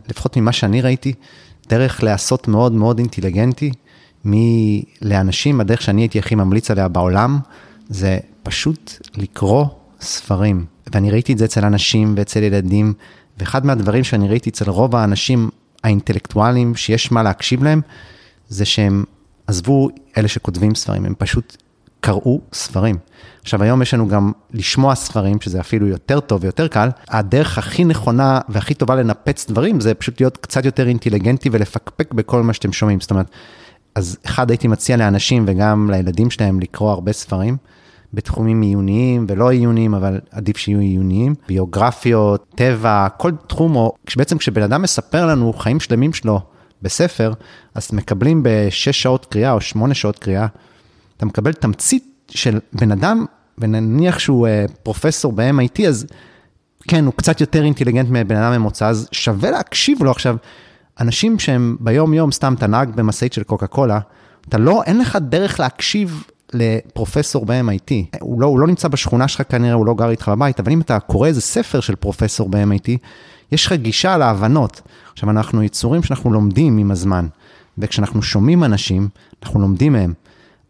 לפחות 0.09 0.37
ממה 0.37 0.51
שאני 0.51 0.81
ראיתי, 0.81 1.13
דרך 1.69 2.03
להיעשות 2.03 2.47
מאוד 2.47 2.71
מאוד 2.71 2.99
אינטליגנטי, 2.99 3.71
לאנשים, 5.01 5.61
הדרך 5.61 5.81
שאני 5.81 6.01
הייתי 6.01 6.19
הכי 6.19 6.35
ממליץ 6.35 6.71
עליה 6.71 6.87
בעולם, 6.87 7.39
זה 7.89 8.19
פשוט 8.43 8.93
לקרוא 9.17 9.65
ספרים. 10.01 10.65
ואני 10.93 11.11
ראיתי 11.11 11.33
את 11.33 11.37
זה 11.37 11.45
אצל 11.45 11.65
אנשים 11.65 12.13
ואצל 12.17 12.43
ילדים, 12.43 12.93
ואחד 13.37 13.65
מהדברים 13.65 14.03
שאני 14.03 14.27
ראיתי 14.27 14.49
אצל 14.49 14.69
רוב 14.69 14.95
האנשים 14.95 15.49
האינטלקטואלים, 15.83 16.75
שיש 16.75 17.11
מה 17.11 17.23
להקשיב 17.23 17.63
להם, 17.63 17.81
זה 18.49 18.65
שהם 18.65 19.03
עזבו 19.47 19.89
אלה 20.17 20.27
שכותבים 20.27 20.75
ספרים, 20.75 21.05
הם 21.05 21.13
פשוט 21.17 21.57
קראו 21.99 22.41
ספרים. 22.53 22.97
עכשיו, 23.41 23.63
היום 23.63 23.81
יש 23.81 23.93
לנו 23.93 24.07
גם 24.07 24.31
לשמוע 24.53 24.95
ספרים, 24.95 25.41
שזה 25.41 25.59
אפילו 25.59 25.88
יותר 25.88 26.19
טוב 26.19 26.43
ויותר 26.43 26.67
קל. 26.67 26.89
הדרך 27.09 27.57
הכי 27.57 27.85
נכונה 27.85 28.39
והכי 28.49 28.73
טובה 28.73 28.95
לנפץ 28.95 29.49
דברים, 29.49 29.81
זה 29.81 29.93
פשוט 29.93 30.21
להיות 30.21 30.38
קצת 30.38 30.65
יותר 30.65 30.88
אינטליגנטי 30.88 31.49
ולפקפק 31.51 32.13
בכל 32.13 32.43
מה 32.43 32.53
שאתם 32.53 32.73
שומעים. 32.73 32.99
זאת 32.99 33.12
אומרת, 33.12 33.29
אז 33.95 34.17
אחד, 34.25 34.49
הייתי 34.49 34.67
מציע 34.67 34.97
לאנשים 34.97 35.45
וגם 35.47 35.89
לילדים 35.91 36.31
שלהם 36.31 36.59
לקרוא 36.59 36.91
הרבה 36.91 37.12
ספרים. 37.12 37.57
בתחומים 38.13 38.62
עיוניים 38.62 39.25
ולא 39.29 39.51
עיוניים, 39.51 39.93
אבל 39.93 40.19
עדיף 40.31 40.57
שיהיו 40.57 40.79
עיוניים, 40.79 41.35
ביוגרפיות, 41.47 42.45
טבע, 42.55 43.07
כל 43.17 43.31
תחום, 43.47 43.75
או 43.75 43.93
בעצם 44.17 44.38
כשבן 44.38 44.62
אדם 44.62 44.81
מספר 44.81 45.25
לנו 45.25 45.53
חיים 45.53 45.79
שלמים 45.79 46.13
שלו 46.13 46.41
בספר, 46.81 47.33
אז 47.75 47.89
מקבלים 47.93 48.43
בשש 48.43 49.01
שעות 49.01 49.25
קריאה 49.25 49.51
או 49.51 49.62
שמונה 49.62 49.93
שעות 49.93 50.19
קריאה, 50.19 50.47
אתה 51.19 51.25
מקבל 51.25 51.53
תמצית 51.53 52.03
של 52.29 52.60
בן 52.73 52.91
אדם, 52.91 53.25
ונניח 53.58 54.19
שהוא 54.19 54.47
uh, 54.47 54.71
פרופסור 54.84 55.34
ב-MIT, 55.34 55.88
אז 55.88 56.05
כן, 56.88 57.05
הוא 57.05 57.13
קצת 57.13 57.41
יותר 57.41 57.63
אינטליגנט 57.63 58.08
מבן 58.10 58.36
אדם 58.36 58.62
ממוצע, 58.62 58.88
אז 58.88 59.08
שווה 59.12 59.51
להקשיב 59.51 60.03
לו 60.03 60.12
עכשיו. 60.12 60.36
אנשים 60.99 61.39
שהם 61.39 61.77
ביום-יום, 61.79 62.32
סתם 62.32 62.53
אתה 62.53 62.67
נהג 62.67 62.95
במשאית 62.95 63.34
של 63.34 63.43
קוקה 63.43 63.67
קולה, 63.67 63.99
אתה 64.49 64.58
לא, 64.58 64.84
אין 64.84 64.99
לך 64.99 65.17
דרך 65.21 65.60
להקשיב 65.60 66.23
לפרופסור 66.53 67.45
ב-MIT. 67.45 68.17
הוא 68.19 68.41
לא, 68.41 68.47
הוא 68.47 68.60
לא 68.60 68.67
נמצא 68.67 68.88
בשכונה 68.88 69.27
שלך 69.27 69.41
כנראה, 69.49 69.73
הוא 69.73 69.86
לא 69.86 69.93
גר 69.93 70.10
איתך 70.10 70.29
בבית, 70.29 70.60
אבל 70.60 70.71
אם 70.71 70.82
אתה 70.82 70.99
קורא 70.99 71.27
איזה 71.27 71.41
ספר 71.41 71.79
של 71.79 71.95
פרופסור 71.95 72.49
ב-MIT, 72.49 72.89
יש 73.51 73.65
לך 73.65 73.73
גישה 73.73 74.17
להבנות. 74.17 74.82
עכשיו, 75.13 75.29
אנחנו 75.29 75.63
יצורים 75.63 76.03
שאנחנו 76.03 76.34
לומדים 76.34 76.77
עם 76.77 76.91
הזמן, 76.91 77.27
וכשאנחנו 77.77 78.21
שומעים 78.21 78.63
אנשים, 78.63 79.10
אנחנו 79.43 79.60
לומדים 79.60 79.93
מהם. 79.93 80.13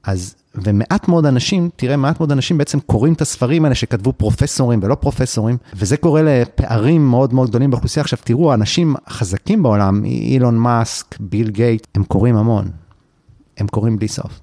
אז, 0.03 0.35
ומעט 0.55 1.07
מאוד 1.07 1.25
אנשים, 1.25 1.69
תראה, 1.75 1.97
מעט 1.97 2.19
מאוד 2.19 2.31
אנשים 2.31 2.57
בעצם 2.57 2.79
קוראים 2.79 3.13
את 3.13 3.21
הספרים 3.21 3.65
האלה 3.65 3.75
שכתבו 3.75 4.13
פרופסורים 4.13 4.79
ולא 4.83 4.95
פרופסורים, 4.95 5.57
וזה 5.75 5.97
קורה 5.97 6.21
לפערים 6.21 7.09
מאוד 7.09 7.33
מאוד 7.33 7.49
גדולים 7.49 7.71
באוכלוסייה. 7.71 8.03
עכשיו 8.03 8.19
תראו, 8.23 8.51
האנשים 8.51 8.95
החזקים 9.07 9.63
בעולם, 9.63 10.05
אילון 10.05 10.57
מאסק, 10.57 11.19
ביל 11.19 11.49
גייט, 11.49 11.88
הם 11.95 12.03
קוראים 12.03 12.35
המון. 12.35 12.69
הם 13.57 13.67
קוראים 13.67 13.97
בלי 13.97 14.07
סוף. 14.07 14.39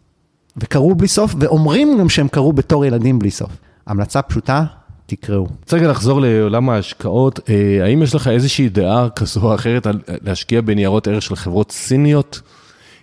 וקראו 0.57 0.95
בלי 0.95 1.09
סוף, 1.09 1.35
ואומרים 1.39 1.99
גם 2.01 2.09
שהם 2.09 2.29
קראו 2.29 2.53
בתור 2.53 2.85
ילדים 2.85 3.19
בלי 3.19 3.31
סוף. 3.31 3.51
המלצה 3.87 4.23
פשוטה, 4.23 4.65
תקראו. 5.07 5.47
רוצה 5.61 5.77
רגע 5.77 5.89
לחזור 5.89 6.21
לעולם 6.21 6.71
ההשקעות, 6.71 7.41
אה, 7.49 7.85
האם 7.85 8.03
יש 8.03 8.15
לך 8.15 8.29
איזושהי 8.29 8.69
דעה 8.69 9.09
כזו 9.11 9.41
או 9.41 9.55
אחרת 9.55 9.87
על 9.87 10.01
להשקיע 10.23 10.61
בניירות 10.61 11.09
ערך 11.09 11.23
של 11.23 11.37
חברות 11.37 11.73
סיניות? 11.73 12.41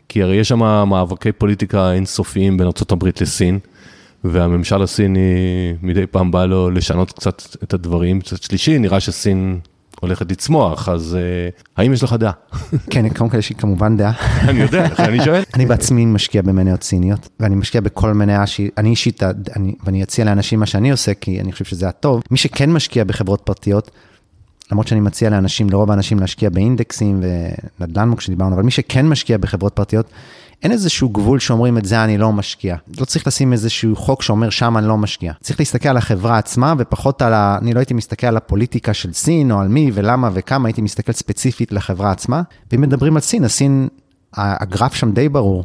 כי 0.10 0.24
הרי 0.24 0.36
יש 0.36 0.50
שם 0.50 0.60
מאבקי 0.90 1.32
פוליטיקה 1.32 1.92
אינסופיים 1.92 2.58
בין 2.58 2.68
ארה"ב 2.68 3.08
לסין, 3.22 3.60
והממשל 4.24 4.82
הסיני 4.82 5.20
מדי 5.82 6.08
פעם 6.08 6.32
בא 6.32 6.46
לו 6.46 6.70
לשנות 6.70 7.12
קצת 7.12 7.56
את 7.64 7.74
הדברים. 7.74 8.22
קצת 8.22 8.44
שלישי, 8.44 8.78
נראה 8.78 9.00
שסין 9.00 9.60
הולכת 10.04 10.32
לצמוח, 10.32 10.90
אז 10.90 11.18
uh, 11.18 11.64
האם 11.78 11.94
יש 11.94 12.04
לך 12.04 12.14
דעה? 12.14 12.32
כן, 12.92 13.10
קודם 13.10 13.30
כל 13.30 13.38
יש 13.38 13.50
לי 13.50 13.56
כמובן 13.56 13.98
דעה. 13.98 14.12
אני 14.50 14.62
יודע, 14.62 14.86
לכן 14.86 15.04
אני 15.10 15.24
שואל. 15.24 15.44
אני 15.54 15.66
בעצמי 15.66 16.06
משקיע 16.06 16.42
במניות 16.42 16.84
סיניות, 16.84 17.30
ואני 17.40 17.56
משקיע 17.56 17.82
בכל 17.82 18.14
מניה 18.14 18.48
שאני 18.48 18.90
אישית, 18.90 19.24
ואני 19.86 20.04
אציע 20.04 20.26
לאנשים 20.26 20.60
מה 20.60 20.66
שאני 20.66 20.92
עושה, 20.92 21.14
כי 21.14 21.42
אני 21.42 21.52
חושב 21.52 21.66
שזה 21.66 21.88
הטוב. 21.88 22.24
מי 22.32 22.38
שכן 22.38 22.72
משקיע 22.72 23.04
בחברות 23.04 23.42
פרטיות, 23.42 23.92
למרות 24.72 24.88
שאני 24.88 25.00
מציע 25.00 25.30
לאנשים, 25.30 25.70
לרוב 25.70 25.92
האנשים 25.92 26.20
להשקיע 26.20 26.50
באינדקסים 26.50 27.24
ונדל"ן 27.80 28.16
כשדיברנו, 28.16 28.56
אבל 28.56 28.64
מי 28.64 28.72
שכן 28.72 29.08
משקיע 29.08 29.38
בחברות 29.38 29.74
פרטיות, 29.74 30.10
אין 30.64 30.72
איזשהו 30.72 31.10
גבול 31.10 31.40
שאומרים 31.40 31.78
את 31.78 31.86
זה 31.86 32.04
אני 32.04 32.18
לא 32.18 32.32
משקיע. 32.32 32.76
לא 33.00 33.06
צריך 33.06 33.28
לשים 33.28 33.54
איזשהו 33.54 33.96
חוק 33.96 34.22
שאומר 34.22 34.50
שם 34.50 34.78
אני 34.78 34.88
לא 34.88 34.98
משקיע. 34.98 35.34
צריך 35.42 35.60
להסתכל 35.60 35.90
על 35.90 35.98
החברה 35.98 36.38
עצמה 36.38 36.74
ופחות 36.78 37.22
על 37.22 37.34
ה... 37.34 37.58
אני 37.62 37.74
לא 37.74 37.80
הייתי 37.80 37.94
מסתכל 37.94 38.28
על 38.28 38.38
הפוליטיקה 38.38 38.94
של 38.94 39.14
סין 39.14 39.52
או 39.52 39.60
על 39.60 39.68
מי 39.68 39.92
ולמה 39.94 40.30
וכמה, 40.34 40.68
הייתי 40.68 40.82
מסתכל 40.82 41.12
ספציפית 41.12 41.72
לחברה 41.72 42.12
עצמה. 42.12 42.42
ואם 42.72 42.82
מדברים 42.82 43.16
על 43.16 43.22
סין, 43.22 43.44
אז 43.44 43.52
סין, 43.52 43.88
הגרף 44.34 44.94
שם 44.94 45.12
די 45.12 45.30
ברור. 45.30 45.64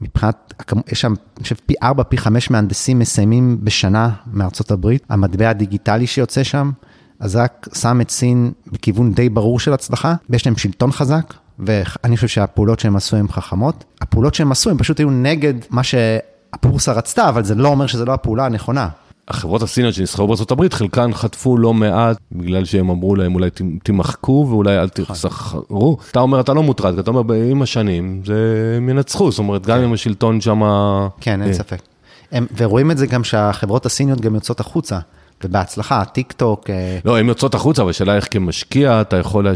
מבחינת, 0.00 0.54
יש 0.92 1.00
שם, 1.00 1.14
אני 1.36 1.42
חושב, 1.42 1.56
פי 1.66 1.74
4, 1.82 2.02
פי 2.02 2.18
5 2.18 2.50
מהנדסים 2.50 2.98
מסיימים 2.98 3.58
בשנה 3.62 4.10
מארצות 4.32 4.70
הברית. 4.70 5.02
המטבע 5.08 5.50
הדיגיטלי 5.50 6.06
שיוצא 6.06 6.42
שם, 6.42 6.70
אז 7.20 7.36
רק 7.36 7.68
שם 7.74 8.00
את 8.00 8.10
סין 8.10 8.52
בכיוון 8.66 9.12
די 9.12 9.28
ברור 9.28 9.60
של 9.60 9.72
הצלחה, 9.72 10.14
ויש 10.30 10.46
להם 10.46 10.56
שלטון 10.56 10.92
חזק, 10.92 11.34
ואני 11.58 12.16
חושב 12.16 12.28
שהפעולות 12.28 12.80
שהם 12.80 12.96
עשו 12.96 13.16
הן 13.16 13.28
חכמות. 13.28 13.84
הפעולות 14.00 14.34
שהם 14.34 14.52
עשו, 14.52 14.70
הם 14.70 14.78
פשוט 14.78 14.98
היו 14.98 15.10
נגד 15.10 15.54
מה 15.70 15.82
שהבורסה 15.82 16.92
רצתה, 16.92 17.28
אבל 17.28 17.44
זה 17.44 17.54
לא 17.54 17.68
אומר 17.68 17.86
שזו 17.86 18.04
לא 18.04 18.12
הפעולה 18.12 18.46
הנכונה. 18.46 18.88
החברות 19.28 19.62
הסיניות 19.62 19.94
שנסחרו 19.94 20.34
הברית, 20.50 20.72
חלקן 20.72 21.14
חטפו 21.14 21.56
לא 21.56 21.74
מעט 21.74 22.16
בגלל 22.32 22.64
שהם 22.64 22.90
אמרו 22.90 23.16
להם 23.16 23.34
אולי 23.34 23.50
תמחקו 23.82 24.46
ואולי 24.48 24.78
אל 24.78 24.88
תסחרו. 24.88 25.96
אתה 26.10 26.20
אומר 26.20 26.40
אתה 26.40 26.54
לא 26.54 26.62
מוטרד, 26.62 26.98
אתה 26.98 27.10
אומר 27.10 27.34
עם 27.34 27.62
השנים 27.62 28.22
זה 28.26 28.74
הם 28.76 28.88
ינצחו, 28.88 29.30
זאת 29.30 29.38
אומרת 29.38 29.66
גם 29.66 29.80
אם 29.80 29.92
השלטון 29.92 30.40
שם... 30.40 30.62
כן, 31.20 31.42
אין 31.42 31.48
אה. 31.48 31.54
ספק. 31.54 31.82
ורואים 32.56 32.90
את 32.90 32.98
זה 32.98 33.06
גם 33.06 33.24
שהחברות 33.24 33.86
הסיניות 33.86 34.20
גם 34.20 34.34
יוצאות 34.34 34.60
החוצה. 34.60 34.98
ובהצלחה, 35.44 36.04
טיק 36.04 36.32
טוק. 36.32 36.70
אה, 36.70 36.98
לא, 37.04 37.18
הן 37.18 37.28
יוצאות 37.28 37.54
החוצה, 37.54 37.82
אבל 37.82 37.90
השאלה 37.90 38.16
איך 38.16 38.26
כמשקיע 38.30 39.00
אתה 39.00 39.16
יכול 39.16 39.46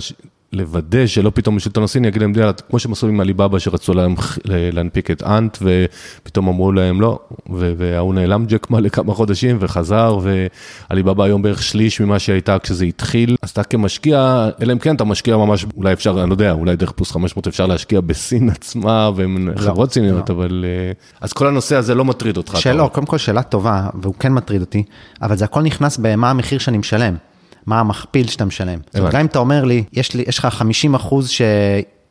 לוודא 0.52 1.06
שלא 1.06 1.32
פתאום 1.34 1.56
השלטון 1.56 1.84
הסיני 1.84 2.08
יגיד 2.08 2.22
להם, 2.22 2.32
כמו 2.70 2.78
שהם 2.78 2.92
עשו 2.92 3.08
עם 3.08 3.20
עליבאבא 3.20 3.58
שרצו 3.58 3.94
להם 3.94 4.14
להנפיק 4.44 5.10
את 5.10 5.22
אנט 5.22 5.58
ופתאום 5.62 6.48
אמרו 6.48 6.72
להם 6.72 7.00
לא, 7.00 7.18
וההוא 7.48 8.14
נעלם 8.14 8.46
ג'ק 8.46 8.70
מה 8.70 8.80
לכמה 8.80 9.14
חודשים 9.14 9.56
וחזר 9.60 10.18
ועליבאבא 10.22 11.24
היום 11.24 11.42
בערך 11.42 11.62
שליש 11.62 12.00
ממה 12.00 12.18
שהייתה 12.18 12.58
כשזה 12.58 12.84
התחיל, 12.84 13.36
אז 13.42 13.50
אתה 13.50 13.64
כמשקיע, 13.64 14.48
אלא 14.62 14.72
אם 14.72 14.78
כן 14.78 14.96
אתה 14.96 15.04
משקיע 15.04 15.36
ממש, 15.36 15.66
אולי 15.76 15.92
אפשר, 15.92 16.20
אני 16.22 16.30
לא 16.30 16.34
יודע, 16.34 16.52
אולי 16.52 16.76
דרך 16.76 16.92
פלוס 16.92 17.10
500 17.10 17.46
אפשר 17.46 17.66
להשקיע 17.66 18.00
בסין 18.00 18.50
עצמה 18.56 19.10
ועם 19.16 19.48
לא, 19.48 19.60
חברות 19.60 19.92
סיניות, 19.92 20.30
לא. 20.30 20.34
אבל 20.34 20.64
אה, 20.68 20.92
אז 21.20 21.32
כל 21.32 21.46
הנושא 21.46 21.76
הזה 21.76 21.94
לא 21.94 22.04
מטריד 22.04 22.36
אותך. 22.36 22.56
שאלה, 22.60 22.88
קודם 22.88 23.06
כל 23.06 23.18
שאלה 23.18 23.42
טובה, 23.42 23.88
והוא 23.94 24.14
כן 24.18 24.32
מטריד 24.32 24.60
אותי, 24.60 24.84
אבל 25.22 25.36
זה 25.36 25.44
הכל 25.44 25.62
נכנס 25.62 25.98
במה 26.02 26.30
המחיר 26.30 26.58
שאני 26.58 26.78
משלם. 26.78 27.16
מה 27.66 27.80
המכפיל 27.80 28.28
שאתה 28.28 28.44
משלם. 28.44 28.78
זאת 28.86 28.98
אומרת, 28.98 29.12
גם 29.12 29.20
אם 29.20 29.26
אתה 29.26 29.38
אומר 29.38 29.64
לי, 29.64 29.84
יש, 29.92 30.14
לי, 30.14 30.24
יש 30.28 30.38
לך 30.38 30.46
50 30.46 30.94
אחוז 30.94 31.30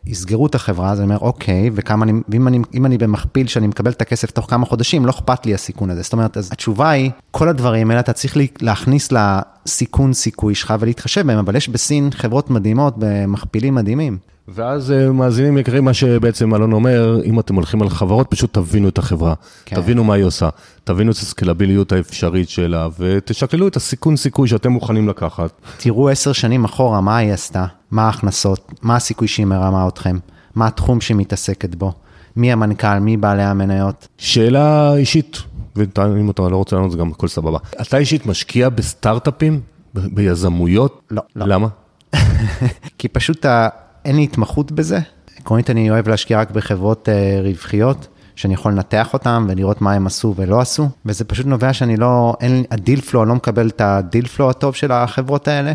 שיסגרו 0.05 0.47
את 0.47 0.55
החברה, 0.55 0.91
אז 0.91 0.99
אני 0.99 1.05
אומר, 1.05 1.17
אוקיי, 1.17 1.69
וכמה 1.73 2.05
אני, 2.05 2.11
ואם 2.29 2.47
אני, 2.47 2.59
אני 2.85 2.97
במכפיל 2.97 3.47
שאני 3.47 3.67
מקבל 3.67 3.91
את 3.91 4.01
הכסף 4.01 4.31
תוך 4.31 4.49
כמה 4.49 4.65
חודשים, 4.65 5.05
לא 5.05 5.11
אכפת 5.11 5.45
לי 5.45 5.53
הסיכון 5.53 5.89
הזה. 5.89 6.01
זאת 6.01 6.13
אומרת, 6.13 6.37
אז 6.37 6.49
התשובה 6.51 6.89
היא, 6.89 7.11
כל 7.31 7.49
הדברים 7.49 7.89
האלה 7.89 7.99
אתה 7.99 8.13
צריך 8.13 8.37
להכניס 8.61 9.09
לסיכון 9.11 10.13
סיכוי 10.13 10.55
שלך 10.55 10.73
ולהתחשב 10.79 11.27
בהם, 11.27 11.37
אבל 11.37 11.55
יש 11.55 11.69
בסין 11.69 12.09
חברות 12.11 12.49
מדהימות 12.49 12.93
במכפילים 12.97 13.75
מדהימים. 13.75 14.17
ואז 14.53 14.91
אה, 14.91 15.11
מאזינים 15.11 15.57
יקרים, 15.57 15.85
מה 15.85 15.93
שבעצם 15.93 16.55
אלון 16.55 16.73
אומר, 16.73 17.21
אם 17.23 17.39
אתם 17.39 17.55
הולכים 17.55 17.81
על 17.81 17.89
חברות, 17.89 18.27
פשוט 18.29 18.53
תבינו 18.53 18.89
את 18.89 18.97
החברה. 18.97 19.33
כן. 19.65 19.75
תבינו 19.75 20.03
מה 20.03 20.13
היא 20.13 20.23
עושה, 20.23 20.49
תבינו 20.83 21.11
את 21.11 21.15
הסקלביליות 21.15 21.91
האפשרית 21.91 22.49
שלה, 22.49 22.87
ותשקללו 22.99 23.67
את 23.67 23.75
הסיכון 23.75 24.17
סיכוי 24.17 24.47
שאתם 24.47 24.71
מוכנים 24.71 25.09
לקחת. 25.09 25.51
תראו 25.77 26.09
עשר 26.09 26.33
שנים 26.33 26.63
אחורה 26.63 27.01
מה 27.01 27.17
היא 27.17 27.33
עשתה, 27.33 27.65
מה 27.91 28.05
ההכנסות, 28.05 28.71
מה 28.81 28.95
הסיכוי 28.95 29.27
שהיא 29.27 29.45
מרמה 29.45 29.87
אתכם, 29.87 30.17
מה 30.55 30.67
התחום 30.67 31.01
שהיא 31.01 31.17
מתעסקת 31.17 31.75
בו, 31.75 31.93
מי 32.35 32.51
המנכ"ל, 32.51 32.99
מי 32.99 33.17
בעלי 33.17 33.43
המניות. 33.43 34.07
שאלה 34.17 34.95
אישית, 34.95 35.37
ואם 35.75 36.29
אתה 36.29 36.49
לא 36.49 36.57
רוצה 36.57 36.75
לענות, 36.75 36.91
זה 36.91 36.97
גם 36.97 37.11
הכל 37.11 37.27
סבבה. 37.27 37.57
אתה 37.81 37.97
אישית 37.97 38.25
משקיע 38.25 38.69
בסטארט-אפים, 38.69 39.59
ביזמויות? 39.93 41.01
לא, 41.11 41.21
לא. 41.35 41.45
למה? 41.45 41.67
כי 42.97 43.07
פשוט 43.07 43.45
ה... 43.45 43.69
אין 44.05 44.15
לי 44.15 44.23
התמחות 44.23 44.71
בזה. 44.71 44.99
עקרונית 45.37 45.69
אני 45.69 45.89
אוהב 45.89 46.09
להשקיע 46.09 46.39
רק 46.39 46.51
בחברות 46.51 47.09
אה, 47.09 47.39
רווחיות, 47.43 48.07
שאני 48.35 48.53
יכול 48.53 48.71
לנתח 48.71 49.13
אותן 49.13 49.45
ולראות 49.49 49.81
מה 49.81 49.93
הם 49.93 50.07
עשו 50.07 50.33
ולא 50.37 50.59
עשו, 50.61 50.89
וזה 51.05 51.25
פשוט 51.25 51.45
נובע 51.45 51.73
שאני 51.73 51.97
לא, 51.97 52.33
אין 52.41 52.63
ה 52.71 52.77
deal 52.77 53.01
flow, 53.01 53.21
אני 53.21 53.29
לא 53.29 53.35
מקבל 53.35 53.67
את 53.67 53.81
ה 53.81 53.90
deal 53.90 54.27
flow 54.27 54.49
הטוב 54.49 54.75
של 54.75 54.91
החברות 54.91 55.47
האלה, 55.47 55.73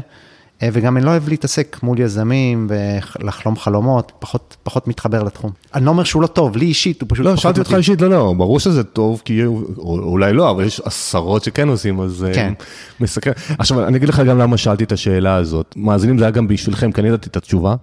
וגם 0.62 0.96
אני 0.96 1.04
לא 1.04 1.10
אוהב 1.10 1.28
להתעסק 1.28 1.78
מול 1.82 2.00
יזמים 2.00 2.68
ולחלום 2.70 3.56
חלומות, 3.56 4.12
פחות, 4.18 4.56
פחות 4.62 4.88
מתחבר 4.88 5.22
לתחום. 5.22 5.50
אני 5.74 5.84
לא 5.84 5.90
אומר 5.90 6.04
שהוא 6.04 6.22
לא 6.22 6.26
טוב, 6.26 6.56
לי 6.56 6.66
אישית 6.66 7.00
הוא 7.00 7.08
פשוט 7.10 7.26
לא, 7.26 7.30
פחות 7.30 7.42
שאלתי 7.42 7.60
אותך. 7.60 7.74
אישית, 7.74 8.00
לא, 8.00 8.10
לא, 8.10 8.34
ברור 8.36 8.60
שזה 8.60 8.84
טוב, 8.84 9.22
כי 9.24 9.44
או- 9.44 9.62
אולי 9.98 10.32
לא, 10.32 10.50
אבל 10.50 10.64
יש 10.64 10.80
עשרות 10.84 11.44
שכן 11.44 11.68
עושים, 11.68 12.00
אז 12.00 12.24
אה, 12.28 12.34
כן. 12.34 12.52
מסקרן. 13.00 13.32
עכשיו, 13.58 13.86
אני 13.86 13.96
אגיד 13.96 14.08
לך 14.08 14.20
גם 14.20 14.38
למה 14.38 14.56
שאלתי 14.56 14.84
את 14.84 14.92
השאלה 14.92 15.34
הזאת. 15.34 15.74
מאזינים, 15.76 16.18
זה 16.18 16.24
היה 16.24 16.30
גם 16.30 16.48
בשבילכם, 16.48 16.92
כי 16.92 17.00
אני 17.00 17.08
ידעתי 17.08 17.28
את 17.28 17.36
התשובה. 17.36 17.74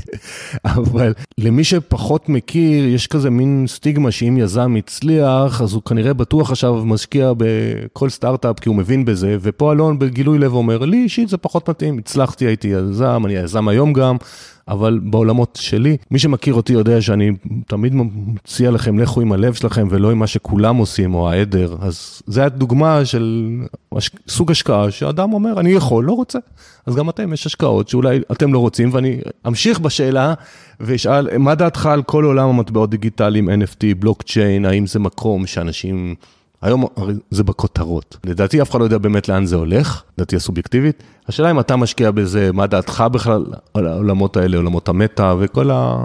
אבל 0.64 1.12
למי 1.38 1.64
שפחות 1.64 2.28
מכיר, 2.28 2.84
יש 2.88 3.06
כזה 3.06 3.30
מין 3.30 3.64
סטיגמה 3.68 4.10
שאם 4.10 4.36
יזם 4.40 4.74
הצליח, 4.78 5.60
אז 5.62 5.72
הוא 5.72 5.82
כנראה 5.82 6.14
בטוח 6.14 6.50
עכשיו 6.50 6.74
משקיע 6.84 7.32
בכל 7.36 8.08
סטארט-אפ, 8.08 8.60
כי 8.60 8.68
הוא 8.68 8.76
מבין 8.76 9.04
בזה, 9.04 9.36
ופה 9.40 9.72
אלון 9.72 9.98
בגילוי 9.98 10.38
לב 10.38 10.52
אומר, 10.52 10.78
לי 10.78 10.96
אישית 10.96 11.28
זה 11.28 11.36
פחות 11.36 11.70
מתאים, 11.70 11.99
הצלחתי, 12.00 12.44
הייתי 12.46 12.68
יזם, 12.68 13.22
אני 13.24 13.34
יזם 13.34 13.68
היום 13.68 13.92
גם. 13.92 14.16
אבל 14.68 15.00
בעולמות 15.02 15.58
שלי, 15.60 15.96
מי 16.10 16.18
שמכיר 16.18 16.54
אותי 16.54 16.72
יודע 16.72 17.00
שאני 17.02 17.30
תמיד 17.66 17.94
מציע 17.94 18.70
לכם, 18.70 18.98
לכו 18.98 19.20
עם 19.20 19.32
הלב 19.32 19.54
שלכם 19.54 19.88
ולא 19.90 20.10
עם 20.10 20.18
מה 20.18 20.26
שכולם 20.26 20.76
עושים 20.76 21.14
או 21.14 21.30
העדר. 21.30 21.76
אז 21.80 22.22
זה 22.26 22.44
הדוגמה 22.44 23.04
של 23.04 23.50
הש- 23.96 24.10
סוג 24.28 24.50
השקעה 24.50 24.90
שאדם 24.90 25.32
אומר, 25.32 25.60
אני 25.60 25.70
יכול, 25.70 26.04
לא 26.04 26.12
רוצה. 26.12 26.38
אז 26.86 26.94
גם 26.94 27.10
אתם, 27.10 27.32
יש 27.32 27.46
השקעות 27.46 27.88
שאולי 27.88 28.20
אתם 28.32 28.52
לא 28.52 28.58
רוצים, 28.58 28.90
ואני 28.92 29.20
אמשיך 29.46 29.78
בשאלה 29.78 30.34
ואשאל, 30.80 31.38
מה 31.38 31.54
דעתך 31.54 31.86
על 31.86 32.02
כל 32.02 32.24
עולם 32.24 32.48
המטבעות 32.48 32.90
דיגיטליים, 32.90 33.48
NFT, 33.48 33.94
בלוקצ'יין, 33.98 34.64
האם 34.64 34.86
זה 34.86 34.98
מקום 34.98 35.46
שאנשים... 35.46 36.14
היום 36.62 36.84
הרי 36.96 37.14
זה 37.30 37.44
בכותרות. 37.44 38.16
לדעתי 38.24 38.62
אף 38.62 38.70
אחד 38.70 38.78
לא 38.78 38.84
יודע 38.84 38.98
באמת 38.98 39.28
לאן 39.28 39.46
זה 39.46 39.56
הולך, 39.56 40.02
לדעתי 40.18 40.36
הסובייקטיבית. 40.36 41.02
השאלה 41.28 41.50
אם 41.50 41.60
אתה 41.60 41.76
משקיע 41.76 42.10
בזה, 42.10 42.52
מה 42.52 42.66
דעתך 42.66 43.04
בכלל 43.12 43.46
על 43.74 43.86
העולמות 43.86 44.36
האלה, 44.36 44.56
עולמות 44.56 44.88
המטא 44.88 45.34
וכל 45.38 45.70
ה... 45.70 45.96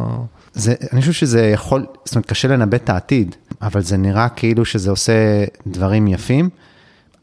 זה, 0.54 0.74
אני 0.94 1.02
חושב 1.02 1.14
שזה 1.14 1.46
יכול, 1.46 1.86
זאת 2.06 2.16
אומרת, 2.16 2.26
קשה 2.26 2.48
לנבא 2.48 2.78
את 2.78 2.90
העתיד, 2.90 3.36
אבל 3.62 3.82
זה 3.82 3.98
נראה 3.98 4.30
כאילו 4.30 4.66
שזה 4.66 4.90
עושה 4.90 5.46
דברים 5.68 6.08
יפים. 6.08 6.50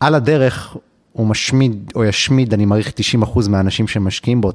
על 0.00 0.14
הדרך 0.14 0.76
הוא 1.12 1.26
משמיד 1.26 1.92
או 1.94 2.04
ישמיד, 2.04 2.54
אני 2.54 2.64
מעריך 2.64 2.92
90% 3.22 3.48
מהאנשים 3.48 3.88
שמשקיעים 3.88 4.40
בו, 4.40 4.52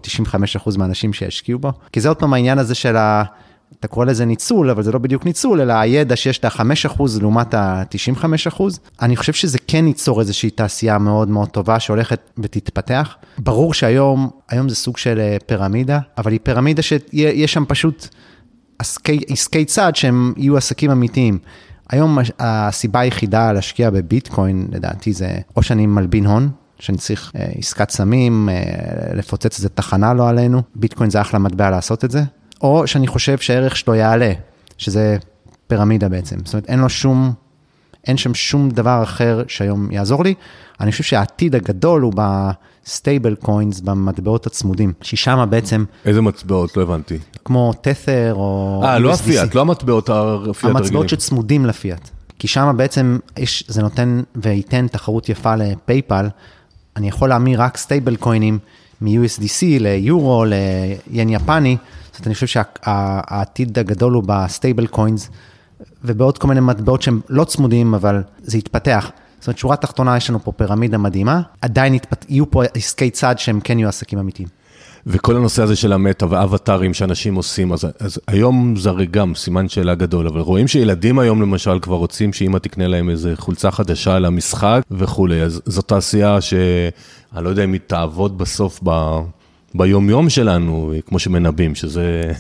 95% 0.65 0.77
מהאנשים 0.77 1.13
שישקיעו 1.13 1.59
בו, 1.59 1.71
כי 1.91 2.01
זה 2.01 2.07
עוד 2.07 2.17
פעם 2.17 2.33
העניין 2.33 2.59
הזה 2.59 2.75
של 2.75 2.95
ה... 2.97 3.23
אתה 3.79 3.87
קורא 3.87 4.05
לזה 4.05 4.25
ניצול, 4.25 4.69
אבל 4.69 4.83
זה 4.83 4.91
לא 4.91 4.99
בדיוק 4.99 5.25
ניצול, 5.25 5.61
אלא 5.61 5.73
הידע 5.73 6.15
שיש 6.15 6.37
את 6.37 6.45
ה-5% 6.45 7.03
לעומת 7.21 7.53
ה-95%. 7.53 8.61
אני 9.01 9.15
חושב 9.15 9.33
שזה 9.33 9.57
כן 9.67 9.87
ייצור 9.87 10.19
איזושהי 10.19 10.49
תעשייה 10.49 10.97
מאוד 10.97 11.29
מאוד 11.29 11.49
טובה 11.49 11.79
שהולכת 11.79 12.19
ותתפתח. 12.37 13.15
ברור 13.37 13.73
שהיום, 13.73 14.29
היום 14.49 14.69
זה 14.69 14.75
סוג 14.75 14.97
של 14.97 15.19
אה, 15.19 15.37
פירמידה, 15.45 15.99
אבל 16.17 16.31
היא 16.31 16.39
פירמידה 16.43 16.81
שיש 16.81 17.53
שם 17.53 17.65
פשוט 17.67 18.07
עסקי, 18.79 19.19
עסקי 19.29 19.65
צד 19.65 19.95
שהם 19.95 20.33
יהיו 20.37 20.57
עסקים 20.57 20.91
אמיתיים. 20.91 21.39
היום 21.89 22.17
הסיבה 22.39 22.99
היחידה 22.99 23.51
להשקיע 23.51 23.89
בביטקוין, 23.89 24.67
לדעתי, 24.71 25.13
זה 25.13 25.37
או 25.55 25.63
שאני 25.63 25.85
מלבין 25.85 26.25
הון, 26.25 26.49
שאני 26.79 26.97
צריך 26.97 27.31
אה, 27.35 27.47
עסקת 27.57 27.89
סמים, 27.89 28.49
אה, 28.49 29.13
לפוצץ 29.13 29.57
איזה 29.57 29.69
תחנה 29.69 30.13
לא 30.13 30.29
עלינו, 30.29 30.61
ביטקוין 30.75 31.09
זה 31.09 31.21
אחלה 31.21 31.39
מטבע 31.39 31.69
לעשות 31.69 32.05
את 32.05 32.11
זה, 32.11 32.23
או 32.61 32.87
שאני 32.87 33.07
חושב 33.07 33.37
שהערך 33.37 33.77
שלו 33.77 33.95
יעלה, 33.95 34.33
שזה 34.77 35.17
פירמידה 35.67 36.09
בעצם. 36.09 36.35
זאת 36.45 36.53
אומרת, 36.53 36.69
אין 36.69 36.79
לו 36.79 36.89
שום, 36.89 37.33
אין 38.07 38.17
שם 38.17 38.33
שום 38.33 38.69
דבר 38.69 39.03
אחר 39.03 39.43
שהיום 39.47 39.91
יעזור 39.91 40.23
לי. 40.23 40.33
אני 40.81 40.91
חושב 40.91 41.03
שהעתיד 41.03 41.55
הגדול 41.55 42.01
הוא 42.01 42.13
ב-stable 42.15 43.35
coins, 43.35 43.79
במטבעות 43.79 44.47
הצמודים, 44.47 44.93
ששם 45.01 45.45
בעצם, 45.49 45.83
איזה 46.05 46.21
מטבעות? 46.21 46.77
לא 46.77 46.81
הבנתי. 46.81 47.17
כמו 47.45 47.73
Tether 47.81 48.33
או... 48.33 48.81
אה, 48.85 48.99
לא. 48.99 49.13
הפיאט, 49.13 49.55
לא 49.55 49.61
המטבעות 49.61 50.09
הפיאט 50.09 50.17
הרגילים. 50.17 50.77
המטבעות 50.77 51.09
שצמודים 51.09 51.65
לפיאט. 51.65 52.09
כי 52.39 52.47
שם 52.47 52.73
בעצם 52.77 53.19
יש, 53.37 53.63
זה 53.67 53.81
נותן 53.81 54.21
וייתן 54.35 54.87
תחרות 54.87 55.29
יפה 55.29 55.55
ל-PayPal. 55.55 56.27
אני 56.97 57.07
יכול 57.07 57.29
להמיר 57.29 57.61
רק 57.61 57.77
stable 57.77 58.15
coinים 58.15 58.59
מ-USDC 59.01 59.61
ליורו, 59.61 60.45
ליין 60.45 61.29
יפני. 61.29 61.77
זאת 62.17 62.25
אומרת, 62.25 62.27
אני 62.27 62.33
חושב 62.33 62.47
שהעתיד 62.47 63.79
הגדול 63.79 64.13
הוא 64.13 64.23
ב-stable 64.25 64.87
coins, 64.87 65.29
ובעוד 66.03 66.37
כל 66.37 66.47
מיני 66.47 66.59
מטבעות 66.59 67.01
שהם 67.01 67.21
לא 67.29 67.43
צמודים, 67.43 67.93
אבל 67.93 68.23
זה 68.43 68.57
יתפתח. 68.57 69.11
זאת 69.39 69.47
אומרת, 69.47 69.57
שורה 69.57 69.75
תחתונה, 69.75 70.17
יש 70.17 70.29
לנו 70.29 70.43
פה 70.43 70.51
פירמידה 70.51 70.97
מדהימה, 70.97 71.41
עדיין 71.61 71.93
יתפת... 71.93 72.25
יהיו 72.29 72.51
פה 72.51 72.63
עסקי 72.73 73.09
צד 73.09 73.39
שהם 73.39 73.59
כן 73.59 73.79
יהיו 73.79 73.89
עסקים 73.89 74.19
אמיתיים. 74.19 74.47
וכל 75.07 75.35
הנושא 75.35 75.63
הזה 75.63 75.75
של 75.75 75.93
המטא 75.93 76.25
ואבטארים 76.29 76.93
שאנשים 76.93 77.35
עושים, 77.35 77.73
אז, 77.73 77.87
אז 77.99 78.19
היום 78.27 78.75
זה 78.75 78.89
הרי 78.89 79.05
גם 79.05 79.35
סימן 79.35 79.69
שאלה 79.69 79.95
גדול, 79.95 80.27
אבל 80.27 80.39
רואים 80.39 80.67
שילדים 80.67 81.19
היום 81.19 81.41
למשל 81.41 81.79
כבר 81.79 81.95
רוצים 81.95 82.33
שאמא 82.33 82.57
תקנה 82.57 82.87
להם 82.87 83.09
איזה 83.09 83.33
חולצה 83.35 83.71
חדשה 83.71 84.19
למשחק 84.19 84.81
וכולי, 84.91 85.41
אז 85.41 85.61
זו 85.65 85.81
תעשייה 85.81 86.41
שאני 86.41 87.43
לא 87.43 87.49
יודע 87.49 87.63
אם 87.63 87.73
היא 87.73 87.81
תעבוד 87.87 88.37
בסוף 88.37 88.79
ב... 88.83 89.19
ביום-יום 89.77 90.29
שלנו, 90.29 90.93
כמו 91.05 91.19
שמנבאים, 91.19 91.75
שזה 91.75 92.31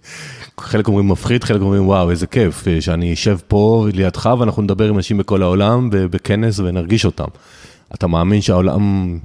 חלק 0.60 0.88
אומרים 0.88 1.08
מפחיד, 1.08 1.44
חלק 1.44 1.60
אומרים 1.60 1.88
וואו, 1.88 2.10
איזה 2.10 2.26
כיף, 2.26 2.64
שאני 2.80 3.12
אשב 3.12 3.38
פה 3.48 3.86
לידך 3.92 4.30
ואנחנו 4.38 4.62
נדבר 4.62 4.88
עם 4.88 4.96
אנשים 4.96 5.18
בכל 5.18 5.42
העולם 5.42 5.88
בכנס 5.92 6.58
ונרגיש 6.58 7.04
אותם. 7.04 7.28
אתה 7.94 8.06
מאמין 8.06 8.40
שהעולם 8.40 9.18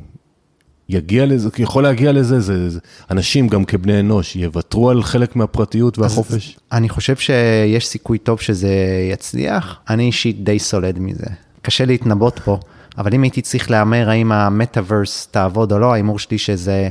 יגיע 0.89 1.25
לזה, 1.25 1.49
יכול 1.57 1.83
להגיע 1.83 2.11
לזה, 2.11 2.39
זה, 2.39 2.69
זה, 2.69 2.79
אנשים 3.11 3.47
גם 3.47 3.65
כבני 3.65 3.99
אנוש 3.99 4.35
יוותרו 4.35 4.89
על 4.89 5.03
חלק 5.03 5.35
מהפרטיות 5.35 5.99
והחופש? 5.99 6.57
אני 6.71 6.89
חושב 6.89 7.15
שיש 7.15 7.87
סיכוי 7.87 8.17
טוב 8.17 8.39
שזה 8.39 8.69
יצליח, 9.11 9.79
אני 9.89 10.03
אישית 10.03 10.43
די 10.43 10.59
סולד 10.59 10.99
מזה. 10.99 11.25
קשה 11.61 11.85
להתנבאות 11.85 12.39
פה, 12.39 12.59
אבל 12.97 13.13
אם 13.13 13.23
הייתי 13.23 13.41
צריך 13.41 13.71
להמר 13.71 14.09
האם 14.09 14.31
המטאוורס 14.31 15.27
תעבוד 15.31 15.71
או 15.71 15.79
לא, 15.79 15.93
ההימור 15.93 16.19
שלי 16.19 16.37
שזה 16.37 16.89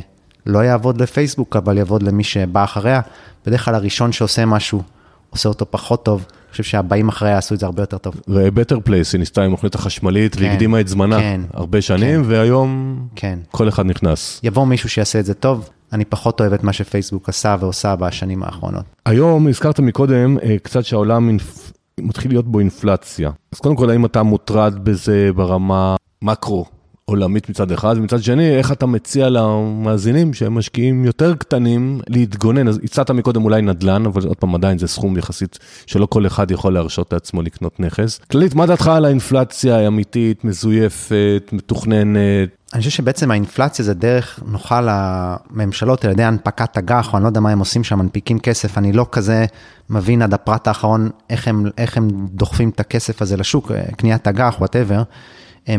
לא 0.50 0.58
יעבוד 0.58 1.00
לפייסבוק, 1.00 1.56
אבל 1.56 1.78
יעבוד 1.78 2.02
למי 2.02 2.24
שבא 2.24 2.64
אחריה. 2.64 3.00
בדרך 3.46 3.64
כלל 3.64 3.74
הראשון 3.74 4.12
שעושה 4.12 4.46
משהו, 4.46 4.82
עושה 5.30 5.48
אותו 5.48 5.66
פחות 5.70 6.04
טוב. 6.04 6.24
אני 6.30 6.50
חושב 6.50 6.62
שהבאים 6.62 7.08
אחריה 7.08 7.32
יעשו 7.32 7.54
את 7.54 7.60
זה 7.60 7.66
הרבה 7.66 7.82
יותר 7.82 7.98
טוב. 7.98 8.14
ו-Better 8.28 8.76
Place, 8.88 9.10
היא 9.12 9.18
ניסתה 9.18 9.42
עם 9.42 9.52
מכונית 9.52 9.74
החשמלית 9.74 10.34
כן, 10.34 10.44
והקדימה 10.44 10.80
את 10.80 10.88
זמנה 10.88 11.18
כן, 11.18 11.40
הרבה 11.54 11.82
שנים, 11.82 12.24
כן. 12.24 12.30
והיום 12.30 12.98
כן. 13.16 13.38
כל 13.50 13.68
אחד 13.68 13.86
נכנס. 13.86 14.40
יבוא 14.42 14.66
מישהו 14.66 14.88
שיעשה 14.88 15.20
את 15.20 15.24
זה 15.24 15.34
טוב, 15.34 15.68
אני 15.92 16.04
פחות 16.04 16.40
אוהב 16.40 16.52
את 16.52 16.64
מה 16.64 16.72
שפייסבוק 16.72 17.28
עשה 17.28 17.56
ועושה 17.60 17.96
בשנים 17.96 18.42
האחרונות. 18.42 18.84
היום, 19.06 19.48
הזכרת 19.48 19.80
מקודם, 19.80 20.38
אה, 20.38 20.56
קצת 20.62 20.84
שהעולם 20.84 21.28
אינפ... 21.28 21.72
מתחיל 22.00 22.30
להיות 22.30 22.48
בו 22.48 22.58
אינפלציה. 22.58 23.30
אז 23.52 23.58
קודם 23.58 23.76
כל, 23.76 23.90
האם 23.90 24.04
אתה 24.04 24.22
מוטרד 24.22 24.84
בזה 24.84 25.30
ברמה 25.36 25.96
מקרו? 26.22 26.64
עולמית 27.10 27.50
מצד 27.50 27.72
אחד, 27.72 27.94
ומצד 27.98 28.22
שני, 28.22 28.56
איך 28.56 28.72
אתה 28.72 28.86
מציע 28.86 29.28
למאזינים 29.28 30.34
שהם 30.34 30.54
משקיעים 30.54 31.04
יותר 31.04 31.34
קטנים 31.34 32.00
להתגונן? 32.08 32.68
אז 32.68 32.80
הצעת 32.84 33.10
מקודם 33.10 33.44
אולי 33.44 33.62
נדל"ן, 33.62 34.06
אבל 34.06 34.26
עוד 34.26 34.36
פעם 34.36 34.54
עדיין 34.54 34.78
זה 34.78 34.88
סכום 34.88 35.16
יחסית 35.16 35.58
שלא 35.86 36.06
כל 36.06 36.26
אחד 36.26 36.50
יכול 36.50 36.74
להרשות 36.74 37.12
לעצמו 37.12 37.42
לקנות 37.42 37.80
נכס. 37.80 38.20
כללית, 38.30 38.54
מה 38.54 38.66
דעתך 38.66 38.88
על 38.88 39.04
האינפלציה 39.04 39.76
האמיתית, 39.76 40.44
מזויפת, 40.44 41.50
מתוכננת? 41.52 42.48
אני 42.72 42.78
חושב 42.78 42.90
שבעצם 42.90 43.30
האינפלציה 43.30 43.84
זה 43.84 43.94
דרך 43.94 44.40
נוחה 44.46 44.80
לממשלות 44.80 46.04
על 46.04 46.10
ידי 46.10 46.24
הנפקת 46.24 46.78
אג"ח, 46.78 47.12
או 47.12 47.16
אני 47.16 47.22
לא 47.22 47.28
יודע 47.28 47.40
מה 47.40 47.50
הם 47.50 47.58
עושים 47.58 47.84
שם, 47.84 47.98
מנפיקים 47.98 48.38
כסף, 48.38 48.78
אני 48.78 48.92
לא 48.92 49.06
כזה 49.12 49.46
מבין 49.90 50.22
עד 50.22 50.34
הפרט 50.34 50.68
האחרון 50.68 51.10
איך 51.30 51.48
הם, 51.48 51.66
איך 51.78 51.96
הם 51.96 52.08
דוחפים 52.32 52.68
את 52.68 52.80
הכסף 52.80 53.22
הזה 53.22 53.36
לשוק, 53.36 53.72
קניית 53.96 54.28
אג"ח, 54.28 54.56
whatever. 54.58 55.02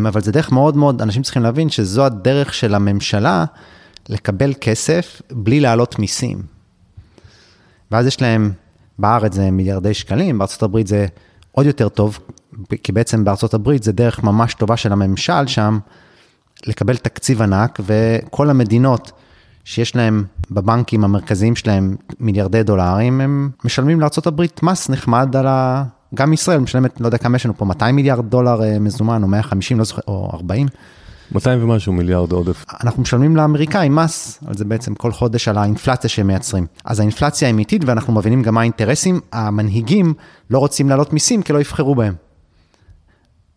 אבל 0.08 0.22
זה 0.22 0.32
דרך 0.32 0.52
מאוד 0.52 0.78
מאוד, 0.78 1.02
אנשים 1.02 1.24
צריכים 1.24 1.44
להבין 1.44 1.70
שזו 1.70 2.06
הדרך 2.06 2.54
של 2.54 2.76
הממשלה 2.76 3.46
לקבל 4.10 4.54
כסף 4.62 5.22
בלי 5.32 5.60
להעלות 5.60 6.00
מיסים. 6.00 6.44
ואז 7.92 8.06
יש 8.06 8.22
להם, 8.22 8.52
בארץ 9.00 9.34
זה 9.34 9.52
מיליארדי 9.52 9.94
שקלים, 9.94 10.42
הברית 10.64 10.88
זה 10.88 11.06
עוד 11.52 11.66
יותר 11.66 11.90
טוב, 11.90 12.20
כי 12.84 12.92
בעצם 12.92 13.24
הברית 13.54 13.84
זה 13.84 13.92
דרך 13.92 14.24
ממש 14.24 14.54
טובה 14.54 14.78
של 14.78 14.92
הממשל 14.92 15.48
שם, 15.48 15.80
לקבל 16.68 16.98
תקציב 16.98 17.42
ענק, 17.42 17.80
וכל 17.86 18.50
המדינות 18.50 19.12
שיש 19.64 19.96
להם 19.96 20.26
בבנקים 20.52 21.04
המרכזיים 21.04 21.56
שלהם 21.56 21.96
מיליארדי 22.20 22.64
דולרים, 22.64 23.22
הם 23.22 23.50
משלמים 23.66 24.02
הברית 24.28 24.64
מס 24.64 24.90
נחמד 24.90 25.36
על 25.36 25.48
ה... 25.48 25.84
גם 26.16 26.34
ישראל 26.34 26.60
משלמת, 26.60 27.02
לא 27.02 27.06
יודע 27.06 27.18
כמה 27.18 27.36
יש 27.36 27.46
לנו 27.46 27.58
פה, 27.58 27.66
200 27.66 27.96
מיליארד 27.96 28.30
דולר 28.30 28.64
אה, 28.64 28.80
מזומן, 28.80 29.24
או 29.24 29.28
150, 29.28 29.80
לא 29.80 29.84
זוכר, 29.84 30.02
או 30.08 30.30
40. 30.34 30.68
200 31.32 31.64
ומשהו 31.64 31.94
מיליארד 31.94 32.32
עודף. 32.32 32.66
אנחנו 32.84 33.02
משלמים 33.02 33.36
לאמריקאים 33.36 33.96
מס 33.96 34.40
על 34.48 34.58
זה 34.58 34.66
בעצם 34.66 34.96
כל 34.96 35.12
חודש 35.12 35.48
על 35.48 35.58
האינפלציה 35.58 36.10
שהם 36.10 36.28
מייצרים. 36.28 36.68
אז 36.86 37.00
האינפלציה 37.00 37.48
היא 37.48 37.54
אמיתית 37.54 37.86
ואנחנו 37.86 38.14
מבינים 38.14 38.42
גם 38.42 38.54
מה 38.54 38.62
האינטרסים, 38.62 39.20
המנהיגים 39.32 40.14
לא 40.50 40.60
רוצים 40.60 40.90
להעלות 40.90 41.14
מיסים 41.14 41.42
כי 41.42 41.54
לא 41.54 41.60
יבחרו 41.60 41.96
בהם. 41.96 42.14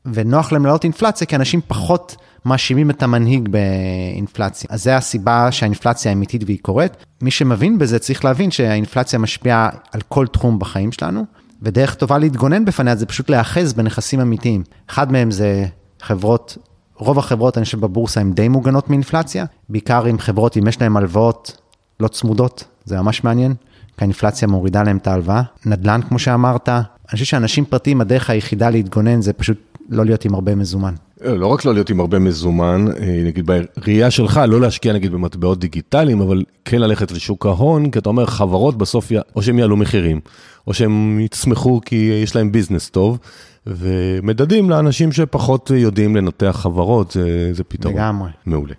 ונוח 0.05 0.53
להם 0.53 0.65
להעלות 0.65 0.85
אינפלציה 0.85 1.27
כי 1.27 1.37
אנשים 1.37 1.61
פחות 1.69 2.17
מאשימים 2.45 2.91
את 2.91 3.03
המנהיג 3.03 3.49
באינפלציה. 3.49 4.69
אז 4.73 4.85
זה 4.85 4.97
הסיבה 4.97 5.53
שהאינפלציה 5.53 6.13
אמיתית 6.13 6.43
והיא 6.45 6.59
קורית. 6.63 6.93
מי 7.23 7.31
שמבין 7.31 7.79
בזה 7.79 7.99
צריך 7.99 8.25
להבין 8.25 8.51
שהאינפלציה 8.51 9.19
משפיעה 9.19 9.69
על 9.93 10.01
כל 10.09 10.27
תחום 10.27 10.59
בחיים 10.59 10.93
שלנו, 10.93 11.25
ודרך 11.63 11.95
טובה 11.95 12.19
להתגונן 12.19 12.65
בפניה 12.65 12.97
זה 12.97 13.07
פשוט 13.07 13.31
להיאחז 13.31 13.73
בנכסים 13.73 14.21
אמיתיים. 14.21 14.63
אחד 14.91 15.13
מהם 15.13 15.31
זה 15.31 15.65
חברות, 16.03 16.59
רוב 16.97 17.19
החברות 17.19 17.59
אני 17.59 17.65
חושב 17.65 17.81
בבורסה 17.81 18.21
הן 18.21 18.33
די 18.33 18.49
מוגנות 18.49 18.91
מאינפלציה, 18.91 19.45
בעיקר 19.69 20.05
עם 20.05 20.19
חברות, 20.19 20.57
אם 20.57 20.67
יש 20.67 20.81
להן 20.81 20.97
הלוואות 20.97 21.57
לא 22.01 22.09
צמודות, 22.09 22.65
זה 22.85 23.01
ממש 23.01 23.25
מעניין, 23.25 23.55
כי 23.97 24.05
האינפלציה 24.05 24.49
מורידה 24.49 24.83
להם 24.83 24.97
את 24.97 25.07
ההלוואה. 25.07 25.43
נדל"ן 25.67 26.01
כמו 26.09 26.19
שאמרת, 26.19 26.69
אני 26.69 26.85
חושב 27.13 27.25
שאנשים 27.25 27.65
פרטיים 27.65 28.01
הדרך 28.01 28.31
היחידה 28.31 28.71
להתגונן 28.71 29.23
זה 29.23 29.33
פשוט 29.33 29.79
לא 29.89 30.05
להיות 30.05 30.25
עם 30.25 30.35
הרבה 30.35 30.55
מזומן. 30.55 30.95
אה, 31.25 31.35
לא 31.35 31.47
רק 31.47 31.65
לא 31.65 31.75
להיות 31.75 31.91
עם 31.91 32.01
הרבה 32.01 32.19
מזומן, 32.19 32.85
אה, 33.01 33.23
נגיד 33.25 33.47
בראייה 33.47 34.11
שלך, 34.11 34.41
לא 34.49 34.61
להשקיע 34.61 34.93
נגיד 34.93 35.13
במטבעות 35.13 35.61
דיגיטליים, 35.61 36.21
אבל 36.21 36.43
כן 36.65 36.81
ללכת 36.81 37.13
לשוק 37.13 37.47
ההון, 37.47 37.91
כי 37.91 37.99
אתה 37.99 38.09
אומר 38.09 38.27
חברות 38.27 38.79
בסוף, 38.79 39.13
או 39.37 39.43
שהם 39.43 39.59
יעלו 39.59 39.77
מחירים, 39.77 40.21
או 40.67 40.75
שהם 40.75 41.21
יצמחו 41.21 41.81
כי 41.85 42.21
יש 42.23 42.37
להם 42.37 42.53
business 42.53 42.91
טוב, 42.91 43.19
ומדדים 43.67 44.71
לאנשים 44.71 45.13
שפחות 45.13 45.71
יודעים 45.75 46.17
לנתח 46.17 46.57
חברות, 46.61 47.11
זה, 47.11 47.55
זה 47.55 47.65
פתרון. 47.65 47.95
לגמרי. 47.95 48.31
מעולה. 48.47 48.75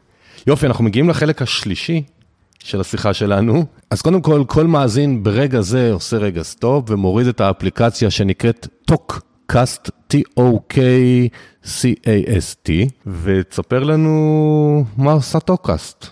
יופי, 0.48 0.66
אנחנו 0.66 0.84
מגיעים 0.84 1.10
לחלק 1.10 1.42
השלישי 1.42 2.04
של 2.60 2.82
השיחה 2.82 3.14
שלנו. 3.14 3.66
אז 3.90 4.02
קודם 4.02 4.22
כל, 4.22 4.44
כל 4.48 4.68
מאזין 4.68 5.24
ברגע 5.24 5.62
זה 5.62 5.92
עושה 5.94 6.18
רגע 6.18 6.44
stop 6.44 6.92
ומוריד 6.92 7.28
את 7.28 7.42
האפליקציה 7.42 8.10
שנקראת 8.10 8.68
טוק. 8.86 9.22
קאסט, 9.48 9.90
T-O-K-C-A-S-T, 10.14 12.70
ותספר 13.08 13.84
לנו 13.84 14.86
מה 14.98 15.12
עושה 15.12 15.40
טוקאסט. 15.40 16.06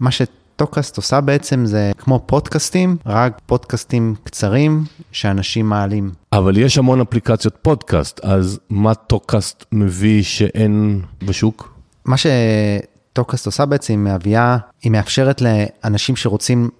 מה 0.00 0.10
שטוקאסט 0.10 0.96
עושה 0.96 1.20
בעצם 1.20 1.66
זה 1.66 1.92
כמו 1.98 2.22
פודקאסטים, 2.26 2.96
רק 3.06 3.40
פודקאסטים 3.46 4.14
קצרים 4.24 4.84
שאנשים 5.12 5.68
מעלים. 5.68 6.10
אבל 6.32 6.58
יש 6.58 6.78
המון 6.78 7.00
אפליקציות 7.00 7.56
פודקאסט, 7.62 8.20
אז 8.20 8.60
מה 8.70 8.94
טוקאסט 8.94 9.64
מביא 9.72 10.22
שאין 10.22 11.02
בשוק? 11.24 11.78
מה 12.04 12.16
שטוקאסט 12.16 13.46
עושה 13.46 13.66
בעצם, 13.66 14.06
היא 14.06 14.14
מביאה, 14.14 14.56
היא 14.82 14.92
מאפשרת 14.92 15.40
לאנשים 15.40 16.16
שרוצים 16.16 16.70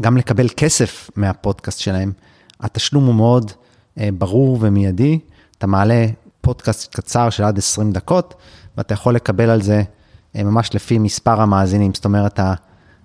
גם 0.00 0.16
לקבל 0.16 0.48
כסף 0.56 1.10
מהפודקאסט 1.16 1.78
שלהם. 1.78 2.12
התשלום 2.60 3.06
הוא 3.06 3.14
מאוד 3.14 3.52
אה, 3.98 4.08
ברור 4.18 4.58
ומיידי, 4.60 5.18
אתה 5.58 5.66
מעלה 5.66 6.06
פודקאסט 6.40 6.94
קצר 6.94 7.30
של 7.30 7.44
עד 7.44 7.58
20 7.58 7.92
דקות, 7.92 8.34
ואתה 8.76 8.94
יכול 8.94 9.14
לקבל 9.14 9.50
על 9.50 9.62
זה 9.62 9.82
אה, 10.36 10.44
ממש 10.44 10.74
לפי 10.74 10.98
מספר 10.98 11.40
המאזינים, 11.40 11.94
זאת 11.94 12.04
אומרת, 12.04 12.40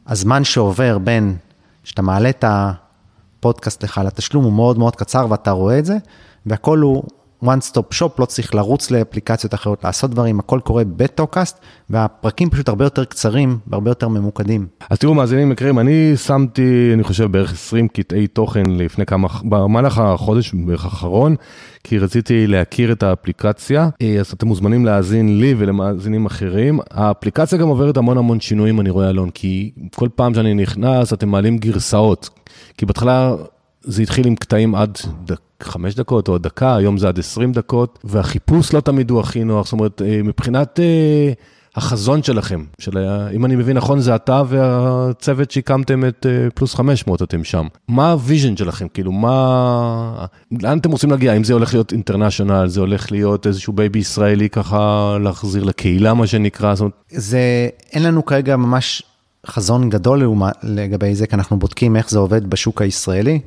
הזמן 0.07 0.43
שעובר 0.43 0.97
בין 0.97 1.37
שאתה 1.83 2.01
מעלה 2.01 2.29
את 2.29 2.45
הפודקאסט 2.47 3.83
לך 3.83 4.01
לתשלום 4.05 4.43
הוא 4.43 4.53
מאוד 4.53 4.77
מאוד 4.77 4.95
קצר 4.95 5.25
ואתה 5.29 5.51
רואה 5.51 5.79
את 5.79 5.85
זה, 5.85 5.97
והכל 6.45 6.79
הוא 6.79 7.03
one 7.43 7.71
stop 7.71 7.99
shop, 7.99 8.09
לא 8.19 8.25
צריך 8.25 8.55
לרוץ 8.55 8.91
לאפליקציות 8.91 9.53
אחרות, 9.53 9.83
לעשות 9.83 10.11
דברים, 10.11 10.39
הכל 10.39 10.59
קורה 10.63 10.83
בטוקאסט, 10.83 11.59
והפרקים 11.89 12.49
פשוט 12.49 12.69
הרבה 12.69 12.85
יותר 12.85 13.05
קצרים 13.05 13.57
והרבה 13.67 13.91
יותר 13.91 14.07
ממוקדים. 14.07 14.67
אז 14.89 14.99
תראו, 14.99 15.13
מאזינים 15.13 15.51
יקרים, 15.51 15.79
אני 15.79 16.17
שמתי, 16.17 16.91
אני 16.93 17.03
חושב, 17.03 17.31
בערך 17.31 17.53
20 17.53 17.87
קטעי 17.87 18.27
תוכן 18.27 18.65
לפני 18.65 19.05
כמה, 19.05 19.27
במהלך 19.43 19.97
החודש 19.97 20.53
בערך 20.53 20.85
האחרון, 20.85 21.35
כי 21.83 21.97
רציתי 21.97 22.47
להכיר 22.47 22.91
את 22.91 23.03
האפליקציה, 23.03 23.89
אז 24.19 24.33
אתם 24.33 24.47
מוזמנים 24.47 24.85
להאזין 24.85 25.39
לי 25.39 25.55
ולמאזינים 25.57 26.25
אחרים. 26.25 26.79
האפליקציה 26.91 27.57
גם 27.57 27.67
עוברת 27.67 27.97
המון 27.97 28.17
המון 28.17 28.39
שינויים, 28.39 28.81
אני 28.81 28.89
רואה, 28.89 29.09
אלון, 29.09 29.29
כי 29.29 29.71
כל 29.95 30.09
פעם 30.15 30.33
שאני 30.33 30.53
נכנס, 30.53 31.13
אתם 31.13 31.29
מעלים 31.29 31.57
גרסאות. 31.57 32.29
כי 32.77 32.85
בהתחלה 32.85 33.35
זה 33.83 34.01
התחיל 34.01 34.27
עם 34.27 34.35
קטעים 34.35 34.75
עד 34.75 34.97
דק, 35.25 35.39
חמש 35.63 35.95
דקות 35.95 36.27
או 36.27 36.37
דקה, 36.37 36.75
היום 36.75 36.97
זה 36.97 37.07
עד 37.07 37.19
עשרים 37.19 37.51
דקות, 37.51 37.99
והחיפוש 38.03 38.73
לא 38.73 38.79
תמיד 38.79 39.09
הוא 39.09 39.19
הכי 39.19 39.43
נוח, 39.43 39.65
זאת 39.65 39.73
אומרת, 39.73 40.01
אה, 40.01 40.23
מבחינת 40.23 40.79
אה, 40.79 41.31
החזון 41.75 42.23
שלכם, 42.23 42.63
של, 42.79 42.97
אם 43.33 43.45
אני 43.45 43.55
מבין 43.55 43.77
נכון, 43.77 43.99
זה 43.99 44.15
אתה 44.15 44.43
והצוות 44.47 45.51
שהקמתם 45.51 46.05
את 46.05 46.25
אה, 46.29 46.49
פלוס 46.55 46.75
500, 46.75 47.21
אתם 47.21 47.43
שם. 47.43 47.67
מה 47.87 48.11
ה-vision 48.11 48.57
שלכם? 48.57 48.87
כאילו, 48.87 49.11
מה... 49.11 50.25
לאן 50.61 50.77
אתם 50.77 50.91
רוצים 50.91 51.11
להגיע? 51.11 51.31
האם 51.31 51.43
זה 51.43 51.53
הולך 51.53 51.73
להיות 51.73 51.91
international, 51.91 52.67
זה 52.67 52.79
הולך 52.79 53.11
להיות 53.11 53.47
איזשהו 53.47 53.73
baby 53.73 53.99
ישראלי 53.99 54.49
ככה, 54.49 55.17
להחזיר 55.21 55.63
לקהילה, 55.63 56.13
מה 56.13 56.27
שנקרא? 56.27 56.75
זאת 56.75 56.81
אומרת... 56.81 56.93
זה, 57.09 57.69
אין 57.91 58.03
לנו 58.03 58.25
כרגע 58.25 58.55
ממש 58.55 59.03
חזון 59.47 59.89
גדול 59.89 60.23
לגבי 60.63 61.15
זה, 61.15 61.27
כי 61.27 61.35
אנחנו 61.35 61.59
בודקים 61.59 61.95
איך 61.95 62.09
זה 62.09 62.19
עובד 62.19 62.49
בשוק 62.49 62.81
הישראלי. 62.81 63.39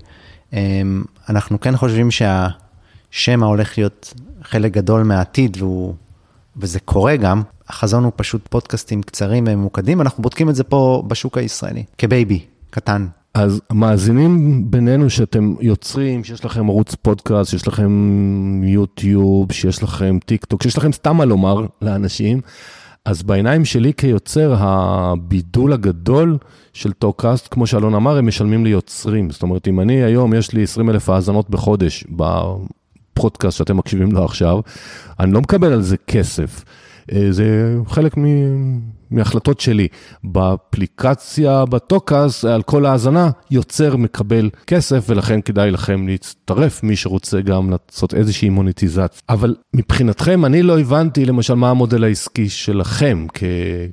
אמ, 0.54 1.04
אנחנו 1.28 1.60
כן 1.60 1.76
חושבים 1.76 2.08
שהשמע 2.10 3.46
הולך 3.46 3.78
להיות 3.78 4.14
חלק 4.42 4.72
גדול 4.72 5.02
מהעתיד, 5.02 5.56
והוא, 5.60 5.94
וזה 6.56 6.80
קורה 6.80 7.16
גם. 7.16 7.42
החזון 7.68 8.04
הוא 8.04 8.12
פשוט 8.16 8.48
פודקאסטים 8.48 9.02
קצרים 9.02 9.44
וממוקדים, 9.46 10.00
אנחנו 10.00 10.22
בודקים 10.22 10.50
את 10.50 10.54
זה 10.54 10.64
פה 10.64 11.02
בשוק 11.06 11.38
הישראלי, 11.38 11.84
כ-baby, 11.98 12.44
קטן. 12.70 13.06
אז 13.34 13.60
מאזינים 13.72 14.62
בינינו 14.70 15.10
שאתם 15.10 15.54
יוצרים, 15.60 16.24
שיש 16.24 16.44
לכם 16.44 16.68
ערוץ 16.68 16.94
פודקאסט, 16.94 17.50
שיש 17.50 17.68
לכם 17.68 17.90
יוטיוב, 18.64 19.52
שיש 19.52 19.82
לכם 19.82 20.18
טיק 20.26 20.44
טוק, 20.44 20.62
שיש 20.62 20.78
לכם 20.78 20.92
סתם 20.92 21.16
מה 21.16 21.24
לומר 21.24 21.66
לאנשים, 21.82 22.40
אז 23.04 23.22
בעיניים 23.22 23.64
שלי 23.64 23.92
כיוצר, 23.96 24.54
הבידול 24.58 25.72
הגדול 25.72 26.38
של 26.74 26.92
טוקאסט, 26.92 27.48
כמו 27.50 27.66
שאלון 27.66 27.94
אמר, 27.94 28.16
הם 28.16 28.26
משלמים 28.26 28.64
ליוצרים. 28.64 29.30
זאת 29.30 29.42
אומרת, 29.42 29.68
אם 29.68 29.80
אני 29.80 30.02
היום, 30.02 30.34
יש 30.34 30.52
לי 30.52 30.62
20 30.62 30.90
אלף 30.90 31.08
האזנות 31.08 31.50
בחודש 31.50 32.04
בפודקאסט 32.10 33.58
שאתם 33.58 33.76
מקשיבים 33.76 34.12
לו 34.12 34.24
עכשיו, 34.24 34.60
אני 35.20 35.32
לא 35.32 35.40
מקבל 35.40 35.72
על 35.72 35.82
זה 35.82 35.96
כסף. 35.96 36.64
אה, 37.12 37.26
זה 37.30 37.76
חלק 37.86 38.14
מהחלטות 39.10 39.60
שלי. 39.60 39.88
באפליקציה, 40.24 41.64
בטוקאס, 41.64 42.44
על 42.44 42.62
כל 42.62 42.86
האזנה, 42.86 43.30
יוצר 43.50 43.96
מקבל 43.96 44.50
כסף, 44.66 45.04
ולכן 45.08 45.40
כדאי 45.40 45.70
לכם 45.70 46.08
להצטרף, 46.08 46.82
מי 46.82 46.96
שרוצה 46.96 47.40
גם 47.40 47.70
לעשות 47.70 48.14
איזושהי 48.14 48.48
מוניטיזציה. 48.48 49.20
אבל 49.28 49.54
מבחינתכם, 49.74 50.44
אני 50.44 50.62
לא 50.62 50.80
הבנתי 50.80 51.24
למשל 51.24 51.54
מה 51.54 51.70
המודל 51.70 52.04
העסקי 52.04 52.48
שלכם 52.48 53.26
כ- 53.34 53.42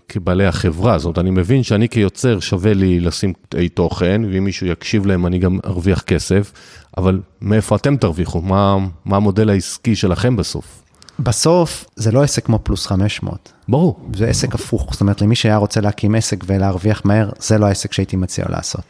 כבעלי 0.09 0.45
החברה. 0.45 0.97
זאת 0.97 1.05
אומרת, 1.05 1.19
אני 1.19 1.29
מבין 1.31 1.63
שאני 1.63 1.89
כיוצר 1.89 2.39
שווה 2.39 2.73
לי 2.73 2.99
לשים 2.99 3.33
קטעי 3.33 3.69
תוכן, 3.69 4.21
ואם 4.33 4.43
מישהו 4.43 4.67
יקשיב 4.67 5.05
להם 5.05 5.25
אני 5.25 5.39
גם 5.39 5.59
ארוויח 5.65 6.01
כסף, 6.01 6.51
אבל 6.97 7.19
מאיפה 7.41 7.75
אתם 7.75 7.97
תרוויחו? 7.97 8.41
מה, 8.41 8.77
מה 9.05 9.15
המודל 9.17 9.49
העסקי 9.49 9.95
שלכם 9.95 10.35
בסוף? 10.35 10.80
בסוף 11.23 11.85
זה 11.95 12.11
לא 12.11 12.23
עסק 12.23 12.45
כמו 12.45 12.59
פלוס 12.63 12.85
500. 12.85 13.51
ברור. 13.67 13.99
זה 14.15 14.27
עסק 14.27 14.55
הפוך, 14.55 14.87
זאת 14.91 15.01
אומרת 15.01 15.21
למי 15.21 15.35
שהיה 15.35 15.57
רוצה 15.57 15.81
להקים 15.81 16.15
עסק 16.15 16.43
ולהרוויח 16.47 17.01
מהר, 17.05 17.29
זה 17.39 17.57
לא 17.57 17.65
העסק 17.65 17.93
שהייתי 17.93 18.15
מציע 18.15 18.45
לעשות. 18.49 18.81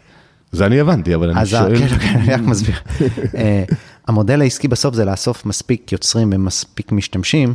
זה 0.52 0.66
אני 0.66 0.80
הבנתי, 0.80 1.16
אבל 1.16 1.30
אני 1.30 1.46
שואל... 1.46 1.78
כן, 1.78 1.88
כן, 1.88 2.20
אני 2.20 2.34
רק 2.34 2.42
מסביר. 2.42 2.76
אה, 3.36 3.64
המודל 4.08 4.42
העסקי 4.42 4.68
בסוף 4.68 4.96
זה 4.96 5.06
לאסוף 5.06 5.46
מספיק 5.46 5.92
יוצרים 5.92 6.30
ומספיק 6.34 6.92
משתמשים, 6.92 7.54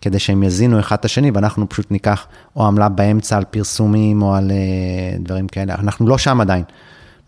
כדי 0.00 0.18
שהם 0.18 0.42
יזינו 0.42 0.80
אחד 0.80 0.96
את 1.00 1.04
השני, 1.04 1.30
ואנחנו 1.30 1.68
פשוט 1.68 1.90
ניקח 1.90 2.26
או 2.56 2.66
עמלה 2.66 2.88
באמצע 2.88 3.36
על 3.36 3.44
פרסומים 3.44 4.22
או 4.22 4.34
על 4.34 4.50
אה, 4.50 5.18
דברים 5.18 5.48
כאלה. 5.48 5.74
אנחנו 5.74 6.08
לא 6.08 6.18
שם 6.18 6.40
עדיין. 6.40 6.64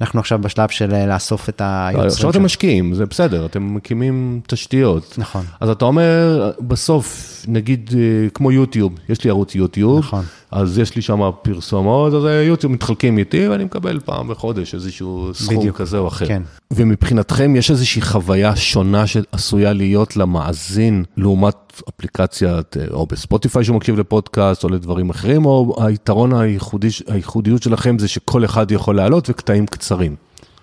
אנחנו 0.03 0.21
עכשיו 0.21 0.39
בשלב 0.39 0.69
של 0.69 0.95
אה, 0.95 1.07
לאסוף 1.07 1.49
את 1.49 1.63
היוצרים. 1.65 2.07
עכשיו 2.07 2.31
אתם 2.31 2.45
משקיעים, 2.45 2.95
זה 2.95 3.07
בסדר, 3.07 3.47
אתם 3.47 3.75
מקימים 3.75 4.41
תשתיות. 4.47 5.15
נכון. 5.19 5.45
אז 5.61 5.69
אתה 5.69 5.85
אומר, 5.85 6.51
בסוף 6.61 7.33
נגיד 7.49 7.91
אה, 7.95 8.29
כמו 8.35 8.53
יוטיוב, 8.53 8.93
יש 9.09 9.25
לי 9.25 9.31
ערוץ 9.31 9.55
יוטיוב, 9.55 9.99
נכון. 9.99 10.25
אז 10.51 10.79
יש 10.79 10.97
לי 10.97 11.03
שם 11.03 11.31
פרסומות, 11.43 12.15
אז 12.15 12.25
יוטיוב 12.47 12.73
מתחלקים 12.73 13.19
איתי 13.19 13.49
ואני 13.49 13.65
מקבל 13.65 14.01
פעם 14.05 14.29
בחודש 14.29 14.75
איזשהו 14.75 15.31
סכום 15.35 15.57
בדיוק. 15.57 15.77
כזה 15.77 15.99
או 15.99 16.09
אחר. 16.09 16.27
כן. 16.27 16.43
ומבחינתכם 16.73 17.57
יש 17.57 17.71
איזושהי 17.71 18.03
חוויה 18.03 18.57
שונה 18.57 19.07
שעשויה 19.07 19.73
להיות 19.73 20.17
למאזין 20.17 21.05
לעומת 21.17 21.83
אפליקציית, 21.89 22.77
אה, 22.77 22.85
או 22.91 23.07
בספוטיפיי 23.07 23.65
שהוא 23.65 23.77
מקשיב 23.77 23.99
לפודקאסט 23.99 24.65
או 24.65 24.69
לדברים 24.69 25.11
אחרים, 25.11 25.47
או 25.47 25.77
היתרון 25.81 26.35
הייחודי, 26.35 26.89
הייחודיות 27.07 27.63
שלכם 27.63 27.99
זה 27.99 28.09
שכל 28.09 28.45
אחד 28.45 28.71
יכול 28.71 28.97
לעלות 28.97 29.31
וקטעים 29.31 29.67
קצרים. 29.67 29.92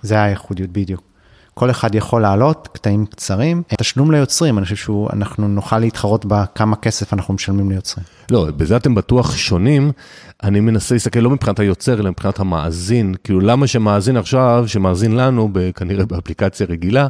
זה 0.02 0.22
הייחודיות 0.24 0.70
בדיוק. 0.70 1.02
כל 1.54 1.70
אחד 1.70 1.96
יכול 1.96 2.22
לעלות, 2.22 2.70
קטעים 2.74 3.06
קצרים. 3.06 3.64
תשלום 3.78 4.12
ליוצרים, 4.12 4.58
אני 4.58 4.64
חושב 4.66 4.76
שאנחנו 4.76 5.48
נוכל 5.48 5.80
להתחרות 5.80 6.26
בכמה 6.26 6.76
כסף 6.76 7.14
אנחנו 7.14 7.34
משלמים 7.34 7.72
ליוצרים. 7.72 8.06
לא, 8.32 8.48
בזה 8.58 8.78
אתם 8.78 8.96
בטוח 8.96 9.36
שונים. 9.36 9.92
אני 10.44 10.60
מנסה 10.60 10.96
להסתכל 10.96 11.20
לא 11.20 11.30
מבחינת 11.30 11.60
היוצר, 11.60 12.00
אלא 12.00 12.10
מבחינת 12.10 12.40
המאזין. 12.40 13.16
כאילו, 13.24 13.40
למה 13.40 13.68
שמאזין 13.68 14.18
עכשיו, 14.18 14.64
שמאזין 14.68 15.16
לנו, 15.16 15.50
כנראה 15.76 16.06
באפליקציה 16.06 16.68
רגילה, 16.70 17.08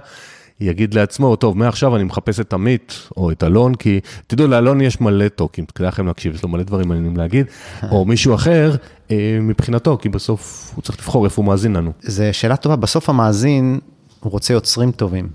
יגיד 0.61 0.93
לעצמו, 0.93 1.35
טוב, 1.35 1.57
מעכשיו 1.57 1.95
אני 1.95 2.03
מחפש 2.03 2.39
את 2.39 2.53
עמית 2.53 2.93
או 3.17 3.31
את 3.31 3.43
אלון, 3.43 3.75
כי 3.75 3.99
תדעו, 4.27 4.47
לאלון 4.47 4.81
יש 4.81 5.01
מלא 5.01 5.27
טוקים, 5.27 5.65
כדאי 5.65 5.87
לכם 5.87 6.07
להקשיב, 6.07 6.35
יש 6.35 6.43
לו 6.43 6.49
מלא 6.49 6.63
דברים 6.63 6.87
מעניינים 6.87 7.17
להגיד, 7.17 7.45
או 7.91 8.05
מישהו 8.05 8.35
אחר, 8.35 8.75
אה, 9.11 9.39
מבחינתו, 9.41 9.97
כי 10.01 10.09
בסוף 10.09 10.71
הוא 10.75 10.81
צריך 10.81 10.99
לבחור 10.99 11.25
איפה 11.25 11.41
הוא 11.41 11.47
מאזין 11.47 11.73
לנו. 11.73 11.91
זו 12.01 12.23
שאלה 12.31 12.55
טובה, 12.55 12.75
בסוף 12.75 13.09
המאזין, 13.09 13.79
הוא 14.19 14.31
רוצה 14.31 14.53
יוצרים 14.53 14.91
טובים. 14.91 15.29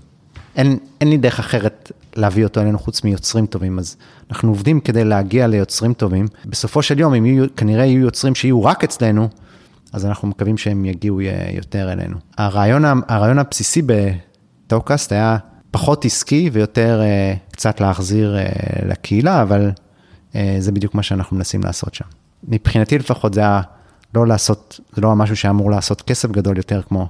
אין, 0.55 0.77
אין 1.01 1.09
לי 1.09 1.17
דרך 1.17 1.39
אחרת 1.39 1.91
להביא 2.15 2.43
אותו 2.43 2.61
אלינו 2.61 2.79
חוץ 2.79 3.03
מיוצרים 3.03 3.45
טובים, 3.45 3.79
אז 3.79 3.97
אנחנו 4.29 4.49
עובדים 4.49 4.79
כדי 4.79 5.03
להגיע 5.03 5.47
ליוצרים 5.47 5.93
טובים. 5.93 6.25
בסופו 6.45 6.81
של 6.81 6.99
יום, 6.99 7.13
אם 7.13 7.25
יהיו, 7.25 7.45
כנראה 7.55 7.85
יהיו 7.85 8.01
יוצרים 8.01 8.35
שיהיו 8.35 8.63
רק 8.63 8.83
אצלנו, 8.83 9.29
אז 9.93 10.05
אנחנו 10.05 10.27
מקווים 10.27 10.57
שהם 10.57 10.85
יגיעו 10.85 11.19
אה, 11.19 11.49
יותר 11.53 11.91
אלינו. 11.91 12.17
הרעיון, 12.37 12.83
הרעיון 13.07 13.39
הבסיסי 13.39 13.81
בטוקאסט 14.65 15.11
היה 15.11 15.37
פחות 15.71 16.05
עסקי 16.05 16.49
ויותר 16.53 17.01
אה, 17.01 17.33
קצת 17.51 17.81
להחזיר 17.81 18.37
אה, 18.37 18.45
לקהילה, 18.85 19.41
אבל 19.41 19.71
אה, 20.35 20.55
זה 20.59 20.71
בדיוק 20.71 20.95
מה 20.95 21.03
שאנחנו 21.03 21.37
מנסים 21.37 21.63
לעשות 21.63 21.93
שם. 21.93 22.05
מבחינתי 22.47 22.97
לפחות 22.97 23.33
זה 23.33 23.39
היה 23.39 23.61
לא 24.13 24.27
לעשות, 24.27 24.79
זה 24.95 25.01
לא 25.01 25.15
משהו 25.15 25.35
שהיה 25.35 25.51
אמור 25.51 25.71
לעשות 25.71 26.01
כסף 26.01 26.31
גדול 26.31 26.57
יותר 26.57 26.81
כמו 26.81 27.07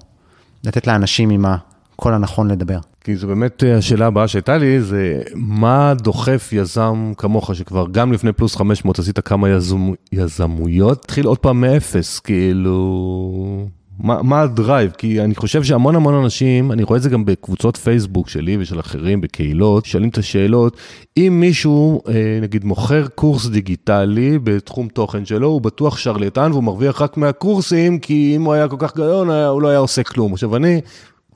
לתת 0.63 0.87
לאנשים 0.87 1.29
עם 1.29 1.45
הקול 1.45 2.13
הנכון 2.13 2.51
לדבר. 2.51 2.79
כי 3.01 3.15
זו 3.15 3.27
באמת 3.27 3.63
השאלה 3.77 4.05
הבאה 4.05 4.27
שהייתה 4.27 4.57
לי, 4.57 4.81
זה 4.81 5.21
מה 5.35 5.93
דוחף 5.97 6.49
יזם 6.53 7.13
כמוך, 7.17 7.55
שכבר 7.55 7.85
גם 7.91 8.13
לפני 8.13 8.33
פלוס 8.33 8.55
500 8.55 8.99
עשית 8.99 9.19
כמה 9.19 9.49
יזמ, 9.49 9.91
יזמויות, 10.11 11.03
התחיל 11.03 11.25
עוד 11.25 11.37
פעם 11.37 11.61
מאפס, 11.61 12.19
כאילו, 12.19 13.67
מה, 13.99 14.21
מה 14.23 14.41
ה-drive? 14.41 14.91
כי 14.97 15.21
אני 15.21 15.35
חושב 15.35 15.63
שהמון 15.63 15.95
המון 15.95 16.13
אנשים, 16.23 16.71
אני 16.71 16.83
רואה 16.83 16.97
את 16.97 17.03
זה 17.03 17.09
גם 17.09 17.25
בקבוצות 17.25 17.77
פייסבוק 17.77 18.29
שלי 18.29 18.57
ושל 18.59 18.79
אחרים, 18.79 19.21
בקהילות, 19.21 19.85
שואלים 19.85 20.09
את 20.09 20.17
השאלות, 20.17 20.77
אם 21.17 21.37
מישהו, 21.39 22.01
אה, 22.07 22.13
נגיד, 22.41 22.65
מוכר 22.65 23.07
קורס 23.07 23.45
דיגיטלי 23.47 24.39
בתחום 24.43 24.87
תוכן 24.87 25.25
שלו, 25.25 25.47
הוא 25.47 25.61
בטוח 25.61 25.97
שרלטן 25.97 26.51
והוא 26.51 26.63
מרוויח 26.63 27.01
רק 27.01 27.17
מהקורסים, 27.17 27.99
כי 27.99 28.33
אם 28.35 28.43
הוא 28.43 28.53
היה 28.53 28.67
כל 28.67 28.75
כך 28.79 28.97
היה- 28.97 29.47
הוא 29.47 29.61
לא 29.61 29.67
היה 29.67 29.79
עושה 29.79 30.03
כלום. 30.03 30.33
עכשיו, 30.33 30.55
אני... 30.55 30.81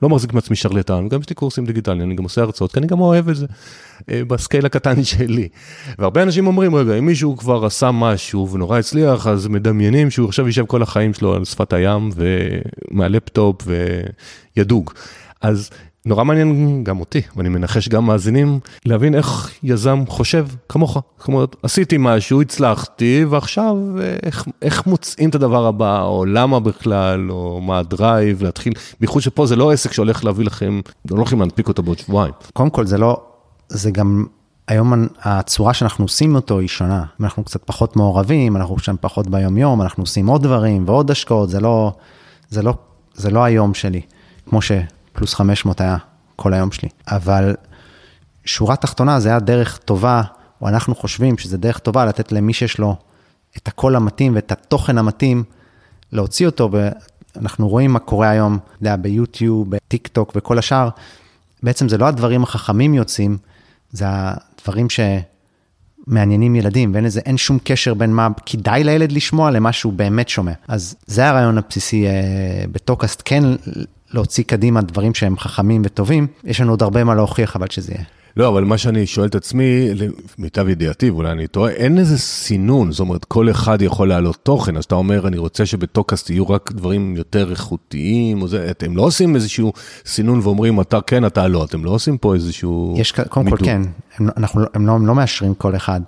לא 0.02 0.08
מחזיק 0.08 0.32
מעצמי 0.32 0.56
שרלטן, 0.56 1.08
גם 1.08 1.20
יש 1.20 1.28
לי 1.28 1.34
קורסים 1.34 1.66
דיגיטליים, 1.66 2.02
אני 2.02 2.14
גם 2.14 2.24
עושה 2.24 2.42
הרצאות, 2.42 2.72
כי 2.72 2.78
אני 2.78 2.86
גם 2.86 3.00
אוהב 3.00 3.28
את 3.28 3.36
זה, 3.36 3.46
אה, 4.10 4.24
ב-scale 4.24 4.66
הקטן 4.66 5.04
שלי. 5.10 5.48
והרבה 5.98 6.22
אנשים 6.22 6.46
אומרים, 6.46 6.74
רגע, 6.74 6.98
אם 6.98 7.06
מישהו 7.06 7.36
כבר 7.36 7.64
עשה 7.64 7.90
משהו 7.90 8.48
ונורא 8.48 8.78
הצליח, 8.78 9.26
אז 9.26 9.46
מדמיינים 9.46 10.10
שהוא 10.10 10.28
עכשיו 10.28 10.46
יישב 10.46 10.66
כל 10.66 10.82
החיים 10.82 11.14
שלו 11.14 11.34
על 11.34 11.44
שפת 11.44 11.72
הים 11.72 12.10
ומהלפטופ 12.90 13.62
וידוג. 14.56 14.90
אז 15.40 15.70
נורא 16.06 16.24
מעניין 16.24 16.84
גם 16.84 17.00
אותי, 17.00 17.22
ואני 17.36 17.48
מנחש 17.48 17.88
גם 17.88 18.06
מאזינים, 18.06 18.60
להבין 18.84 19.14
איך 19.14 19.54
יזם 19.62 20.04
חושב 20.08 20.46
כמוך. 20.68 20.98
זאת 21.18 21.28
אומרת, 21.28 21.56
עשיתי 21.62 21.96
משהו, 21.98 22.40
הצלחתי, 22.42 23.24
ועכשיו 23.30 23.76
אה, 24.00 24.16
איך, 24.22 24.48
איך 24.62 24.86
מוצאים 24.86 25.30
את 25.30 25.34
הדבר 25.34 25.66
הבא, 25.66 26.02
או 26.02 26.24
למה 26.24 26.60
בכלל, 26.60 27.30
או 27.30 27.60
מה 27.60 27.78
ה-drive, 27.78 28.42
להתחיל, 28.42 28.72
בייחוד 29.00 29.22
שפה 29.22 29.46
זה 29.46 29.56
לא 29.56 29.70
עסק 29.72 29.92
שהולך 29.92 30.24
להביא 30.24 30.44
לכם, 30.44 30.80
לא 31.10 31.16
הולכים 31.16 31.40
להנפיק 31.40 31.68
אותו 31.68 31.82
בעוד 31.82 31.98
שבועיים. 31.98 32.34
קודם 32.52 32.70
כל 32.70 32.86
זה 32.86 32.98
לא, 32.98 33.22
זה 33.68 33.90
גם, 33.90 34.24
היום 34.68 35.06
הצורה 35.22 35.74
שאנחנו 35.74 36.04
עושים 36.04 36.34
אותו 36.34 36.58
היא 36.58 36.68
שונה. 36.68 37.04
אנחנו 37.20 37.44
קצת 37.44 37.60
פחות 37.64 37.96
מעורבים, 37.96 38.56
אנחנו 38.56 38.78
שם 38.78 38.96
פחות 39.00 39.26
ביום 39.26 39.56
יום, 39.56 39.82
אנחנו 39.82 40.02
עושים 40.02 40.26
עוד 40.26 40.42
דברים 40.42 40.84
ועוד 40.86 41.10
השקעות, 41.10 41.50
זה 41.50 41.60
לא, 41.60 41.92
זה 42.48 42.62
לא, 42.62 42.74
זה 43.14 43.30
לא 43.30 43.44
היום 43.44 43.74
שלי, 43.74 44.00
כמו 44.48 44.62
שפלוס 45.12 45.34
500 45.34 45.80
היה 45.80 45.96
כל 46.36 46.54
היום 46.54 46.72
שלי. 46.72 46.88
אבל 47.08 47.54
שורה 48.44 48.76
תחתונה 48.76 49.20
זה 49.20 49.28
היה 49.28 49.38
דרך 49.38 49.78
טובה, 49.78 50.22
או 50.62 50.68
אנחנו 50.68 50.94
חושבים 50.94 51.38
שזה 51.38 51.58
דרך 51.58 51.78
טובה 51.78 52.04
לתת 52.04 52.32
למי 52.32 52.52
שיש 52.52 52.78
לו 52.78 52.96
את 53.56 53.68
הקול 53.68 53.96
המתאים 53.96 54.34
ואת 54.34 54.52
התוכן 54.52 54.98
המתאים, 54.98 55.44
להוציא 56.12 56.46
אותו, 56.46 56.70
ואנחנו 57.36 57.68
רואים 57.68 57.90
מה 57.90 57.98
קורה 57.98 58.30
היום, 58.30 58.54
אתה 58.54 58.76
יודע, 58.80 58.96
ביוטיוב, 58.96 59.70
בטיק 59.70 60.08
טוק 60.08 60.32
וכל 60.36 60.58
השאר, 60.58 60.88
בעצם 61.62 61.88
זה 61.88 61.98
לא 61.98 62.06
הדברים 62.06 62.42
החכמים 62.42 62.94
יוצאים, 62.94 63.38
זה 63.92 64.04
הדברים 64.08 64.86
שמעניינים 66.06 66.56
ילדים, 66.56 66.94
ואין 66.94 67.04
איזה, 67.04 67.20
אין 67.20 67.36
שום 67.36 67.58
קשר 67.64 67.94
בין 67.94 68.12
מה 68.12 68.28
כדאי 68.46 68.84
לילד 68.84 69.12
לשמוע 69.12 69.50
למה 69.50 69.72
שהוא 69.72 69.92
באמת 69.92 70.28
שומע. 70.28 70.52
אז 70.68 70.96
זה 71.06 71.28
הרעיון 71.28 71.58
הבסיסי 71.58 72.06
אה, 72.06 72.12
בטוקאסט, 72.72 73.22
כן 73.24 73.44
להוציא 74.14 74.44
קדימה 74.44 74.80
דברים 74.80 75.14
שהם 75.14 75.38
חכמים 75.38 75.82
וטובים, 75.84 76.26
יש 76.44 76.60
לנו 76.60 76.72
עוד 76.72 76.82
הרבה 76.82 77.04
מה 77.04 77.14
להוכיח 77.14 77.56
אבל 77.56 77.66
שזה 77.70 77.92
יהיה. 77.92 78.04
לא, 78.36 78.48
אבל 78.48 78.64
מה 78.64 78.78
שאני 78.78 79.06
שואל 79.06 79.26
את 79.28 79.34
עצמי, 79.34 79.88
למיטב 80.38 80.68
ידיעתי, 80.68 81.10
ואולי 81.10 81.30
אני 81.30 81.46
טועה, 81.46 81.70
אין 81.72 81.98
איזה 81.98 82.18
סינון, 82.18 82.92
זאת 82.92 83.00
אומרת, 83.00 83.24
כל 83.24 83.50
אחד 83.50 83.82
יכול 83.82 84.08
להעלות 84.08 84.36
תוכן, 84.42 84.76
אז 84.76 84.84
אתה 84.84 84.94
אומר, 84.94 85.28
אני 85.28 85.38
רוצה 85.38 85.66
שבטוקאסט 85.66 86.30
יהיו 86.30 86.50
רק 86.50 86.72
דברים 86.72 87.16
יותר 87.16 87.50
איכותיים, 87.50 88.42
או 88.42 88.48
זה, 88.48 88.70
אתם 88.70 88.96
לא 88.96 89.02
עושים 89.02 89.34
איזשהו 89.34 89.72
סינון 90.06 90.40
ואומרים, 90.42 90.80
אתה 90.80 91.00
כן, 91.00 91.26
אתה 91.26 91.48
לא, 91.48 91.64
אתם 91.64 91.84
לא 91.84 91.90
עושים 91.90 92.18
פה 92.18 92.34
איזשהו... 92.34 92.94
יש, 92.98 93.12
קודם 93.12 93.28
כל 93.28 93.42
מידור. 93.42 93.58
כן, 93.58 93.82
הם, 94.18 94.26
לא- 94.26 94.32
אנחנו, 94.36 94.60
לא- 94.60 94.66
הם, 94.74 94.86
לא, 94.86 94.92
הם 94.92 95.06
לא 95.06 95.14
מאשרים 95.14 95.54
כל 95.54 95.76
אחד. 95.76 96.00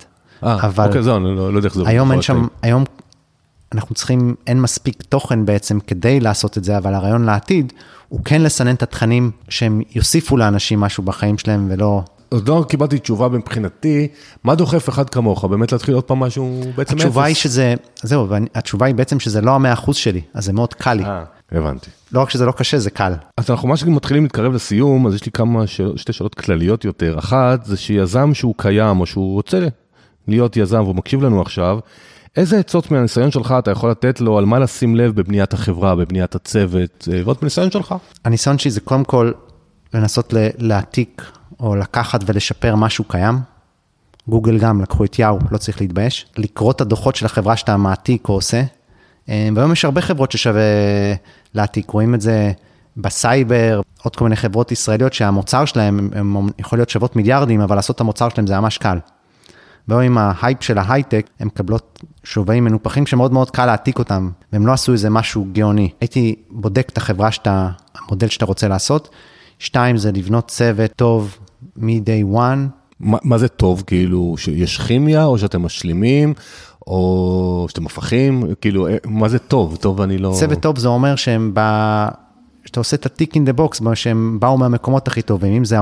אה, 0.43 0.55
אבל- 0.65 0.87
אוקיי, 0.87 1.03
זהו, 1.03 1.17
אני 1.17 1.35
לא, 1.35 1.53
לא 1.53 1.57
יודע 1.57 1.67
איך 1.67 1.75
זה. 1.75 1.83
היום 1.85 2.11
אין 2.11 2.21
שם, 2.21 2.47
היום 2.61 2.83
אנחנו 3.73 3.95
צריכים, 3.95 4.35
אין 4.47 4.61
מספיק 4.61 5.03
תוכן 5.03 5.45
בעצם 5.45 5.79
כדי 5.79 6.19
לעשות 6.19 6.57
את 6.57 6.63
זה, 6.63 6.77
אבל 6.77 6.93
הרעיון 6.93 7.23
לעתיד 7.23 7.73
הוא 8.09 8.19
כן 8.25 8.41
לסנן 8.41 8.75
את 8.75 8.83
התכנים 8.83 9.31
שהם 9.49 9.81
יוסיפו 9.95 10.37
לאנשים 10.37 10.79
משהו 10.79 11.03
בחיים 11.03 11.37
שלהם 11.37 11.67
ולא... 11.71 12.03
עוד 12.29 12.47
לא 12.47 12.65
קיבלתי 12.69 12.99
תשובה 12.99 13.29
מבחינתי, 13.29 14.07
מה 14.43 14.55
דוחף 14.55 14.89
אחד 14.89 15.09
כמוך, 15.09 15.45
באמת 15.45 15.71
להתחיל 15.71 15.95
עוד 15.95 16.03
פעם 16.03 16.19
משהו 16.19 16.61
בעצם? 16.75 16.95
התשובה 16.95 17.23
היא 17.23 17.35
שזה, 17.35 17.75
זהו, 18.03 18.27
התשובה 18.55 18.85
היא 18.85 18.95
בעצם 18.95 19.19
שזה 19.19 19.41
לא 19.41 19.55
המאה 19.55 19.73
אחוז 19.73 19.95
שלי, 19.95 20.21
אז 20.33 20.45
זה 20.45 20.53
מאוד 20.53 20.73
קל 20.73 20.93
לי. 20.93 21.03
אה, 21.03 21.23
הבנתי. 21.51 21.89
לא 22.11 22.21
רק 22.21 22.29
שזה 22.29 22.45
לא 22.45 22.51
קשה, 22.51 22.79
זה 22.79 22.89
קל. 22.89 23.13
אז 23.37 23.51
אנחנו 23.51 23.67
ממש 23.67 23.83
מתחילים 23.83 24.23
להתקרב 24.23 24.53
לסיום, 24.53 25.07
אז 25.07 25.15
יש 25.15 25.25
לי 25.25 25.31
כמה 25.31 25.67
שאלות, 25.67 25.97
שתי 25.97 26.13
שאלות 26.13 26.35
כלליות 26.35 26.85
יותר. 26.85 27.19
אחת, 27.19 27.65
זה 27.65 27.77
שיזם 27.77 28.33
שהוא 28.33 28.55
קיים, 28.57 28.99
או 28.99 29.05
שהוא 29.05 29.33
רוצה 29.33 29.67
להיות 30.27 30.57
יזם 30.57 30.81
והוא 30.83 30.95
מקשיב 30.95 31.23
לנו 31.23 31.41
עכשיו, 31.41 31.79
איזה 32.37 32.59
עצות 32.59 32.91
מהניסיון 32.91 33.31
שלך 33.31 33.55
אתה 33.59 33.71
יכול 33.71 33.91
לתת 33.91 34.21
לו 34.21 34.37
על 34.37 34.45
מה 34.45 34.59
לשים 34.59 34.95
לב 34.95 35.15
בבניית 35.15 35.53
החברה, 35.53 35.95
בבניית 35.95 36.35
הצוות, 36.35 37.07
אה, 37.13 37.21
ועוד 37.23 37.37
מהניסיון 37.41 37.71
שלך? 37.71 37.95
הניסיון 38.25 38.57
שלי 38.57 38.71
זה 38.71 38.81
קודם 38.81 39.03
כל 39.03 39.31
לנסות 39.93 40.33
להעתיק 40.57 41.21
או 41.59 41.75
לקחת 41.75 42.19
ולשפר 42.25 42.75
משהו 42.75 43.03
קיים. 43.03 43.39
גוגל 44.27 44.59
גם 44.59 44.81
לקחו 44.81 45.03
את 45.03 45.19
יאו, 45.19 45.39
לא 45.51 45.57
צריך 45.57 45.81
להתבייש. 45.81 46.25
לקרוא 46.37 46.71
את 46.71 46.81
הדוחות 46.81 47.15
של 47.15 47.25
החברה 47.25 47.57
שאתה 47.57 47.77
מעתיק 47.77 48.29
או 48.29 48.33
עושה. 48.33 48.63
אה, 49.29 49.49
והיום 49.55 49.71
יש 49.71 49.85
הרבה 49.85 50.01
חברות 50.01 50.31
ששווה 50.31 50.61
להעתיק, 51.53 51.89
רואים 51.89 52.15
את 52.15 52.21
זה 52.21 52.51
בסייבר, 52.97 53.81
עוד 54.03 54.15
כל 54.15 54.23
מיני 54.25 54.35
חברות 54.35 54.71
ישראליות 54.71 55.13
שהמוצר 55.13 55.65
שלהם, 55.65 56.09
הם 56.15 56.49
יכול 56.59 56.79
להיות 56.79 56.89
שוות 56.89 57.15
מיליארדים, 57.15 57.61
אבל 57.61 57.75
לעשות 57.75 57.95
את 57.95 58.01
המוצר 58.01 58.29
שלהם 58.29 58.47
זה 58.47 58.59
ממש 58.59 58.77
קל. 58.77 58.97
והיום 59.87 60.03
עם 60.03 60.17
ההייפ 60.17 60.63
של 60.63 60.77
ההייטק, 60.77 61.29
הן 61.39 61.47
מקבלות 61.47 62.03
שווים 62.23 62.63
מנופחים 62.63 63.05
שמאוד 63.05 63.33
מאוד 63.33 63.51
קל 63.51 63.65
להעתיק 63.65 63.99
אותם, 63.99 64.29
והם 64.53 64.67
לא 64.67 64.71
עשו 64.71 64.91
איזה 64.91 65.09
משהו 65.09 65.47
גאוני. 65.51 65.89
הייתי 66.01 66.35
בודק 66.49 66.89
את 66.89 66.97
החברה 66.97 67.31
שאתה, 67.31 67.69
המודל 67.95 68.27
שאתה 68.27 68.45
רוצה 68.45 68.67
לעשות. 68.67 69.09
שתיים, 69.59 69.97
זה 69.97 70.11
לבנות 70.11 70.47
צוות 70.47 70.91
טוב 70.95 71.37
מ-day 71.77 72.35
one. 72.35 72.69
מה, 72.99 73.17
מה 73.23 73.37
זה 73.37 73.47
טוב, 73.47 73.83
כאילו, 73.87 74.35
שיש 74.37 74.77
כימיה, 74.77 75.25
או 75.25 75.37
שאתם 75.37 75.61
משלימים, 75.61 76.33
או 76.87 77.65
שאתם 77.69 77.85
הפכים, 77.85 78.43
כאילו, 78.61 78.87
אה, 78.87 78.97
מה 79.05 79.29
זה 79.29 79.39
טוב? 79.39 79.75
טוב 79.75 80.01
אני 80.01 80.17
לא... 80.17 80.35
צוות 80.39 80.59
טוב 80.59 80.79
זה 80.79 80.87
אומר 80.87 81.15
שהם 81.15 81.51
ב... 81.53 81.59
שאתה 82.65 82.79
עושה 82.79 82.95
את 82.95 83.05
ה-tick 83.05 83.31
in 83.33 83.49
the 83.49 83.59
box, 83.59 83.95
שהם 83.95 84.39
באו 84.39 84.57
מהמקומות 84.57 85.07
הכי 85.07 85.21
טובים, 85.21 85.53
אם 85.53 85.65
זה 85.65 85.77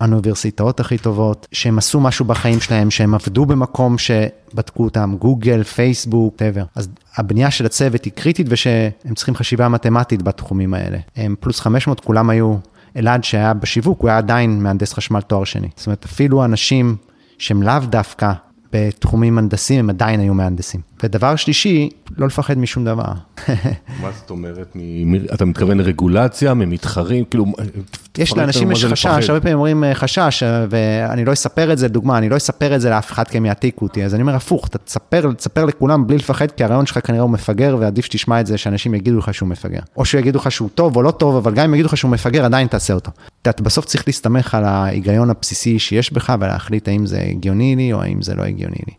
האוניברסיטאות 0.00 0.80
הכי 0.80 0.98
טובות, 0.98 1.46
שהם 1.52 1.78
עשו 1.78 2.00
משהו 2.00 2.24
בחיים 2.24 2.60
שלהם, 2.60 2.90
שהם 2.90 3.14
עבדו 3.14 3.46
במקום 3.46 3.96
שבדקו 3.98 4.84
אותם, 4.84 5.16
גוגל, 5.18 5.62
פייסבוק, 5.62 6.36
טבר. 6.36 6.64
אז 6.74 6.88
הבנייה 7.16 7.50
של 7.50 7.66
הצוות 7.66 8.04
היא 8.04 8.12
קריטית 8.12 8.46
ושהם 8.50 9.14
צריכים 9.14 9.34
חשיבה 9.34 9.68
מתמטית 9.68 10.22
בתחומים 10.22 10.74
האלה. 10.74 10.98
הם 11.16 11.34
פלוס 11.40 11.60
500, 11.60 12.00
כולם 12.00 12.30
היו, 12.30 12.56
אלעד 12.96 13.24
שהיה 13.24 13.54
בשיווק, 13.54 14.00
הוא 14.00 14.08
היה 14.08 14.18
עדיין 14.18 14.62
מהנדס 14.62 14.92
חשמל 14.92 15.20
תואר 15.20 15.44
שני. 15.44 15.68
זאת 15.76 15.86
אומרת, 15.86 16.04
אפילו 16.04 16.44
אנשים 16.44 16.96
שהם 17.38 17.62
לאו 17.62 17.78
דווקא 17.84 18.32
בתחומים 18.72 19.38
הנדסים, 19.38 19.78
הם 19.78 19.90
עדיין 19.90 20.20
היו 20.20 20.34
מהנדסים. 20.34 20.80
ודבר 21.04 21.36
שלישי, 21.36 21.88
לא 22.16 22.26
לפחד 22.26 22.58
משום 22.58 22.84
דבר. 22.84 23.12
מה 24.02 24.10
זאת 24.20 24.30
אומרת? 24.30 24.76
אתה 25.34 25.44
מתכוון 25.44 25.78
לרגולציה, 25.78 26.54
ממתחרים? 26.54 27.24
כאילו... 27.24 27.46
יש 28.18 28.36
לאנשים 28.36 28.72
יש 28.72 28.84
חשש, 28.84 29.30
הרבה 29.30 29.40
פעמים 29.40 29.56
אומרים 29.56 29.84
אה, 29.84 29.94
חשש, 29.94 30.42
אה, 30.42 30.66
ואני 30.70 31.24
לא 31.24 31.32
אספר 31.32 31.72
את 31.72 31.78
זה, 31.78 31.88
דוגמה, 31.88 32.18
אני 32.18 32.28
לא 32.28 32.36
אספר 32.36 32.74
את 32.74 32.80
זה 32.80 32.90
לאף 32.90 33.12
אחד 33.12 33.28
כי 33.28 33.36
הם 33.36 33.46
יעתיקו 33.46 33.84
אותי, 33.84 34.04
אז 34.04 34.14
אני 34.14 34.22
אומר 34.22 34.34
הפוך, 34.34 34.68
אתה 34.68 34.78
תספר, 34.78 35.32
תספר 35.32 35.64
לכולם 35.64 36.06
בלי 36.06 36.16
לפחד, 36.16 36.50
כי 36.50 36.64
הרעיון 36.64 36.86
שלך 36.86 36.98
כנראה 37.06 37.22
הוא 37.22 37.30
מפגר, 37.30 37.76
ועדיף 37.80 38.04
שתשמע 38.04 38.40
את 38.40 38.46
זה, 38.46 38.58
שאנשים 38.58 38.94
יגידו 38.94 39.18
לך 39.18 39.34
שהוא 39.34 39.48
מפגר. 39.48 39.80
או 39.96 40.04
שיגידו 40.04 40.38
לך 40.38 40.50
שהוא 40.50 40.68
טוב 40.74 40.96
או 40.96 41.02
לא 41.02 41.10
טוב, 41.10 41.36
אבל 41.36 41.54
גם 41.54 41.64
אם 41.64 41.74
יגידו 41.74 41.88
לך 41.88 41.96
שהוא 41.96 42.10
מפגר, 42.10 42.44
עדיין 42.44 42.66
תעשה 42.66 42.94
אותו. 42.94 43.10
אתה 43.42 43.62
בסוף 43.62 43.84
צריך 43.84 44.04
להסתמך 44.06 44.54
על 44.54 44.64
ההיגיון 44.64 45.30
הבסיסי 45.30 45.78
שיש 45.78 46.12
בך, 46.12 46.34
ולהחליט 46.40 46.88
האם 46.88 47.06
זה 47.06 47.20
הגיוני 47.30 47.76
לי 47.76 47.92
או 47.92 48.02
האם 48.02 48.22
זה 48.22 48.34
לא 48.34 48.42
הגיוני 48.42 48.78
לי. 48.86 48.94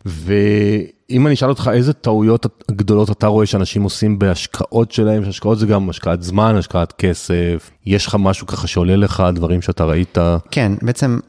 אם 1.10 1.28
אני 1.28 1.36
אשאל 1.36 1.50
אותך 1.50 1.70
איזה 1.74 1.94
טעויות 1.94 2.46
גדולות 2.72 3.12
אתה 3.12 3.28
רואה 3.28 3.46
שאנשים 3.46 3.84
עושים 3.84 4.20
בהשקעות 4.20 4.92
שלהם, 4.92 5.26
שהשקעות 5.26 5.60
זה 5.60 5.66
גם 5.66 5.90
השקעת 5.90 6.24
זמן, 6.24 6.56
השקעת 6.56 6.92
כסף, 6.92 7.72
יש 7.86 8.08
לך 8.08 8.16
משהו 8.20 8.48
ככה 8.48 8.68
שעולה 8.68 8.96
לך, 8.96 9.24
דברים 9.36 9.62
שאתה 9.62 9.84
ראית? 9.84 10.18
כן, 10.52 10.72
בעצם 10.82 11.20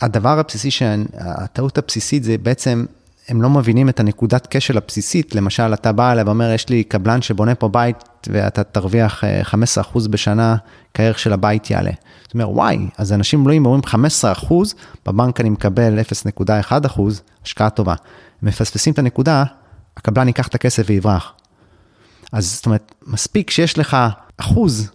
הדבר 0.00 0.38
הבסיסי, 0.38 0.84
הטעות 1.18 1.78
הבסיסית 1.78 2.24
זה 2.24 2.38
בעצם, 2.38 2.84
הם 3.28 3.42
לא 3.42 3.50
מבינים 3.50 3.88
את 3.88 4.00
הנקודת 4.00 4.46
כשל 4.50 4.76
הבסיסית, 4.76 5.34
למשל 5.34 5.74
אתה 5.74 5.92
בא 5.92 6.12
אליי 6.12 6.24
ואומר, 6.24 6.52
יש 6.52 6.68
לי 6.68 6.84
קבלן 6.84 7.22
שבונה 7.22 7.54
פה 7.54 7.68
בית 7.68 7.96
ואתה 8.28 8.64
תרוויח 8.64 9.24
15% 9.24 9.26
אה, 9.56 10.08
בשנה, 10.10 10.56
כערך 10.94 11.18
של 11.18 11.32
הבית 11.32 11.70
יעלה. 11.70 11.90
זאת 12.22 12.34
אומרת, 12.34 12.48
וואי, 12.50 12.88
אז 12.98 13.12
אנשים 13.12 13.48
לא 13.48 13.54
אומרים 13.54 13.80
15%, 14.44 14.52
בבנק 15.06 15.40
אני 15.40 15.50
מקבל 15.50 15.98
0.1%, 16.40 17.00
השקעה 17.44 17.70
טובה. 17.70 17.94
מפספסים 18.42 18.92
את 18.92 18.98
הנקודה, 18.98 19.44
הקבלן 19.96 20.26
ייקח 20.26 20.48
את 20.48 20.54
הכסף 20.54 20.82
ויברח. 20.86 21.32
אז 22.32 22.54
זאת 22.54 22.66
אומרת, 22.66 22.94
מספיק 23.06 23.50
שיש 23.50 23.78
לך 23.78 23.96
אחוז, 24.36 24.90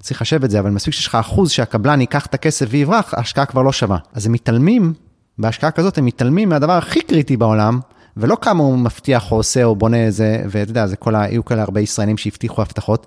צריך 0.00 0.20
לחשב 0.20 0.44
את 0.44 0.50
זה, 0.50 0.60
אבל 0.60 0.70
מספיק 0.70 0.94
שיש 0.94 1.06
לך 1.06 1.14
אחוז 1.14 1.50
שהקבלן 1.50 2.00
ייקח 2.00 2.26
את 2.26 2.34
הכסף 2.34 2.66
ויברח, 2.70 3.14
ההשקעה 3.14 3.46
כבר 3.46 3.62
לא 3.62 3.72
שווה. 3.72 3.98
אז 4.12 4.26
הם 4.26 4.32
מתעלמים, 4.32 4.92
בהשקעה 5.38 5.70
כזאת 5.70 5.98
הם 5.98 6.04
מתעלמים 6.04 6.48
מהדבר 6.48 6.72
הכי 6.72 7.00
קריטי 7.00 7.36
בעולם, 7.36 7.80
ולא 8.16 8.36
כמה 8.40 8.62
הוא 8.62 8.78
מבטיח 8.78 9.32
או 9.32 9.36
עושה 9.36 9.64
או 9.64 9.76
בונה 9.76 10.04
איזה, 10.04 10.42
ואתה 10.50 10.70
יודע, 10.70 10.86
זה 10.86 10.96
כל 10.96 11.14
ה... 11.14 11.22
היו 11.22 11.44
כאלה 11.44 11.62
הרבה 11.62 11.80
ישראלים 11.80 12.16
שהבטיחו 12.16 12.62
הבטחות. 12.62 13.06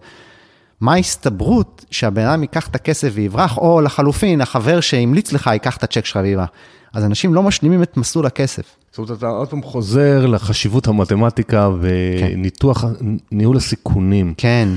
מה 0.81 0.93
ההסתברות 0.93 1.85
שהבן 1.91 2.25
אדם 2.25 2.41
ייקח 2.41 2.67
את 2.67 2.75
הכסף 2.75 3.11
ויברח, 3.13 3.57
או 3.57 3.81
לחלופין, 3.81 4.41
החבר 4.41 4.79
שהמליץ 4.79 5.33
לך 5.33 5.47
ייקח 5.47 5.77
את 5.77 5.83
הצ'ק 5.83 6.05
שלך 6.05 6.19
ויברח. 6.23 6.49
אז 6.93 7.05
אנשים 7.05 7.33
לא 7.33 7.43
משלימים 7.43 7.83
את 7.83 7.97
מסלול 7.97 8.25
הכסף. 8.25 8.75
זאת 8.91 8.97
אומרת, 8.97 9.17
אתה 9.17 9.27
עוד 9.27 9.47
פעם 9.47 9.61
חוזר 9.61 10.25
לחשיבות 10.25 10.87
המתמטיקה 10.87 11.69
וניתוח, 11.81 12.85
כן. 12.85 13.15
ניהול 13.31 13.57
הסיכונים. 13.57 14.33
כן. 14.37 14.69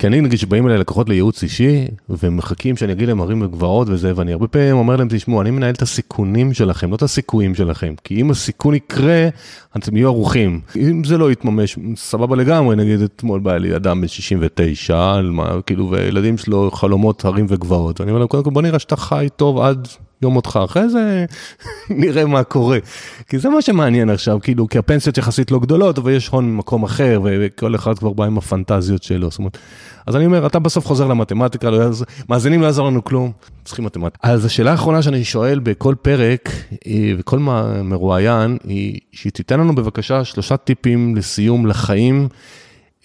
כי 0.00 0.06
אני 0.06 0.20
נגיד 0.20 0.38
שבאים 0.38 0.66
אליי 0.66 0.78
לקוחות 0.78 1.08
לייעוץ 1.08 1.42
אישי, 1.42 1.86
ומחכים 2.08 2.76
שאני 2.76 2.92
אגיד 2.92 3.08
להם 3.08 3.20
ערים 3.20 3.42
וגבעות 3.42 3.88
וזה, 3.90 4.12
ואני 4.16 4.32
הרבה 4.32 4.48
פעמים 4.48 4.76
אומר 4.76 4.96
להם, 4.96 5.08
תשמעו, 5.10 5.40
אני 5.40 5.50
מנהל 5.50 5.74
את 5.74 5.82
הסיכונים 5.82 6.54
שלכם, 6.54 6.90
לא 6.90 6.96
את 6.96 7.02
הסיכויים 7.02 7.54
שלכם. 7.54 7.94
כי 8.04 8.20
אם 8.20 8.30
הסיכון 8.30 8.74
יקרה, 8.74 9.28
אתם 9.76 9.96
יהיו 9.96 10.08
ערוכים. 10.08 10.60
אם 10.76 11.04
זה 11.04 11.18
לא 11.18 11.32
יתממש, 11.32 11.78
סבבה 11.96 12.36
לגמרי, 12.36 12.76
נגיד 12.76 13.00
אתמול 13.00 13.40
בא 13.40 13.56
לי 13.56 13.76
אדם 13.76 14.00
בן 14.00 14.08
69, 14.08 15.20
כאילו, 15.66 15.90
וילדים 15.90 16.38
שלו 16.38 16.70
חלומות 16.70 17.24
הרים 17.24 17.46
וגבעות. 17.48 18.00
ואני 18.00 18.10
אומר 18.10 18.18
להם, 18.18 18.28
קודם 18.28 18.44
כל 18.44 18.50
בוא 18.50 18.62
נראה 18.62 18.78
שאתה 18.78 18.96
חי 18.96 19.28
טוב 19.36 19.58
עד 19.58 19.88
יום 20.22 20.32
מותך, 20.32 20.58
אחרי 20.64 20.88
זה 20.88 21.24
נראה 21.90 22.24
מה 22.24 22.44
קורה. 22.44 22.78
כי 23.28 23.38
זה 23.38 23.48
מה 23.48 23.62
שמעניין 23.62 24.10
עכשיו, 24.10 24.38
כאילו, 24.42 24.68
כי 24.68 24.78
הפנסיות 24.78 25.18
יחסית 25.18 25.50
לא 25.50 25.58
גדולות, 25.58 25.98
אבל 25.98 26.12
יש 26.12 26.28
הון 26.28 26.50
ממקום 26.50 26.82
אחר, 26.82 27.20
וכל 27.24 27.74
אחד 27.74 27.98
כבר 27.98 28.12
בא 28.12 28.24
עם 28.24 28.38
הפנטזיות 28.38 29.02
שלו. 29.02 29.30
זאת 29.30 29.38
אומרת, 29.38 29.58
אז 30.06 30.16
אני 30.16 30.26
אומר, 30.26 30.46
אתה 30.46 30.58
בסוף 30.58 30.86
חוזר 30.86 31.06
למתמטיקה, 31.06 31.70
לא 31.70 31.90
מאזינים 32.28 32.60
לא 32.60 32.66
יעזור 32.66 32.86
לנו 32.86 33.04
כלום, 33.04 33.32
צריכים 33.64 33.84
מתמטיקה. 33.84 34.28
אז 34.28 34.44
השאלה 34.44 34.70
האחרונה 34.70 35.02
שאני 35.02 35.24
שואל 35.24 35.58
בכל 35.58 35.94
פרק, 36.02 36.50
וכל 37.18 37.38
מרואיין, 37.84 38.58
היא 38.64 39.00
שתיתן 39.12 39.60
לנו 39.60 39.74
בבקשה 39.74 40.24
שלושה 40.24 40.56
טיפים 40.56 41.16
לסיום 41.16 41.66
לחיים. 41.66 42.28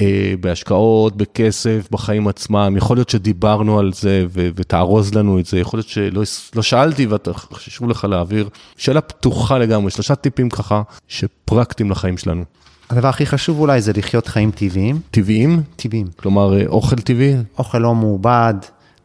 אה, 0.01 0.33
בהשקעות, 0.39 1.17
בכסף, 1.17 1.87
בחיים 1.91 2.27
עצמם, 2.27 2.73
יכול 2.77 2.97
להיות 2.97 3.09
שדיברנו 3.09 3.79
על 3.79 3.93
זה 3.93 4.25
ו- 4.29 4.49
ותארוז 4.55 5.13
לנו 5.13 5.39
את 5.39 5.45
זה, 5.45 5.59
יכול 5.59 5.77
להיות 5.77 5.87
שלא 5.87 6.23
לא 6.55 6.61
שאלתי 6.61 7.07
חשבו 7.53 7.87
לך 7.87 8.03
להעביר. 8.03 8.49
שאלה 8.77 9.01
פתוחה 9.01 9.57
לגמרי, 9.57 9.91
שלושה 9.91 10.15
טיפים 10.15 10.49
ככה 10.49 10.81
שפרקטיים 11.07 11.91
לחיים 11.91 12.17
שלנו. 12.17 12.43
הדבר 12.89 13.07
הכי 13.07 13.25
חשוב 13.25 13.59
אולי 13.59 13.81
זה 13.81 13.91
לחיות 13.97 14.27
חיים 14.27 14.51
טבעיים. 14.51 14.99
טבעיים? 15.11 15.61
טבעיים. 15.75 16.07
כלומר, 16.15 16.59
אה, 16.59 16.65
אוכל 16.67 16.95
טבעי? 16.95 17.35
אוכל 17.57 17.77
לא 17.77 17.95
מעובד, 17.95 18.53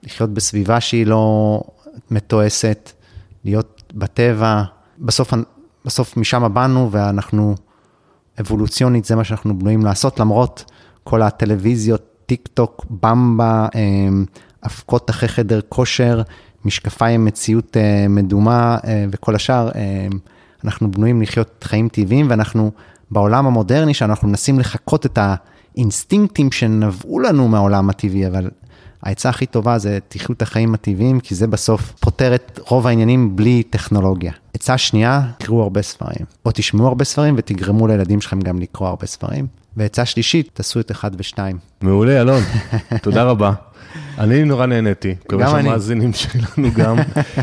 לחיות 0.02 0.30
בסביבה 0.30 0.80
שהיא 0.80 1.06
לא 1.06 1.62
מתועסת, 2.10 2.92
להיות 3.44 3.82
בטבע. 3.94 4.62
בסוף, 4.98 5.34
בסוף 5.84 6.16
משם 6.16 6.54
באנו 6.54 6.88
ואנחנו, 6.92 7.54
אבולוציונית 8.40 9.04
זה 9.04 9.16
מה 9.16 9.24
שאנחנו 9.24 9.58
בנויים 9.58 9.84
לעשות, 9.84 10.20
למרות 10.20 10.64
כל 11.04 11.22
הטלוויזיות, 11.22 12.02
טיק 12.26 12.48
טוק, 12.54 12.86
במבה, 13.02 13.68
אמ, 13.74 14.24
אבקות 14.66 15.10
אחרי 15.10 15.28
חדר 15.28 15.60
כושר, 15.68 16.22
משקפיים 16.64 17.24
מציאות 17.24 17.76
אה, 17.76 18.06
מדומה 18.08 18.78
אה, 18.84 19.04
וכל 19.10 19.34
השאר, 19.34 19.70
אנחנו 20.64 20.90
בנויים 20.90 21.22
לחיות 21.22 21.64
חיים 21.64 21.88
טבעיים 21.88 22.26
ואנחנו 22.30 22.70
בעולם 23.10 23.46
המודרני 23.46 23.94
שאנחנו 23.94 24.28
מנסים 24.28 24.58
לחקות 24.58 25.06
את 25.06 25.18
האינסטינקטים 25.76 26.52
שנבעו 26.52 27.20
לנו 27.20 27.48
מהעולם 27.48 27.90
הטבעי, 27.90 28.26
אבל 28.26 28.50
העצה 29.02 29.28
הכי 29.28 29.46
טובה 29.46 29.78
זה 29.78 29.98
תחיו 30.08 30.32
את 30.32 30.42
החיים 30.42 30.74
הטבעיים, 30.74 31.20
כי 31.20 31.34
זה 31.34 31.46
בסוף 31.46 31.92
פותר 32.00 32.34
את 32.34 32.60
רוב 32.68 32.86
העניינים 32.86 33.36
בלי 33.36 33.62
טכנולוגיה. 33.62 34.32
עצה 34.54 34.78
שנייה, 34.78 35.22
תקראו 35.38 35.62
הרבה 35.62 35.82
ספרים, 35.82 36.26
או 36.46 36.50
תשמעו 36.54 36.86
הרבה 36.86 37.04
ספרים 37.04 37.34
ותגרמו 37.38 37.86
לילדים 37.86 38.20
שלכם 38.20 38.40
גם 38.40 38.58
לקרוא 38.58 38.88
הרבה 38.88 39.06
ספרים. 39.06 39.46
ועצה 39.76 40.04
שלישית, 40.04 40.50
תעשו 40.54 40.80
את 40.80 40.90
אחד 40.90 41.10
ושתיים. 41.18 41.58
מעולה, 41.80 42.20
אלון, 42.20 42.42
תודה 43.02 43.22
רבה. 43.22 43.52
אני 44.18 44.44
נורא 44.44 44.66
נהניתי, 44.66 45.14
גם 45.30 45.40
אני. 45.40 45.68
המאזינים 45.68 46.12
שלנו 46.12 46.72
גם. 46.74 46.96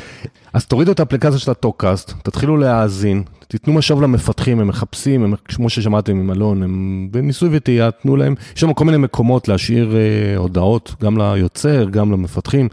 אז 0.53 0.66
תורידו 0.66 0.91
את 0.91 0.99
האפליקציה 0.99 1.39
של 1.39 1.51
הטוקאסט, 1.51 2.14
תתחילו 2.24 2.58
להאזין, 2.58 3.24
תיתנו 3.47 3.73
משוב 3.73 4.01
למפתחים, 4.01 4.59
הם 4.59 4.67
מחפשים, 4.67 5.23
הם, 5.23 5.33
כמו 5.45 5.69
ששמעתם 5.69 6.17
עם 6.17 6.31
אלון, 6.31 6.63
הם 6.63 7.07
בניסוי 7.11 7.49
וטעייה, 7.51 7.91
תנו 7.91 8.15
להם, 8.15 8.35
יש 8.55 8.61
שם 8.61 8.73
כל 8.73 8.85
מיני 8.85 8.97
מקומות 8.97 9.47
להשאיר 9.47 9.95
אה, 9.95 10.37
הודעות, 10.37 10.95
גם 11.01 11.17
ליוצר, 11.17 11.89
גם 11.89 12.11
למפתחים. 12.11 12.69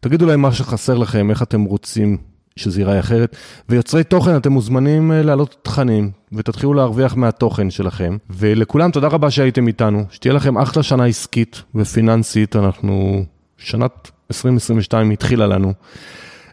תגידו 0.00 0.26
להם 0.26 0.40
מה 0.40 0.52
שחסר 0.52 0.98
לכם, 0.98 1.30
איך 1.30 1.42
אתם 1.42 1.62
רוצים 1.62 2.16
שזה 2.56 2.80
ייראה 2.80 3.00
אחרת. 3.00 3.36
ויוצרי 3.68 4.04
תוכן, 4.04 4.36
אתם 4.36 4.52
מוזמנים 4.52 5.12
אה, 5.12 5.22
להעלות 5.22 5.56
תכנים, 5.62 6.10
ותתחילו 6.32 6.74
להרוויח 6.74 7.16
מהתוכן 7.16 7.70
שלכם. 7.70 8.16
ולכולם, 8.30 8.90
תודה 8.90 9.08
רבה 9.08 9.30
שהייתם 9.30 9.66
איתנו, 9.66 10.04
שתהיה 10.10 10.34
לכם 10.34 10.58
אחלה 10.58 10.82
שנה 10.82 11.04
עסקית 11.04 11.62
ופיננסית, 11.74 12.56
אנחנו, 12.56 13.24
שנת 13.58 14.10
2022 14.30 15.10
התחילה 15.10 15.46
לנו. 15.46 15.72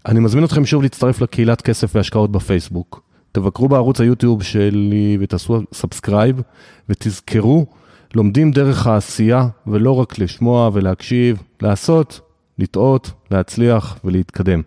אני 0.06 0.20
מזמין 0.20 0.44
אתכם 0.44 0.66
שוב 0.66 0.82
להצטרף 0.82 1.22
לקהילת 1.22 1.62
כסף 1.62 1.96
והשקעות 1.96 2.32
בפייסבוק. 2.32 3.13
תבקרו 3.34 3.70
בערוץ 3.70 4.02
היוטיוב 4.02 4.44
שלי 4.44 5.18
ותעשו 5.20 5.62
subscribe, 5.74 6.42
ותזכרו, 6.90 7.66
לומדים 8.16 8.52
דרך 8.52 8.88
העשייה, 8.88 9.48
ולא 9.68 10.00
רק 10.00 10.20
לשמוע 10.20 10.70
ולהקשיב, 10.74 11.44
לעשות, 11.62 12.20
לטעות, 12.60 13.12
להצליח 13.32 13.98
ולהתקדם. 14.04 14.62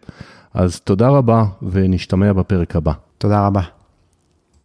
אז 0.55 0.81
תודה 0.81 1.09
רבה, 1.09 1.45
ונשתמע 1.62 2.33
בפרק 2.33 2.77
הבא. 2.77 2.93
תודה 3.19 3.47
רבה. 3.47 3.76